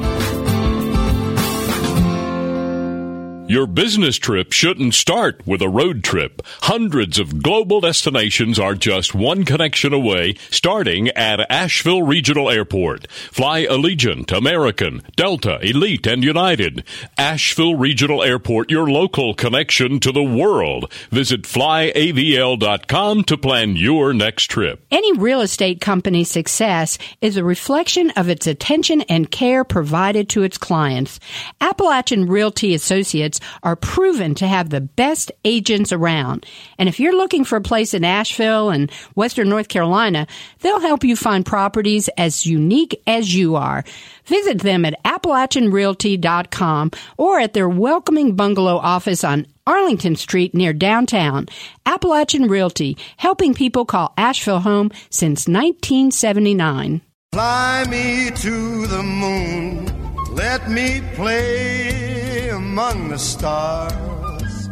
Your 3.48 3.68
business 3.68 4.16
trip 4.16 4.50
shouldn't 4.50 4.94
start 4.94 5.40
with 5.46 5.62
a 5.62 5.68
road 5.68 6.02
trip. 6.02 6.42
Hundreds 6.62 7.16
of 7.16 7.44
global 7.44 7.80
destinations 7.80 8.58
are 8.58 8.74
just 8.74 9.14
one 9.14 9.44
connection 9.44 9.92
away, 9.92 10.34
starting 10.50 11.10
at 11.10 11.48
Asheville 11.48 12.02
Regional 12.02 12.50
Airport. 12.50 13.08
Fly 13.12 13.64
Allegiant, 13.64 14.36
American, 14.36 15.04
Delta, 15.14 15.60
Elite, 15.62 16.08
and 16.08 16.24
United. 16.24 16.82
Asheville 17.16 17.76
Regional 17.76 18.20
Airport, 18.20 18.68
your 18.68 18.90
local 18.90 19.32
connection 19.32 20.00
to 20.00 20.10
the 20.10 20.24
world. 20.24 20.92
Visit 21.10 21.42
flyavl.com 21.42 23.22
to 23.22 23.38
plan 23.38 23.76
your 23.76 24.12
next 24.12 24.50
trip. 24.50 24.84
Any 24.90 25.16
real 25.16 25.40
estate 25.40 25.80
company's 25.80 26.32
success 26.32 26.98
is 27.20 27.36
a 27.36 27.44
reflection 27.44 28.10
of 28.16 28.28
its 28.28 28.48
attention 28.48 29.02
and 29.02 29.30
care 29.30 29.62
provided 29.62 30.28
to 30.30 30.42
its 30.42 30.58
clients. 30.58 31.20
Appalachian 31.60 32.26
Realty 32.26 32.74
Associates 32.74 33.35
are 33.62 33.76
proven 33.76 34.34
to 34.36 34.46
have 34.46 34.70
the 34.70 34.80
best 34.80 35.32
agents 35.44 35.92
around. 35.92 36.46
And 36.78 36.88
if 36.88 37.00
you're 37.00 37.16
looking 37.16 37.44
for 37.44 37.56
a 37.56 37.60
place 37.62 37.94
in 37.94 38.04
Asheville 38.04 38.70
and 38.70 38.90
Western 39.14 39.48
North 39.48 39.68
Carolina, 39.68 40.26
they'll 40.60 40.80
help 40.80 41.04
you 41.04 41.16
find 41.16 41.44
properties 41.44 42.08
as 42.16 42.46
unique 42.46 43.00
as 43.06 43.34
you 43.34 43.56
are. 43.56 43.84
Visit 44.24 44.60
them 44.60 44.84
at 44.84 45.02
AppalachianRealty.com 45.04 46.90
or 47.16 47.38
at 47.38 47.52
their 47.52 47.68
welcoming 47.68 48.34
bungalow 48.36 48.76
office 48.76 49.24
on 49.24 49.46
Arlington 49.66 50.16
Street 50.16 50.54
near 50.54 50.72
downtown. 50.72 51.46
Appalachian 51.84 52.48
Realty, 52.48 52.96
helping 53.16 53.54
people 53.54 53.84
call 53.84 54.12
Asheville 54.16 54.60
home 54.60 54.90
since 55.10 55.48
1979. 55.48 57.00
Fly 57.32 57.84
me 57.90 58.30
to 58.30 58.86
the 58.86 59.02
moon, 59.02 59.86
let 60.34 60.70
me 60.70 61.02
play 61.14 62.15
among 62.56 63.10
the 63.10 63.18
stars, 63.18 64.66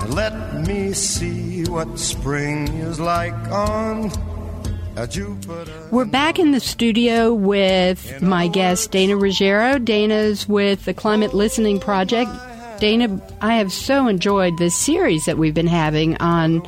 and 0.00 0.14
let 0.14 0.66
me 0.66 0.94
see 0.94 1.62
what 1.64 1.98
spring 1.98 2.66
is 2.68 2.98
like 2.98 3.34
on 3.52 4.10
Jupiter. 5.10 5.88
We're 5.92 6.06
back 6.06 6.38
in 6.38 6.52
the 6.52 6.60
studio 6.60 7.34
with 7.34 8.22
my 8.22 8.48
guest, 8.48 8.90
Dana 8.92 9.16
Ruggiero. 9.16 9.78
Dana's 9.78 10.48
with 10.48 10.86
the 10.86 10.94
Climate 10.94 11.34
Listening 11.34 11.78
Project. 11.78 12.30
Dana, 12.80 13.20
I 13.42 13.56
have 13.56 13.72
so 13.72 14.08
enjoyed 14.08 14.56
this 14.56 14.74
series 14.74 15.26
that 15.26 15.36
we've 15.36 15.54
been 15.54 15.66
having 15.66 16.16
on 16.16 16.66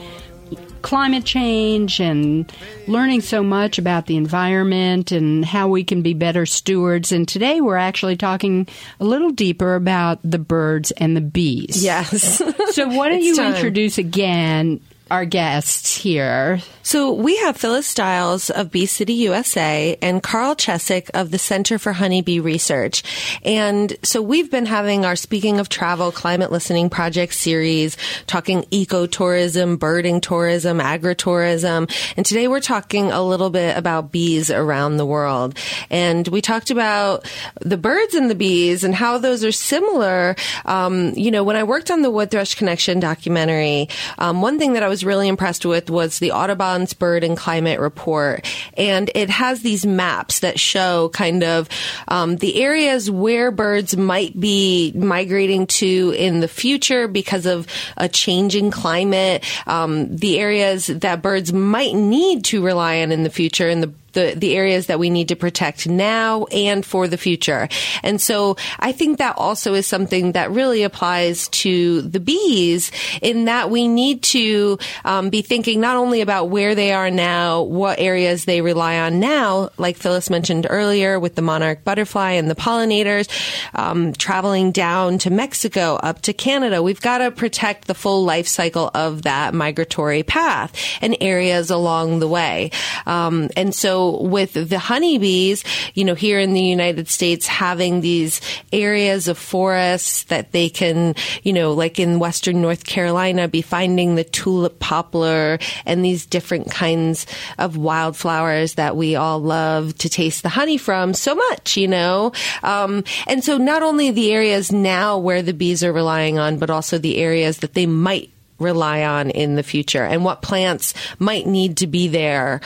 climate 0.82 1.24
change 1.24 2.00
and 2.00 2.50
learning 2.86 3.20
so 3.20 3.42
much 3.42 3.78
about 3.78 4.06
the 4.06 4.16
environment 4.16 5.12
and 5.12 5.44
how 5.44 5.68
we 5.68 5.84
can 5.84 6.02
be 6.02 6.14
better 6.14 6.46
stewards. 6.46 7.12
And 7.12 7.26
today 7.26 7.60
we're 7.60 7.76
actually 7.76 8.16
talking 8.16 8.68
a 8.98 9.04
little 9.04 9.30
deeper 9.30 9.74
about 9.74 10.18
the 10.22 10.38
birds 10.38 10.90
and 10.92 11.16
the 11.16 11.20
bees. 11.20 11.82
Yes. 11.82 12.38
so, 12.74 12.88
why 12.88 13.08
don't 13.08 13.22
you 13.22 13.36
time. 13.36 13.54
introduce 13.54 13.98
again 13.98 14.80
our 15.10 15.24
guests 15.24 15.96
here? 15.96 16.60
So 16.82 17.12
we 17.12 17.36
have 17.38 17.56
Phyllis 17.56 17.86
Stiles 17.86 18.50
of 18.50 18.70
Bee 18.70 18.86
City 18.86 19.12
USA 19.12 19.96
and 20.00 20.22
Carl 20.22 20.56
Chesick 20.56 21.10
of 21.14 21.30
the 21.30 21.38
Center 21.38 21.78
for 21.78 21.92
Honeybee 21.92 22.40
Research. 22.40 23.02
And 23.44 23.96
so 24.02 24.22
we've 24.22 24.50
been 24.50 24.66
having 24.66 25.04
our 25.04 25.14
Speaking 25.14 25.60
of 25.60 25.68
Travel 25.68 26.10
Climate 26.10 26.50
Listening 26.50 26.90
Project 26.90 27.34
series, 27.34 27.96
talking 28.26 28.62
ecotourism, 28.72 29.78
birding 29.78 30.20
tourism, 30.20 30.78
agritourism. 30.78 31.92
And 32.16 32.26
today 32.26 32.48
we're 32.48 32.60
talking 32.60 33.12
a 33.12 33.22
little 33.22 33.50
bit 33.50 33.76
about 33.76 34.10
bees 34.10 34.50
around 34.50 34.96
the 34.96 35.06
world. 35.06 35.56
And 35.90 36.26
we 36.28 36.40
talked 36.40 36.70
about 36.70 37.30
the 37.60 37.76
birds 37.76 38.14
and 38.14 38.30
the 38.30 38.34
bees 38.34 38.84
and 38.84 38.94
how 38.94 39.18
those 39.18 39.44
are 39.44 39.52
similar. 39.52 40.34
Um, 40.64 41.12
you 41.14 41.30
know, 41.30 41.44
when 41.44 41.56
I 41.56 41.64
worked 41.64 41.90
on 41.90 42.02
the 42.02 42.10
Wood 42.10 42.30
Thrush 42.30 42.54
Connection 42.54 43.00
documentary, 43.00 43.88
um, 44.18 44.40
one 44.40 44.58
thing 44.58 44.72
that 44.72 44.82
I 44.82 44.88
was 44.88 44.99
really 45.04 45.28
impressed 45.28 45.64
with 45.64 45.90
was 45.90 46.18
the 46.18 46.32
Audubon's 46.32 46.92
Bird 46.92 47.24
and 47.24 47.36
Climate 47.36 47.80
Report. 47.80 48.46
And 48.76 49.10
it 49.14 49.30
has 49.30 49.62
these 49.62 49.86
maps 49.86 50.40
that 50.40 50.58
show 50.58 51.08
kind 51.10 51.42
of 51.42 51.68
um, 52.08 52.36
the 52.36 52.62
areas 52.62 53.10
where 53.10 53.50
birds 53.50 53.96
might 53.96 54.38
be 54.38 54.92
migrating 54.94 55.66
to 55.66 56.14
in 56.16 56.40
the 56.40 56.48
future 56.48 57.08
because 57.08 57.46
of 57.46 57.66
a 57.96 58.08
changing 58.08 58.70
climate, 58.70 59.44
um, 59.66 60.14
the 60.16 60.38
areas 60.38 60.86
that 60.86 61.22
birds 61.22 61.52
might 61.52 61.94
need 61.94 62.44
to 62.46 62.62
rely 62.62 63.02
on 63.02 63.12
in 63.12 63.22
the 63.22 63.30
future, 63.30 63.68
and 63.68 63.82
the 63.82 63.92
the, 64.12 64.34
the 64.36 64.56
areas 64.56 64.86
that 64.86 64.98
we 64.98 65.10
need 65.10 65.28
to 65.28 65.36
protect 65.36 65.88
now 65.88 66.44
and 66.46 66.84
for 66.84 67.08
the 67.08 67.16
future. 67.16 67.68
And 68.02 68.20
so 68.20 68.56
I 68.78 68.92
think 68.92 69.18
that 69.18 69.36
also 69.36 69.74
is 69.74 69.86
something 69.86 70.32
that 70.32 70.50
really 70.50 70.82
applies 70.82 71.48
to 71.48 72.02
the 72.02 72.20
bees 72.20 72.90
in 73.22 73.46
that 73.46 73.70
we 73.70 73.88
need 73.88 74.22
to 74.22 74.78
um, 75.04 75.30
be 75.30 75.42
thinking 75.42 75.80
not 75.80 75.96
only 75.96 76.20
about 76.20 76.50
where 76.50 76.74
they 76.74 76.92
are 76.92 77.10
now, 77.10 77.62
what 77.62 77.98
areas 77.98 78.44
they 78.44 78.60
rely 78.60 78.98
on 78.98 79.20
now, 79.20 79.70
like 79.78 79.96
Phyllis 79.96 80.30
mentioned 80.30 80.66
earlier 80.68 81.18
with 81.18 81.34
the 81.34 81.42
monarch 81.42 81.84
butterfly 81.84 82.32
and 82.32 82.50
the 82.50 82.54
pollinators, 82.54 83.28
um, 83.74 84.12
traveling 84.12 84.72
down 84.72 85.18
to 85.18 85.30
Mexico, 85.30 85.96
up 85.96 86.22
to 86.22 86.32
Canada. 86.32 86.82
We've 86.82 87.00
got 87.00 87.18
to 87.18 87.30
protect 87.30 87.86
the 87.86 87.94
full 87.94 88.24
life 88.24 88.48
cycle 88.48 88.90
of 88.94 89.22
that 89.22 89.54
migratory 89.54 90.22
path 90.22 90.74
and 91.00 91.16
areas 91.20 91.70
along 91.70 92.20
the 92.20 92.28
way. 92.28 92.70
Um, 93.06 93.50
and 93.56 93.74
so 93.74 93.99
with 94.08 94.54
the 94.54 94.78
honeybees, 94.78 95.64
you 95.94 96.04
know, 96.04 96.14
here 96.14 96.38
in 96.38 96.52
the 96.52 96.62
United 96.62 97.08
States, 97.08 97.46
having 97.46 98.00
these 98.00 98.40
areas 98.72 99.28
of 99.28 99.38
forests 99.38 100.24
that 100.24 100.52
they 100.52 100.68
can, 100.68 101.14
you 101.42 101.52
know, 101.52 101.72
like 101.72 101.98
in 101.98 102.18
Western 102.18 102.62
North 102.62 102.84
Carolina, 102.84 103.48
be 103.48 103.62
finding 103.62 104.14
the 104.14 104.24
tulip 104.24 104.78
poplar 104.78 105.58
and 105.86 106.04
these 106.04 106.26
different 106.26 106.70
kinds 106.70 107.26
of 107.58 107.76
wildflowers 107.76 108.74
that 108.74 108.96
we 108.96 109.16
all 109.16 109.38
love 109.38 109.96
to 109.98 110.08
taste 110.08 110.42
the 110.42 110.48
honey 110.48 110.78
from 110.78 111.14
so 111.14 111.34
much, 111.34 111.76
you 111.76 111.88
know? 111.88 112.32
Um, 112.62 113.04
and 113.26 113.44
so 113.44 113.58
not 113.58 113.82
only 113.82 114.10
the 114.10 114.32
areas 114.32 114.72
now 114.72 115.18
where 115.18 115.42
the 115.42 115.54
bees 115.54 115.84
are 115.84 115.92
relying 115.92 116.38
on, 116.38 116.58
but 116.58 116.70
also 116.70 116.98
the 116.98 117.18
areas 117.18 117.58
that 117.58 117.74
they 117.74 117.86
might 117.86 118.30
rely 118.60 119.02
on 119.02 119.30
in 119.30 119.56
the 119.56 119.62
future 119.62 120.04
and 120.04 120.24
what 120.24 120.42
plants 120.42 120.94
might 121.18 121.46
need 121.46 121.78
to 121.78 121.86
be 121.86 122.08
there 122.08 122.60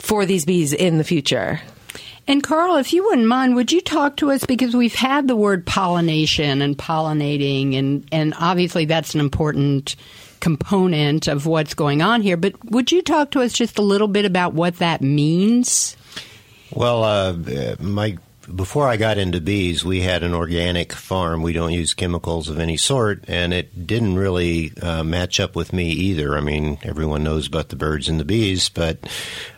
for 0.00 0.26
these 0.26 0.44
bees 0.44 0.72
in 0.72 0.98
the 0.98 1.04
future. 1.04 1.60
And 2.26 2.42
Carl, 2.42 2.76
if 2.76 2.92
you 2.92 3.04
wouldn't 3.04 3.26
mind, 3.26 3.56
would 3.56 3.72
you 3.72 3.80
talk 3.80 4.16
to 4.18 4.30
us 4.30 4.44
because 4.44 4.74
we've 4.74 4.94
had 4.94 5.26
the 5.26 5.36
word 5.36 5.66
pollination 5.66 6.62
and 6.62 6.76
pollinating, 6.76 7.76
and 7.76 8.06
and 8.12 8.34
obviously 8.38 8.84
that's 8.84 9.14
an 9.14 9.20
important 9.20 9.96
component 10.40 11.28
of 11.28 11.46
what's 11.46 11.74
going 11.74 12.02
on 12.02 12.22
here. 12.22 12.36
But 12.36 12.54
would 12.70 12.92
you 12.92 13.02
talk 13.02 13.32
to 13.32 13.40
us 13.40 13.52
just 13.52 13.78
a 13.78 13.82
little 13.82 14.08
bit 14.08 14.24
about 14.24 14.54
what 14.54 14.76
that 14.78 15.02
means? 15.02 15.96
Well, 16.72 17.04
uh, 17.04 17.76
my 17.80 18.16
before 18.54 18.88
I 18.88 18.96
got 18.96 19.18
into 19.18 19.40
bees, 19.40 19.84
we 19.84 20.00
had 20.00 20.22
an 20.22 20.34
organic 20.34 20.92
farm. 20.92 21.42
We 21.42 21.52
don't 21.52 21.72
use 21.72 21.94
chemicals 21.94 22.48
of 22.48 22.58
any 22.58 22.76
sort, 22.76 23.24
and 23.28 23.52
it 23.52 23.86
didn't 23.86 24.16
really 24.16 24.72
uh, 24.80 25.04
match 25.04 25.40
up 25.40 25.56
with 25.56 25.72
me 25.72 25.90
either. 25.90 26.36
I 26.36 26.40
mean, 26.40 26.78
everyone 26.82 27.22
knows 27.22 27.46
about 27.46 27.68
the 27.68 27.76
birds 27.76 28.08
and 28.08 28.20
the 28.20 28.24
bees, 28.24 28.68
but 28.68 28.98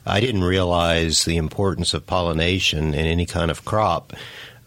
I 0.07 0.21
didn't 0.21 0.45
realize 0.45 1.25
the 1.25 1.37
importance 1.37 1.95
of 1.95 2.07
pollination 2.07 2.95
in 2.95 3.07
any 3.07 3.27
kind 3.27 3.51
of 3.51 3.65
crop. 3.65 4.13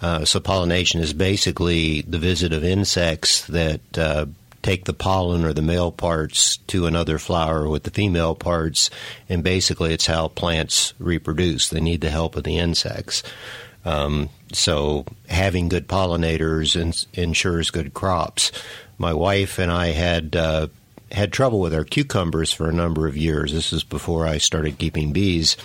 Uh, 0.01 0.25
so, 0.25 0.39
pollination 0.39 0.99
is 1.01 1.13
basically 1.13 2.01
the 2.01 2.19
visit 2.19 2.51
of 2.51 2.63
insects 2.63 3.45
that 3.47 3.97
uh, 3.97 4.25
take 4.65 4.85
the 4.85 4.93
pollen 4.93 5.45
or 5.45 5.53
the 5.53 5.61
male 5.61 5.91
parts 5.91 6.57
to 6.57 6.87
another 6.87 7.19
flower 7.19 7.69
with 7.69 7.83
the 7.83 7.91
female 7.91 8.33
parts, 8.33 8.89
and 9.29 9.43
basically 9.43 9.93
it's 9.93 10.07
how 10.07 10.27
plants 10.27 10.93
reproduce. 10.97 11.69
They 11.69 11.79
need 11.79 12.01
the 12.01 12.09
help 12.09 12.35
of 12.35 12.43
the 12.43 12.57
insects. 12.57 13.21
Um, 13.85 14.29
so 14.51 15.05
having 15.29 15.69
good 15.69 15.87
pollinators 15.87 16.75
ins- 16.75 17.07
ensures 17.13 17.69
good 17.69 17.93
crops. 17.93 18.51
My 18.97 19.13
wife 19.13 19.59
and 19.59 19.71
I 19.71 19.87
had 19.87 20.35
uh, 20.35 20.67
had 21.11 21.31
trouble 21.31 21.59
with 21.59 21.73
our 21.73 21.83
cucumbers 21.83 22.51
for 22.51 22.67
a 22.67 22.73
number 22.73 23.07
of 23.07 23.15
years. 23.15 23.53
This 23.53 23.71
is 23.71 23.83
before 23.83 24.25
I 24.25 24.39
started 24.39 24.79
keeping 24.79 25.13
bees. 25.13 25.55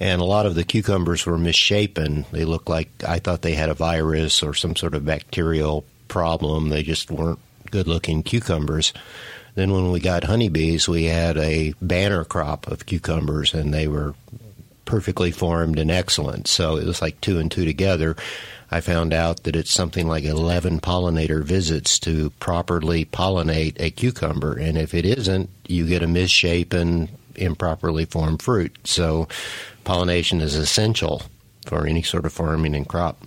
And 0.00 0.20
a 0.20 0.24
lot 0.24 0.46
of 0.46 0.56
the 0.56 0.64
cucumbers 0.64 1.24
were 1.24 1.38
misshapen. 1.38 2.26
They 2.32 2.44
looked 2.44 2.68
like 2.68 2.90
I 3.06 3.20
thought 3.20 3.42
they 3.42 3.54
had 3.54 3.68
a 3.68 3.74
virus 3.74 4.42
or 4.42 4.52
some 4.52 4.74
sort 4.74 4.94
of 4.94 5.04
bacterial 5.04 5.84
problem. 6.08 6.70
They 6.70 6.82
just 6.82 7.10
weren't 7.10 7.38
good 7.70 7.86
looking 7.86 8.24
cucumbers. 8.24 8.92
Then 9.54 9.72
when 9.72 9.92
we 9.92 10.00
got 10.00 10.24
honeybees, 10.24 10.88
we 10.88 11.04
had 11.04 11.36
a 11.36 11.74
banner 11.80 12.24
crop 12.24 12.66
of 12.66 12.86
cucumbers, 12.86 13.54
and 13.54 13.72
they 13.72 13.86
were 13.86 14.14
perfectly 14.92 15.30
formed 15.30 15.78
and 15.78 15.90
excellent. 15.90 16.46
So 16.46 16.76
it 16.76 16.84
was 16.84 17.00
like 17.00 17.18
two 17.22 17.38
and 17.38 17.50
two 17.50 17.64
together. 17.64 18.14
I 18.70 18.82
found 18.82 19.14
out 19.14 19.44
that 19.44 19.56
it's 19.56 19.72
something 19.72 20.06
like 20.06 20.24
11 20.24 20.80
pollinator 20.80 21.42
visits 21.42 21.98
to 22.00 22.28
properly 22.40 23.06
pollinate 23.06 23.80
a 23.80 23.88
cucumber. 23.90 24.52
And 24.52 24.76
if 24.76 24.92
it 24.92 25.06
isn't, 25.06 25.48
you 25.66 25.88
get 25.88 26.02
a 26.02 26.06
misshapen, 26.06 27.08
improperly 27.36 28.04
formed 28.04 28.42
fruit. 28.42 28.76
So 28.84 29.28
pollination 29.84 30.42
is 30.42 30.56
essential 30.56 31.22
for 31.64 31.86
any 31.86 32.02
sort 32.02 32.26
of 32.26 32.34
farming 32.34 32.74
and 32.74 32.86
crop. 32.86 33.24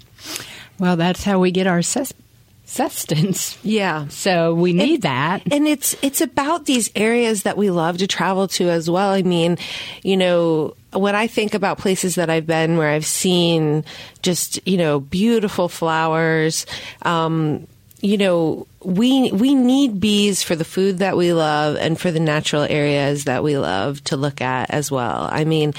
Well, 0.78 0.98
that's 0.98 1.24
how 1.24 1.40
we 1.40 1.50
get 1.50 1.66
our 1.66 1.82
sus- 1.82 2.14
sustenance. 2.66 3.58
Yeah. 3.64 4.08
So 4.10 4.54
we 4.54 4.74
need 4.74 4.94
and, 4.94 5.04
that. 5.04 5.52
And 5.52 5.68
it's 5.68 5.96
it's 6.04 6.22
about 6.22 6.66
these 6.66 6.92
areas 6.96 7.42
that 7.42 7.58
we 7.58 7.72
love 7.72 7.98
to 7.98 8.08
travel 8.08 8.48
to 8.50 8.70
as 8.70 8.88
well. 8.88 9.10
I 9.10 9.24
mean, 9.24 9.58
you 10.04 10.18
know, 10.18 10.76
when 10.96 11.16
I 11.16 11.28
think 11.28 11.54
about 11.54 11.78
places 11.78 12.16
that 12.16 12.30
I've 12.30 12.48
been 12.48 12.78
where 12.78 12.90
I've 12.90 13.06
seen 13.06 13.84
just, 14.22 14.66
you 14.68 14.78
know, 14.78 15.00
beautiful 15.00 15.70
flowers, 15.70 16.66
um, 17.04 17.68
you 18.02 18.18
know, 18.18 18.68
we 18.84 19.32
we 19.32 19.56
need 19.56 20.00
bees 20.00 20.44
for 20.44 20.56
the 20.56 20.66
food 20.66 21.00
that 21.00 21.18
we 21.18 21.34
love 21.34 21.76
and 21.76 22.00
for 22.00 22.12
the 22.12 22.20
natural 22.20 22.62
areas 22.64 23.24
that 23.24 23.44
we 23.44 23.58
love 23.58 24.04
to 24.06 24.18
look 24.18 24.42
at 24.42 24.70
as 24.70 24.92
well. 24.92 25.28
I 25.32 25.44
mean, 25.44 25.74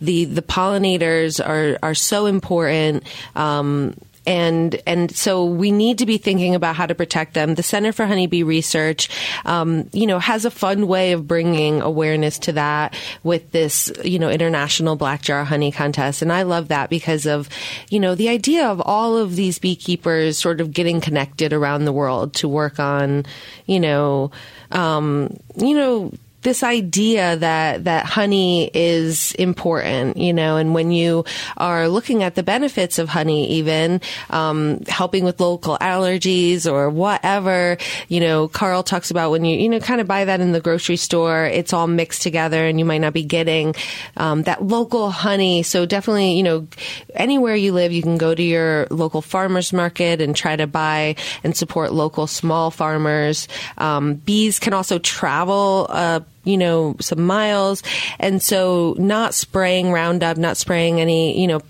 the 0.00 0.26
the 0.26 0.42
pollinators 0.42 1.44
are 1.44 1.78
are 1.82 1.94
so 1.94 2.26
important. 2.26 3.02
Um, 3.34 3.96
and 4.26 4.80
and 4.86 5.14
so 5.14 5.44
we 5.44 5.70
need 5.70 5.98
to 5.98 6.06
be 6.06 6.18
thinking 6.18 6.54
about 6.54 6.76
how 6.76 6.86
to 6.86 6.94
protect 6.94 7.34
them. 7.34 7.54
The 7.54 7.62
Center 7.62 7.92
for 7.92 8.06
Honeybee 8.06 8.42
Research, 8.42 9.08
um, 9.44 9.88
you 9.92 10.06
know, 10.06 10.18
has 10.18 10.44
a 10.44 10.50
fun 10.50 10.86
way 10.86 11.12
of 11.12 11.26
bringing 11.26 11.80
awareness 11.80 12.38
to 12.40 12.52
that 12.52 12.94
with 13.22 13.50
this, 13.52 13.92
you 14.04 14.18
know, 14.18 14.30
international 14.30 14.96
black 14.96 15.22
jar 15.22 15.44
honey 15.44 15.72
contest, 15.72 16.22
and 16.22 16.32
I 16.32 16.42
love 16.42 16.68
that 16.68 16.90
because 16.90 17.26
of, 17.26 17.48
you 17.90 18.00
know, 18.00 18.14
the 18.14 18.28
idea 18.28 18.66
of 18.66 18.80
all 18.80 19.16
of 19.16 19.36
these 19.36 19.58
beekeepers 19.58 20.38
sort 20.38 20.60
of 20.60 20.72
getting 20.72 21.00
connected 21.00 21.52
around 21.52 21.84
the 21.84 21.92
world 21.92 22.34
to 22.34 22.48
work 22.48 22.78
on, 22.78 23.26
you 23.66 23.80
know, 23.80 24.30
um, 24.70 25.36
you 25.56 25.74
know 25.74 26.12
this 26.42 26.62
idea 26.62 27.36
that 27.36 27.84
that 27.84 28.04
honey 28.04 28.70
is 28.74 29.32
important, 29.32 30.16
you 30.16 30.32
know, 30.32 30.56
and 30.56 30.74
when 30.74 30.90
you 30.90 31.24
are 31.56 31.88
looking 31.88 32.22
at 32.22 32.34
the 32.34 32.42
benefits 32.42 32.98
of 32.98 33.08
honey, 33.08 33.48
even 33.52 34.00
um, 34.30 34.80
helping 34.86 35.24
with 35.24 35.40
local 35.40 35.78
allergies 35.78 36.70
or 36.70 36.90
whatever, 36.90 37.78
you 38.08 38.20
know, 38.20 38.48
Carl 38.48 38.82
talks 38.82 39.10
about 39.10 39.30
when 39.30 39.44
you 39.44 39.56
you 39.56 39.68
know 39.68 39.80
kind 39.80 40.00
of 40.00 40.06
buy 40.06 40.24
that 40.24 40.40
in 40.40 40.52
the 40.52 40.60
grocery 40.60 40.96
store, 40.96 41.44
it's 41.44 41.72
all 41.72 41.86
mixed 41.86 42.22
together, 42.22 42.66
and 42.66 42.78
you 42.78 42.84
might 42.84 42.98
not 42.98 43.12
be 43.12 43.24
getting 43.24 43.74
um, 44.16 44.42
that 44.42 44.62
local 44.62 45.10
honey. 45.10 45.62
So 45.62 45.86
definitely, 45.86 46.32
you 46.32 46.42
know, 46.42 46.66
anywhere 47.14 47.54
you 47.54 47.72
live, 47.72 47.92
you 47.92 48.02
can 48.02 48.18
go 48.18 48.34
to 48.34 48.42
your 48.42 48.86
local 48.90 49.22
farmers 49.22 49.72
market 49.72 50.20
and 50.20 50.34
try 50.34 50.56
to 50.56 50.66
buy 50.66 51.16
and 51.44 51.56
support 51.56 51.92
local 51.92 52.26
small 52.26 52.70
farmers. 52.70 53.46
Um, 53.78 54.14
bees 54.14 54.58
can 54.58 54.72
also 54.72 54.98
travel. 54.98 55.86
Uh, 55.88 56.20
you 56.44 56.56
know, 56.56 56.96
some 57.00 57.24
miles. 57.24 57.82
And 58.18 58.42
so 58.42 58.94
not 58.98 59.34
spraying 59.34 59.92
Roundup, 59.92 60.36
not 60.36 60.56
spraying 60.56 61.00
any, 61.00 61.40
you 61.40 61.46
know, 61.46 61.60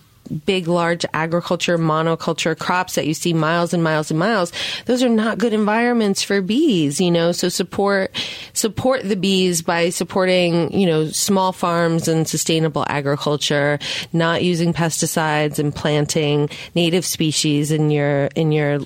big, 0.46 0.66
large 0.66 1.04
agriculture, 1.12 1.78
monoculture 1.78 2.58
crops 2.58 2.94
that 2.94 3.06
you 3.06 3.14
see 3.14 3.32
miles 3.32 3.74
and 3.74 3.82
miles 3.82 4.10
and 4.10 4.18
miles, 4.18 4.52
those 4.86 5.02
are 5.02 5.08
not 5.08 5.38
good 5.38 5.52
environments 5.52 6.22
for 6.22 6.40
bees, 6.40 7.00
you 7.00 7.10
know, 7.10 7.32
so 7.32 7.48
support, 7.48 8.10
support 8.52 9.02
the 9.02 9.16
bees 9.16 9.62
by 9.62 9.90
supporting, 9.90 10.72
you 10.72 10.86
know, 10.86 11.06
small 11.08 11.52
farms 11.52 12.08
and 12.08 12.26
sustainable 12.26 12.84
agriculture, 12.88 13.78
not 14.12 14.42
using 14.42 14.72
pesticides 14.72 15.58
and 15.58 15.74
planting 15.74 16.48
native 16.74 17.04
species 17.04 17.70
in 17.70 17.90
your, 17.90 18.26
in 18.34 18.52
your 18.52 18.80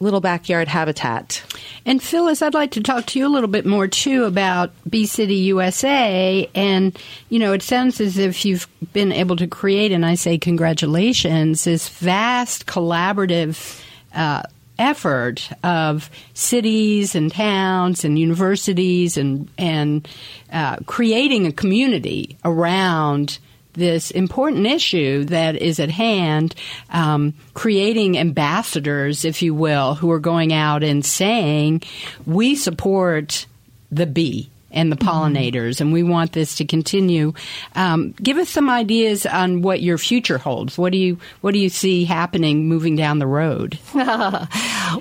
little 0.00 0.20
backyard 0.20 0.66
habitat. 0.66 1.42
And 1.84 2.02
Phyllis, 2.02 2.42
I'd 2.42 2.54
like 2.54 2.72
to 2.72 2.82
talk 2.82 3.06
to 3.06 3.18
you 3.18 3.26
a 3.26 3.28
little 3.28 3.48
bit 3.48 3.66
more 3.66 3.86
too 3.86 4.24
about 4.24 4.72
Bee 4.88 5.06
City 5.06 5.36
USA. 5.36 6.48
And, 6.54 6.98
you 7.28 7.38
know, 7.38 7.52
it 7.52 7.62
sounds 7.62 8.00
as 8.00 8.18
if 8.18 8.44
you've 8.44 8.66
been 8.92 9.12
able 9.12 9.36
to 9.36 9.46
create, 9.46 9.92
and 9.92 10.04
I 10.04 10.14
say 10.14 10.38
congratulations, 10.38 11.64
this 11.64 11.88
vast 11.88 12.66
collaborative 12.66 13.82
uh, 14.14 14.42
effort 14.78 15.50
of 15.62 16.10
cities 16.32 17.14
and 17.14 17.30
towns 17.30 18.02
and 18.02 18.18
universities 18.18 19.18
and, 19.18 19.48
and 19.58 20.08
uh, 20.50 20.76
creating 20.86 21.46
a 21.46 21.52
community 21.52 22.38
around 22.44 23.38
this 23.74 24.10
important 24.10 24.66
issue 24.66 25.24
that 25.24 25.56
is 25.56 25.80
at 25.80 25.90
hand, 25.90 26.54
um, 26.90 27.34
creating 27.54 28.18
ambassadors, 28.18 29.24
if 29.24 29.42
you 29.42 29.54
will, 29.54 29.94
who 29.94 30.10
are 30.10 30.20
going 30.20 30.52
out 30.52 30.82
and 30.82 31.04
saying, 31.04 31.82
we 32.26 32.54
support 32.54 33.46
the 33.90 34.06
bee. 34.06 34.50
And 34.70 34.90
the 34.92 34.96
pollinators, 34.96 35.80
and 35.80 35.92
we 35.92 36.02
want 36.02 36.32
this 36.32 36.56
to 36.56 36.64
continue. 36.64 37.32
Um, 37.74 38.12
give 38.22 38.36
us 38.36 38.48
some 38.48 38.70
ideas 38.70 39.26
on 39.26 39.62
what 39.62 39.80
your 39.82 39.98
future 39.98 40.38
holds. 40.38 40.78
What 40.78 40.92
do 40.92 40.98
you 40.98 41.18
what 41.40 41.52
do 41.54 41.60
you 41.60 41.68
see 41.68 42.04
happening 42.04 42.68
moving 42.68 42.96
down 42.96 43.18
the 43.18 43.26
road? 43.26 43.78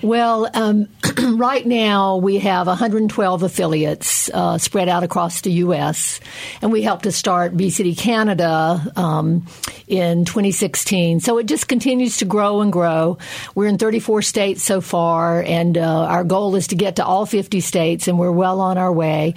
well, 0.01 0.49
um, 0.53 0.87
right 1.37 1.65
now 1.65 2.17
we 2.17 2.39
have 2.39 2.67
112 2.67 3.43
affiliates 3.43 4.29
uh, 4.33 4.57
spread 4.57 4.89
out 4.89 5.03
across 5.03 5.41
the 5.41 5.51
U.S., 5.51 6.19
and 6.61 6.71
we 6.71 6.81
helped 6.81 7.03
to 7.03 7.11
start 7.11 7.55
Bee 7.55 7.69
City 7.69 7.95
Canada 7.95 8.91
um, 8.95 9.45
in 9.87 10.25
2016. 10.25 11.19
So 11.19 11.37
it 11.37 11.45
just 11.45 11.67
continues 11.67 12.17
to 12.17 12.25
grow 12.25 12.61
and 12.61 12.71
grow. 12.71 13.17
We're 13.55 13.67
in 13.67 13.77
34 13.77 14.21
states 14.21 14.63
so 14.63 14.81
far, 14.81 15.41
and 15.41 15.77
uh, 15.77 15.81
our 16.05 16.23
goal 16.23 16.55
is 16.55 16.67
to 16.67 16.75
get 16.75 16.97
to 16.97 17.05
all 17.05 17.25
50 17.25 17.59
states, 17.59 18.07
and 18.07 18.17
we're 18.17 18.31
well 18.31 18.61
on 18.61 18.77
our 18.77 18.91
way. 18.91 19.35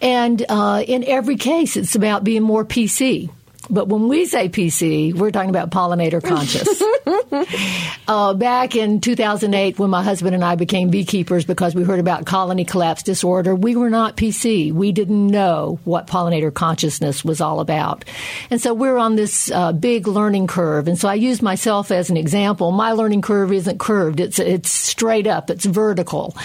And 0.00 0.44
uh, 0.48 0.84
in 0.86 1.04
every 1.04 1.36
case, 1.36 1.76
it's 1.76 1.94
about 1.94 2.24
being 2.24 2.42
more 2.42 2.64
PC. 2.64 3.30
But 3.70 3.88
when 3.88 4.08
we 4.08 4.26
say 4.26 4.48
PC, 4.48 5.14
we're 5.14 5.30
talking 5.30 5.50
about 5.50 5.70
pollinator 5.70 6.22
conscious. 6.22 6.82
uh, 8.08 8.34
back 8.34 8.74
in 8.74 9.00
2008, 9.00 9.78
when 9.78 9.88
my 9.88 10.02
husband 10.02 10.34
and 10.34 10.44
I 10.44 10.56
became 10.56 10.90
beekeepers 10.90 11.44
because 11.44 11.74
we 11.74 11.84
heard 11.84 12.00
about 12.00 12.26
colony 12.26 12.64
collapse 12.64 13.04
disorder, 13.04 13.54
we 13.54 13.76
were 13.76 13.88
not 13.88 14.16
PC. 14.16 14.72
We 14.72 14.90
didn't 14.90 15.28
know 15.28 15.78
what 15.84 16.08
pollinator 16.08 16.52
consciousness 16.52 17.24
was 17.24 17.40
all 17.40 17.60
about. 17.60 18.04
And 18.50 18.60
so 18.60 18.74
we're 18.74 18.98
on 18.98 19.14
this 19.14 19.50
uh, 19.52 19.72
big 19.72 20.08
learning 20.08 20.48
curve. 20.48 20.88
And 20.88 20.98
so 20.98 21.08
I 21.08 21.14
use 21.14 21.40
myself 21.40 21.92
as 21.92 22.10
an 22.10 22.16
example. 22.16 22.72
My 22.72 22.92
learning 22.92 23.22
curve 23.22 23.52
isn't 23.52 23.78
curved, 23.78 24.18
it's, 24.18 24.40
it's 24.40 24.72
straight 24.72 25.28
up, 25.28 25.50
it's 25.50 25.64
vertical. 25.64 26.36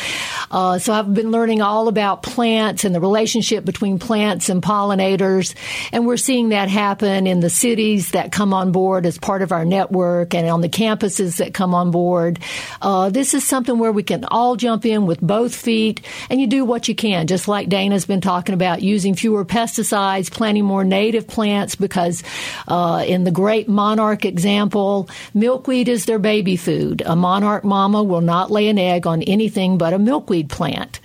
Uh, 0.51 0.77
so 0.77 0.93
I've 0.93 1.13
been 1.13 1.31
learning 1.31 1.63
all 1.63 1.87
about 1.87 2.21
plants 2.21 2.85
and 2.85 2.93
the 2.93 3.01
relationship 3.01 3.65
between 3.65 3.97
plants 3.97 4.49
and 4.49 4.61
pollinators. 4.61 5.55
And 5.91 6.05
we're 6.05 6.17
seeing 6.17 6.49
that 6.49 6.69
happen 6.69 7.06
in 7.07 7.39
the 7.39 7.49
cities 7.49 8.11
that 8.11 8.31
come 8.31 8.53
on 8.53 8.71
board 8.71 9.05
as 9.05 9.17
part 9.17 9.41
of 9.41 9.51
our 9.51 9.65
network 9.65 10.33
and 10.33 10.47
on 10.49 10.61
the 10.61 10.69
campuses 10.69 11.37
that 11.37 11.53
come 11.53 11.73
on 11.73 11.91
board. 11.91 12.39
Uh, 12.81 13.09
this 13.09 13.33
is 13.33 13.43
something 13.43 13.79
where 13.79 13.91
we 13.91 14.03
can 14.03 14.25
all 14.25 14.55
jump 14.55 14.85
in 14.85 15.05
with 15.05 15.21
both 15.21 15.55
feet 15.55 16.01
and 16.29 16.41
you 16.41 16.47
do 16.47 16.65
what 16.65 16.87
you 16.87 16.95
can, 16.95 17.27
just 17.27 17.47
like 17.47 17.69
Dana's 17.69 18.05
been 18.05 18.21
talking 18.21 18.53
about 18.53 18.81
using 18.81 19.15
fewer 19.15 19.45
pesticides, 19.45 20.31
planting 20.31 20.65
more 20.65 20.83
native 20.83 21.27
plants 21.27 21.75
because 21.75 22.23
uh, 22.67 23.03
in 23.07 23.23
the 23.23 23.31
great 23.31 23.67
monarch 23.67 24.25
example, 24.25 25.09
milkweed 25.33 25.87
is 25.87 26.05
their 26.05 26.19
baby 26.19 26.57
food. 26.57 27.01
A 27.05 27.15
monarch 27.15 27.63
mama 27.63 28.03
will 28.03 28.21
not 28.21 28.51
lay 28.51 28.67
an 28.67 28.77
egg 28.77 29.07
on 29.07 29.21
anything 29.23 29.77
but 29.77 29.93
a 29.93 29.99
milkweed 29.99 30.49
plant. 30.49 30.99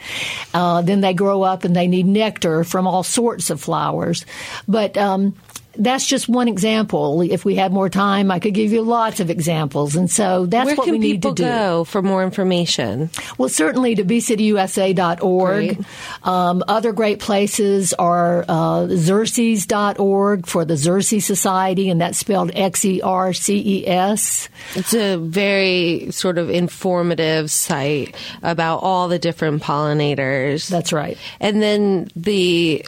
Uh, 0.53 0.83
then 0.83 1.01
they 1.01 1.15
grow 1.15 1.43
up 1.43 1.65
and 1.65 1.77
they 1.77 1.87
need 1.87 2.07
nectar 2.07 2.65
from 2.65 2.87
all 2.87 3.03
sorts 3.03 3.51
of 3.51 3.61
flowers. 3.61 4.27
But 4.67 4.97
um, 4.97 5.35
that's 5.75 6.07
just 6.07 6.29
one 6.29 6.49
example. 6.49 7.23
If 7.23 7.45
we 7.45 7.55
had 7.55 7.73
more 7.73 7.89
time, 7.89 8.31
I 8.31 8.39
could 8.39 8.55
give 8.55 8.73
you 8.73 8.83
lots 8.83 9.21
of 9.21 9.31
examples. 9.31 9.97
And 9.97 10.11
so 10.11 10.47
that's 10.47 10.67
Where 10.67 10.77
what 10.77 10.89
we 10.91 10.99
need 10.99 11.23
to 11.23 11.33
do. 11.33 11.43
go 11.45 11.85
for 11.85 12.03
more 12.03 12.23
information? 12.23 13.11
Well, 13.39 13.49
certainly 13.49 13.95
to 13.95 14.05
beecityusa.org. 14.05 15.85
Um, 16.25 16.63
other 16.69 16.93
great 16.93 17.21
places 17.21 17.93
are 17.95 18.45
uh, 18.49 18.87
xerces.org 18.89 20.47
for 20.47 20.65
the 20.65 20.75
Xerces 20.75 21.23
Society, 21.23 21.89
and 21.89 22.01
that's 22.01 22.19
spelled 22.19 22.51
X 22.55 22.85
E 22.85 23.01
R 23.01 23.33
C 23.33 23.63
E 23.81 23.89
S. 23.89 24.49
It's 24.75 24.95
a 24.95 25.17
very 25.17 26.11
sort 26.11 26.39
of 26.39 26.51
informative 26.51 27.51
site 27.51 28.15
about 28.43 28.79
all 28.79 29.09
the 29.09 29.19
different 29.19 29.63
pollinators. 29.63 30.69
That's 30.69 30.93
right. 30.93 31.17
And 31.41 31.63
then 31.63 32.11
the 32.15 32.85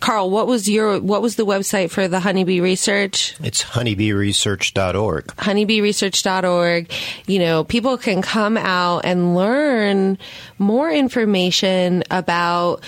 Carl, 0.00 0.30
what 0.30 0.46
was 0.46 0.68
your 0.68 0.98
what 0.98 1.20
was 1.20 1.36
the 1.36 1.44
website 1.44 1.90
for 1.90 2.08
the 2.08 2.20
honeybee 2.20 2.60
research? 2.60 3.36
It's 3.40 3.62
honeybeeresearch.org. 3.62 5.26
honeybeeresearch.org. 5.26 6.92
You 7.26 7.38
know, 7.38 7.64
people 7.64 7.98
can 7.98 8.22
come 8.22 8.56
out 8.56 9.04
and 9.04 9.34
learn 9.34 10.18
more 10.58 10.90
information 10.90 12.02
about 12.10 12.82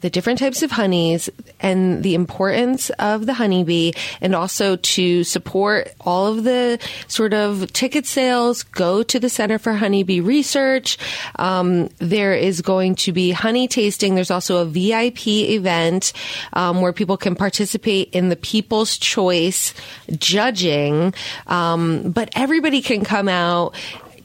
the 0.00 0.10
different 0.10 0.38
types 0.38 0.62
of 0.62 0.70
honeys 0.70 1.28
and 1.60 2.02
the 2.02 2.14
importance 2.14 2.90
of 2.98 3.26
the 3.26 3.34
honeybee 3.34 3.92
and 4.20 4.34
also 4.34 4.76
to 4.76 5.24
support 5.24 5.92
all 6.00 6.26
of 6.26 6.44
the 6.44 6.78
sort 7.08 7.34
of 7.34 7.72
ticket 7.72 8.06
sales 8.06 8.62
go 8.62 9.02
to 9.02 9.18
the 9.18 9.28
center 9.28 9.58
for 9.58 9.72
honeybee 9.72 10.20
research. 10.20 10.98
Um, 11.36 11.88
there 11.98 12.34
is 12.34 12.60
going 12.60 12.94
to 12.96 13.12
be 13.12 13.32
honey 13.32 13.68
tasting. 13.68 14.14
There's 14.14 14.30
also 14.30 14.58
a 14.58 14.64
vip 14.64 15.26
event 15.26 16.12
um, 16.52 16.80
where 16.80 16.92
people 16.92 17.16
can 17.16 17.34
participate 17.34 18.10
in 18.12 18.28
the 18.28 18.36
people's 18.36 18.98
choice 18.98 19.74
judging. 20.16 21.14
Um, 21.46 22.10
but 22.10 22.30
everybody 22.34 22.82
can 22.82 23.04
come 23.04 23.28
out 23.28 23.74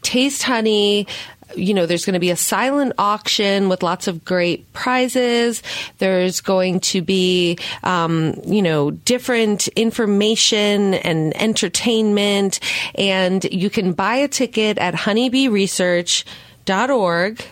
taste 0.03 0.43
honey 0.43 1.07
you 1.55 1.73
know, 1.73 1.85
there's 1.85 2.05
going 2.05 2.13
to 2.13 2.19
be 2.19 2.29
a 2.29 2.35
silent 2.35 2.91
auction 2.97 3.69
with 3.69 3.83
lots 3.83 4.07
of 4.07 4.25
great 4.25 4.73
prizes. 4.73 5.63
There's 5.97 6.41
going 6.41 6.81
to 6.81 7.01
be, 7.01 7.57
um, 7.83 8.35
you 8.45 8.61
know, 8.61 8.91
different 8.91 9.69
information 9.69 10.93
and 10.93 11.33
entertainment. 11.41 12.59
And 12.95 13.45
you 13.45 13.69
can 13.69 13.93
buy 13.93 14.17
a 14.17 14.27
ticket 14.27 14.77
at 14.77 14.93
honeybeeresearch.org 14.93 17.45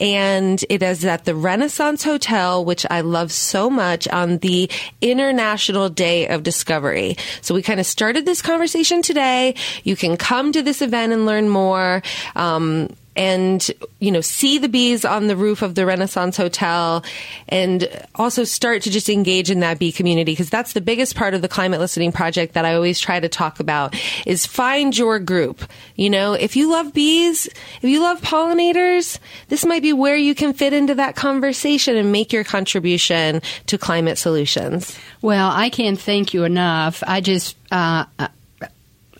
and 0.00 0.64
it 0.68 0.82
is 0.82 1.04
at 1.04 1.24
the 1.24 1.34
Renaissance 1.34 2.04
Hotel, 2.04 2.64
which 2.64 2.86
I 2.90 3.00
love 3.00 3.32
so 3.32 3.68
much 3.68 4.06
on 4.08 4.38
the 4.38 4.70
International 5.00 5.88
Day 5.88 6.28
of 6.28 6.42
Discovery. 6.42 7.16
So 7.40 7.54
we 7.54 7.62
kind 7.62 7.80
of 7.80 7.86
started 7.86 8.24
this 8.24 8.42
conversation 8.42 9.02
today. 9.02 9.54
You 9.84 9.96
can 9.96 10.16
come 10.16 10.52
to 10.52 10.62
this 10.62 10.82
event 10.82 11.12
and 11.12 11.26
learn 11.26 11.48
more. 11.48 12.02
Um, 12.36 12.90
and 13.18 13.70
you 13.98 14.12
know 14.12 14.20
see 14.20 14.58
the 14.58 14.68
bees 14.68 15.04
on 15.04 15.26
the 15.26 15.36
roof 15.36 15.60
of 15.60 15.74
the 15.74 15.84
Renaissance 15.84 16.36
Hotel, 16.36 17.04
and 17.48 17.88
also 18.14 18.44
start 18.44 18.82
to 18.82 18.90
just 18.90 19.10
engage 19.10 19.50
in 19.50 19.60
that 19.60 19.78
bee 19.78 19.92
community 19.92 20.32
because 20.32 20.48
that's 20.48 20.72
the 20.72 20.80
biggest 20.80 21.16
part 21.16 21.34
of 21.34 21.42
the 21.42 21.48
climate 21.48 21.80
listening 21.80 22.12
project 22.12 22.54
that 22.54 22.64
I 22.64 22.74
always 22.74 23.00
try 23.00 23.18
to 23.18 23.28
talk 23.28 23.58
about 23.58 23.94
is 24.24 24.46
find 24.46 24.96
your 24.96 25.18
group. 25.18 25.64
You 25.96 26.10
know, 26.10 26.32
if 26.32 26.54
you 26.54 26.70
love 26.70 26.94
bees, 26.94 27.46
if 27.46 27.84
you 27.84 28.00
love 28.00 28.20
pollinators, 28.20 29.18
this 29.48 29.66
might 29.66 29.82
be 29.82 29.92
where 29.92 30.16
you 30.16 30.34
can 30.34 30.52
fit 30.52 30.72
into 30.72 30.94
that 30.94 31.16
conversation 31.16 31.96
and 31.96 32.12
make 32.12 32.32
your 32.32 32.44
contribution 32.44 33.42
to 33.66 33.78
climate 33.78 34.16
solutions. 34.16 34.96
Well, 35.20 35.50
I 35.52 35.70
can't 35.70 35.98
thank 35.98 36.32
you 36.34 36.44
enough. 36.44 37.02
I 37.04 37.20
just, 37.20 37.56
uh, 37.72 38.04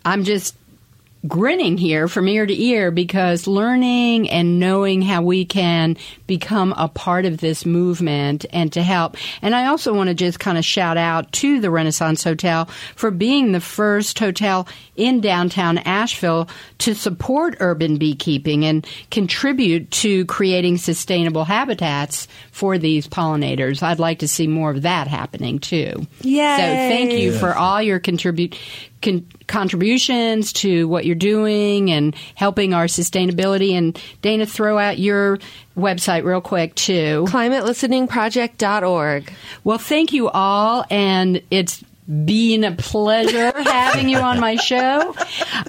I'm 0.05 0.23
just 0.23 0.55
grinning 1.27 1.77
here 1.77 2.07
from 2.07 2.27
ear 2.27 2.45
to 2.45 2.61
ear 2.61 2.91
because 2.91 3.47
learning 3.47 4.29
and 4.29 4.59
knowing 4.59 5.01
how 5.01 5.21
we 5.21 5.45
can 5.45 5.97
become 6.27 6.73
a 6.77 6.87
part 6.87 7.25
of 7.25 7.37
this 7.37 7.65
movement 7.65 8.45
and 8.51 8.71
to 8.73 8.81
help. 8.81 9.17
And 9.41 9.53
I 9.53 9.65
also 9.65 9.93
want 9.93 10.07
to 10.07 10.13
just 10.13 10.39
kind 10.39 10.57
of 10.57 10.63
shout 10.63 10.97
out 10.97 11.31
to 11.33 11.59
the 11.59 11.69
Renaissance 11.69 12.23
Hotel 12.23 12.65
for 12.95 13.11
being 13.11 13.51
the 13.51 13.59
first 13.59 14.17
hotel 14.19 14.67
in 14.99 15.21
downtown 15.21 15.77
Asheville 15.79 16.47
to 16.79 16.93
support 16.93 17.55
urban 17.59 17.97
beekeeping 17.97 18.65
and 18.65 18.85
contribute 19.09 19.89
to 19.91 20.25
creating 20.25 20.77
sustainable 20.77 21.45
habitats 21.45 22.27
for 22.51 22.77
these 22.77 23.07
pollinators. 23.07 23.81
I'd 23.81 23.99
like 23.99 24.19
to 24.19 24.27
see 24.27 24.47
more 24.47 24.71
of 24.71 24.81
that 24.83 25.07
happening 25.07 25.59
too. 25.59 26.05
Yay. 26.21 26.57
So 26.57 26.63
thank 26.63 27.13
you 27.13 27.31
for 27.31 27.55
all 27.55 27.81
your 27.81 27.99
contribute 27.99 28.57
con- 29.01 29.25
contributions 29.47 30.53
to 30.53 30.87
what 30.87 31.05
you're 31.05 31.15
doing 31.15 31.91
and 31.91 32.15
helping 32.35 32.73
our 32.73 32.85
sustainability. 32.85 33.73
And 33.73 33.99
Dana, 34.21 34.45
throw 34.45 34.77
out 34.77 34.99
your 34.99 35.39
website 35.77 36.23
real 36.23 36.41
quick 36.41 36.75
too. 36.75 37.25
ClimatelisteningProject.org. 37.29 39.33
Well, 39.63 39.77
thank 39.77 40.13
you 40.13 40.29
all, 40.29 40.85
and 40.89 41.41
it's 41.49 41.83
been 42.09 42.63
a 42.63 42.71
pleasure 42.71 43.51
having 43.55 44.09
you 44.09 44.17
on 44.17 44.39
my 44.39 44.55
show. 44.55 45.15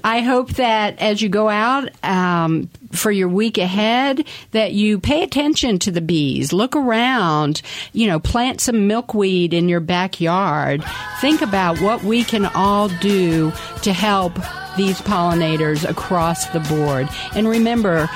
I 0.02 0.20
hope 0.20 0.54
that 0.54 0.98
as 0.98 1.20
you 1.20 1.28
go 1.28 1.48
out 1.48 1.90
um, 2.02 2.70
for 2.92 3.10
your 3.10 3.28
week 3.28 3.58
ahead, 3.58 4.26
that 4.52 4.72
you 4.72 4.98
pay 4.98 5.22
attention 5.22 5.78
to 5.80 5.90
the 5.90 6.00
bees. 6.00 6.52
Look 6.52 6.74
around. 6.74 7.60
You 7.92 8.06
know, 8.06 8.18
plant 8.18 8.60
some 8.60 8.86
milkweed 8.86 9.52
in 9.52 9.68
your 9.68 9.80
backyard. 9.80 10.82
Think 11.20 11.42
about 11.42 11.80
what 11.80 12.02
we 12.02 12.24
can 12.24 12.46
all 12.46 12.88
do 13.00 13.52
to 13.82 13.92
help 13.92 14.34
these 14.76 15.00
pollinators 15.02 15.88
across 15.88 16.46
the 16.46 16.60
board. 16.60 17.08
And 17.34 17.46
remember, 17.46 18.08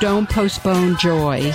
don't 0.00 0.28
postpone 0.28 0.98
joy. 0.98 1.52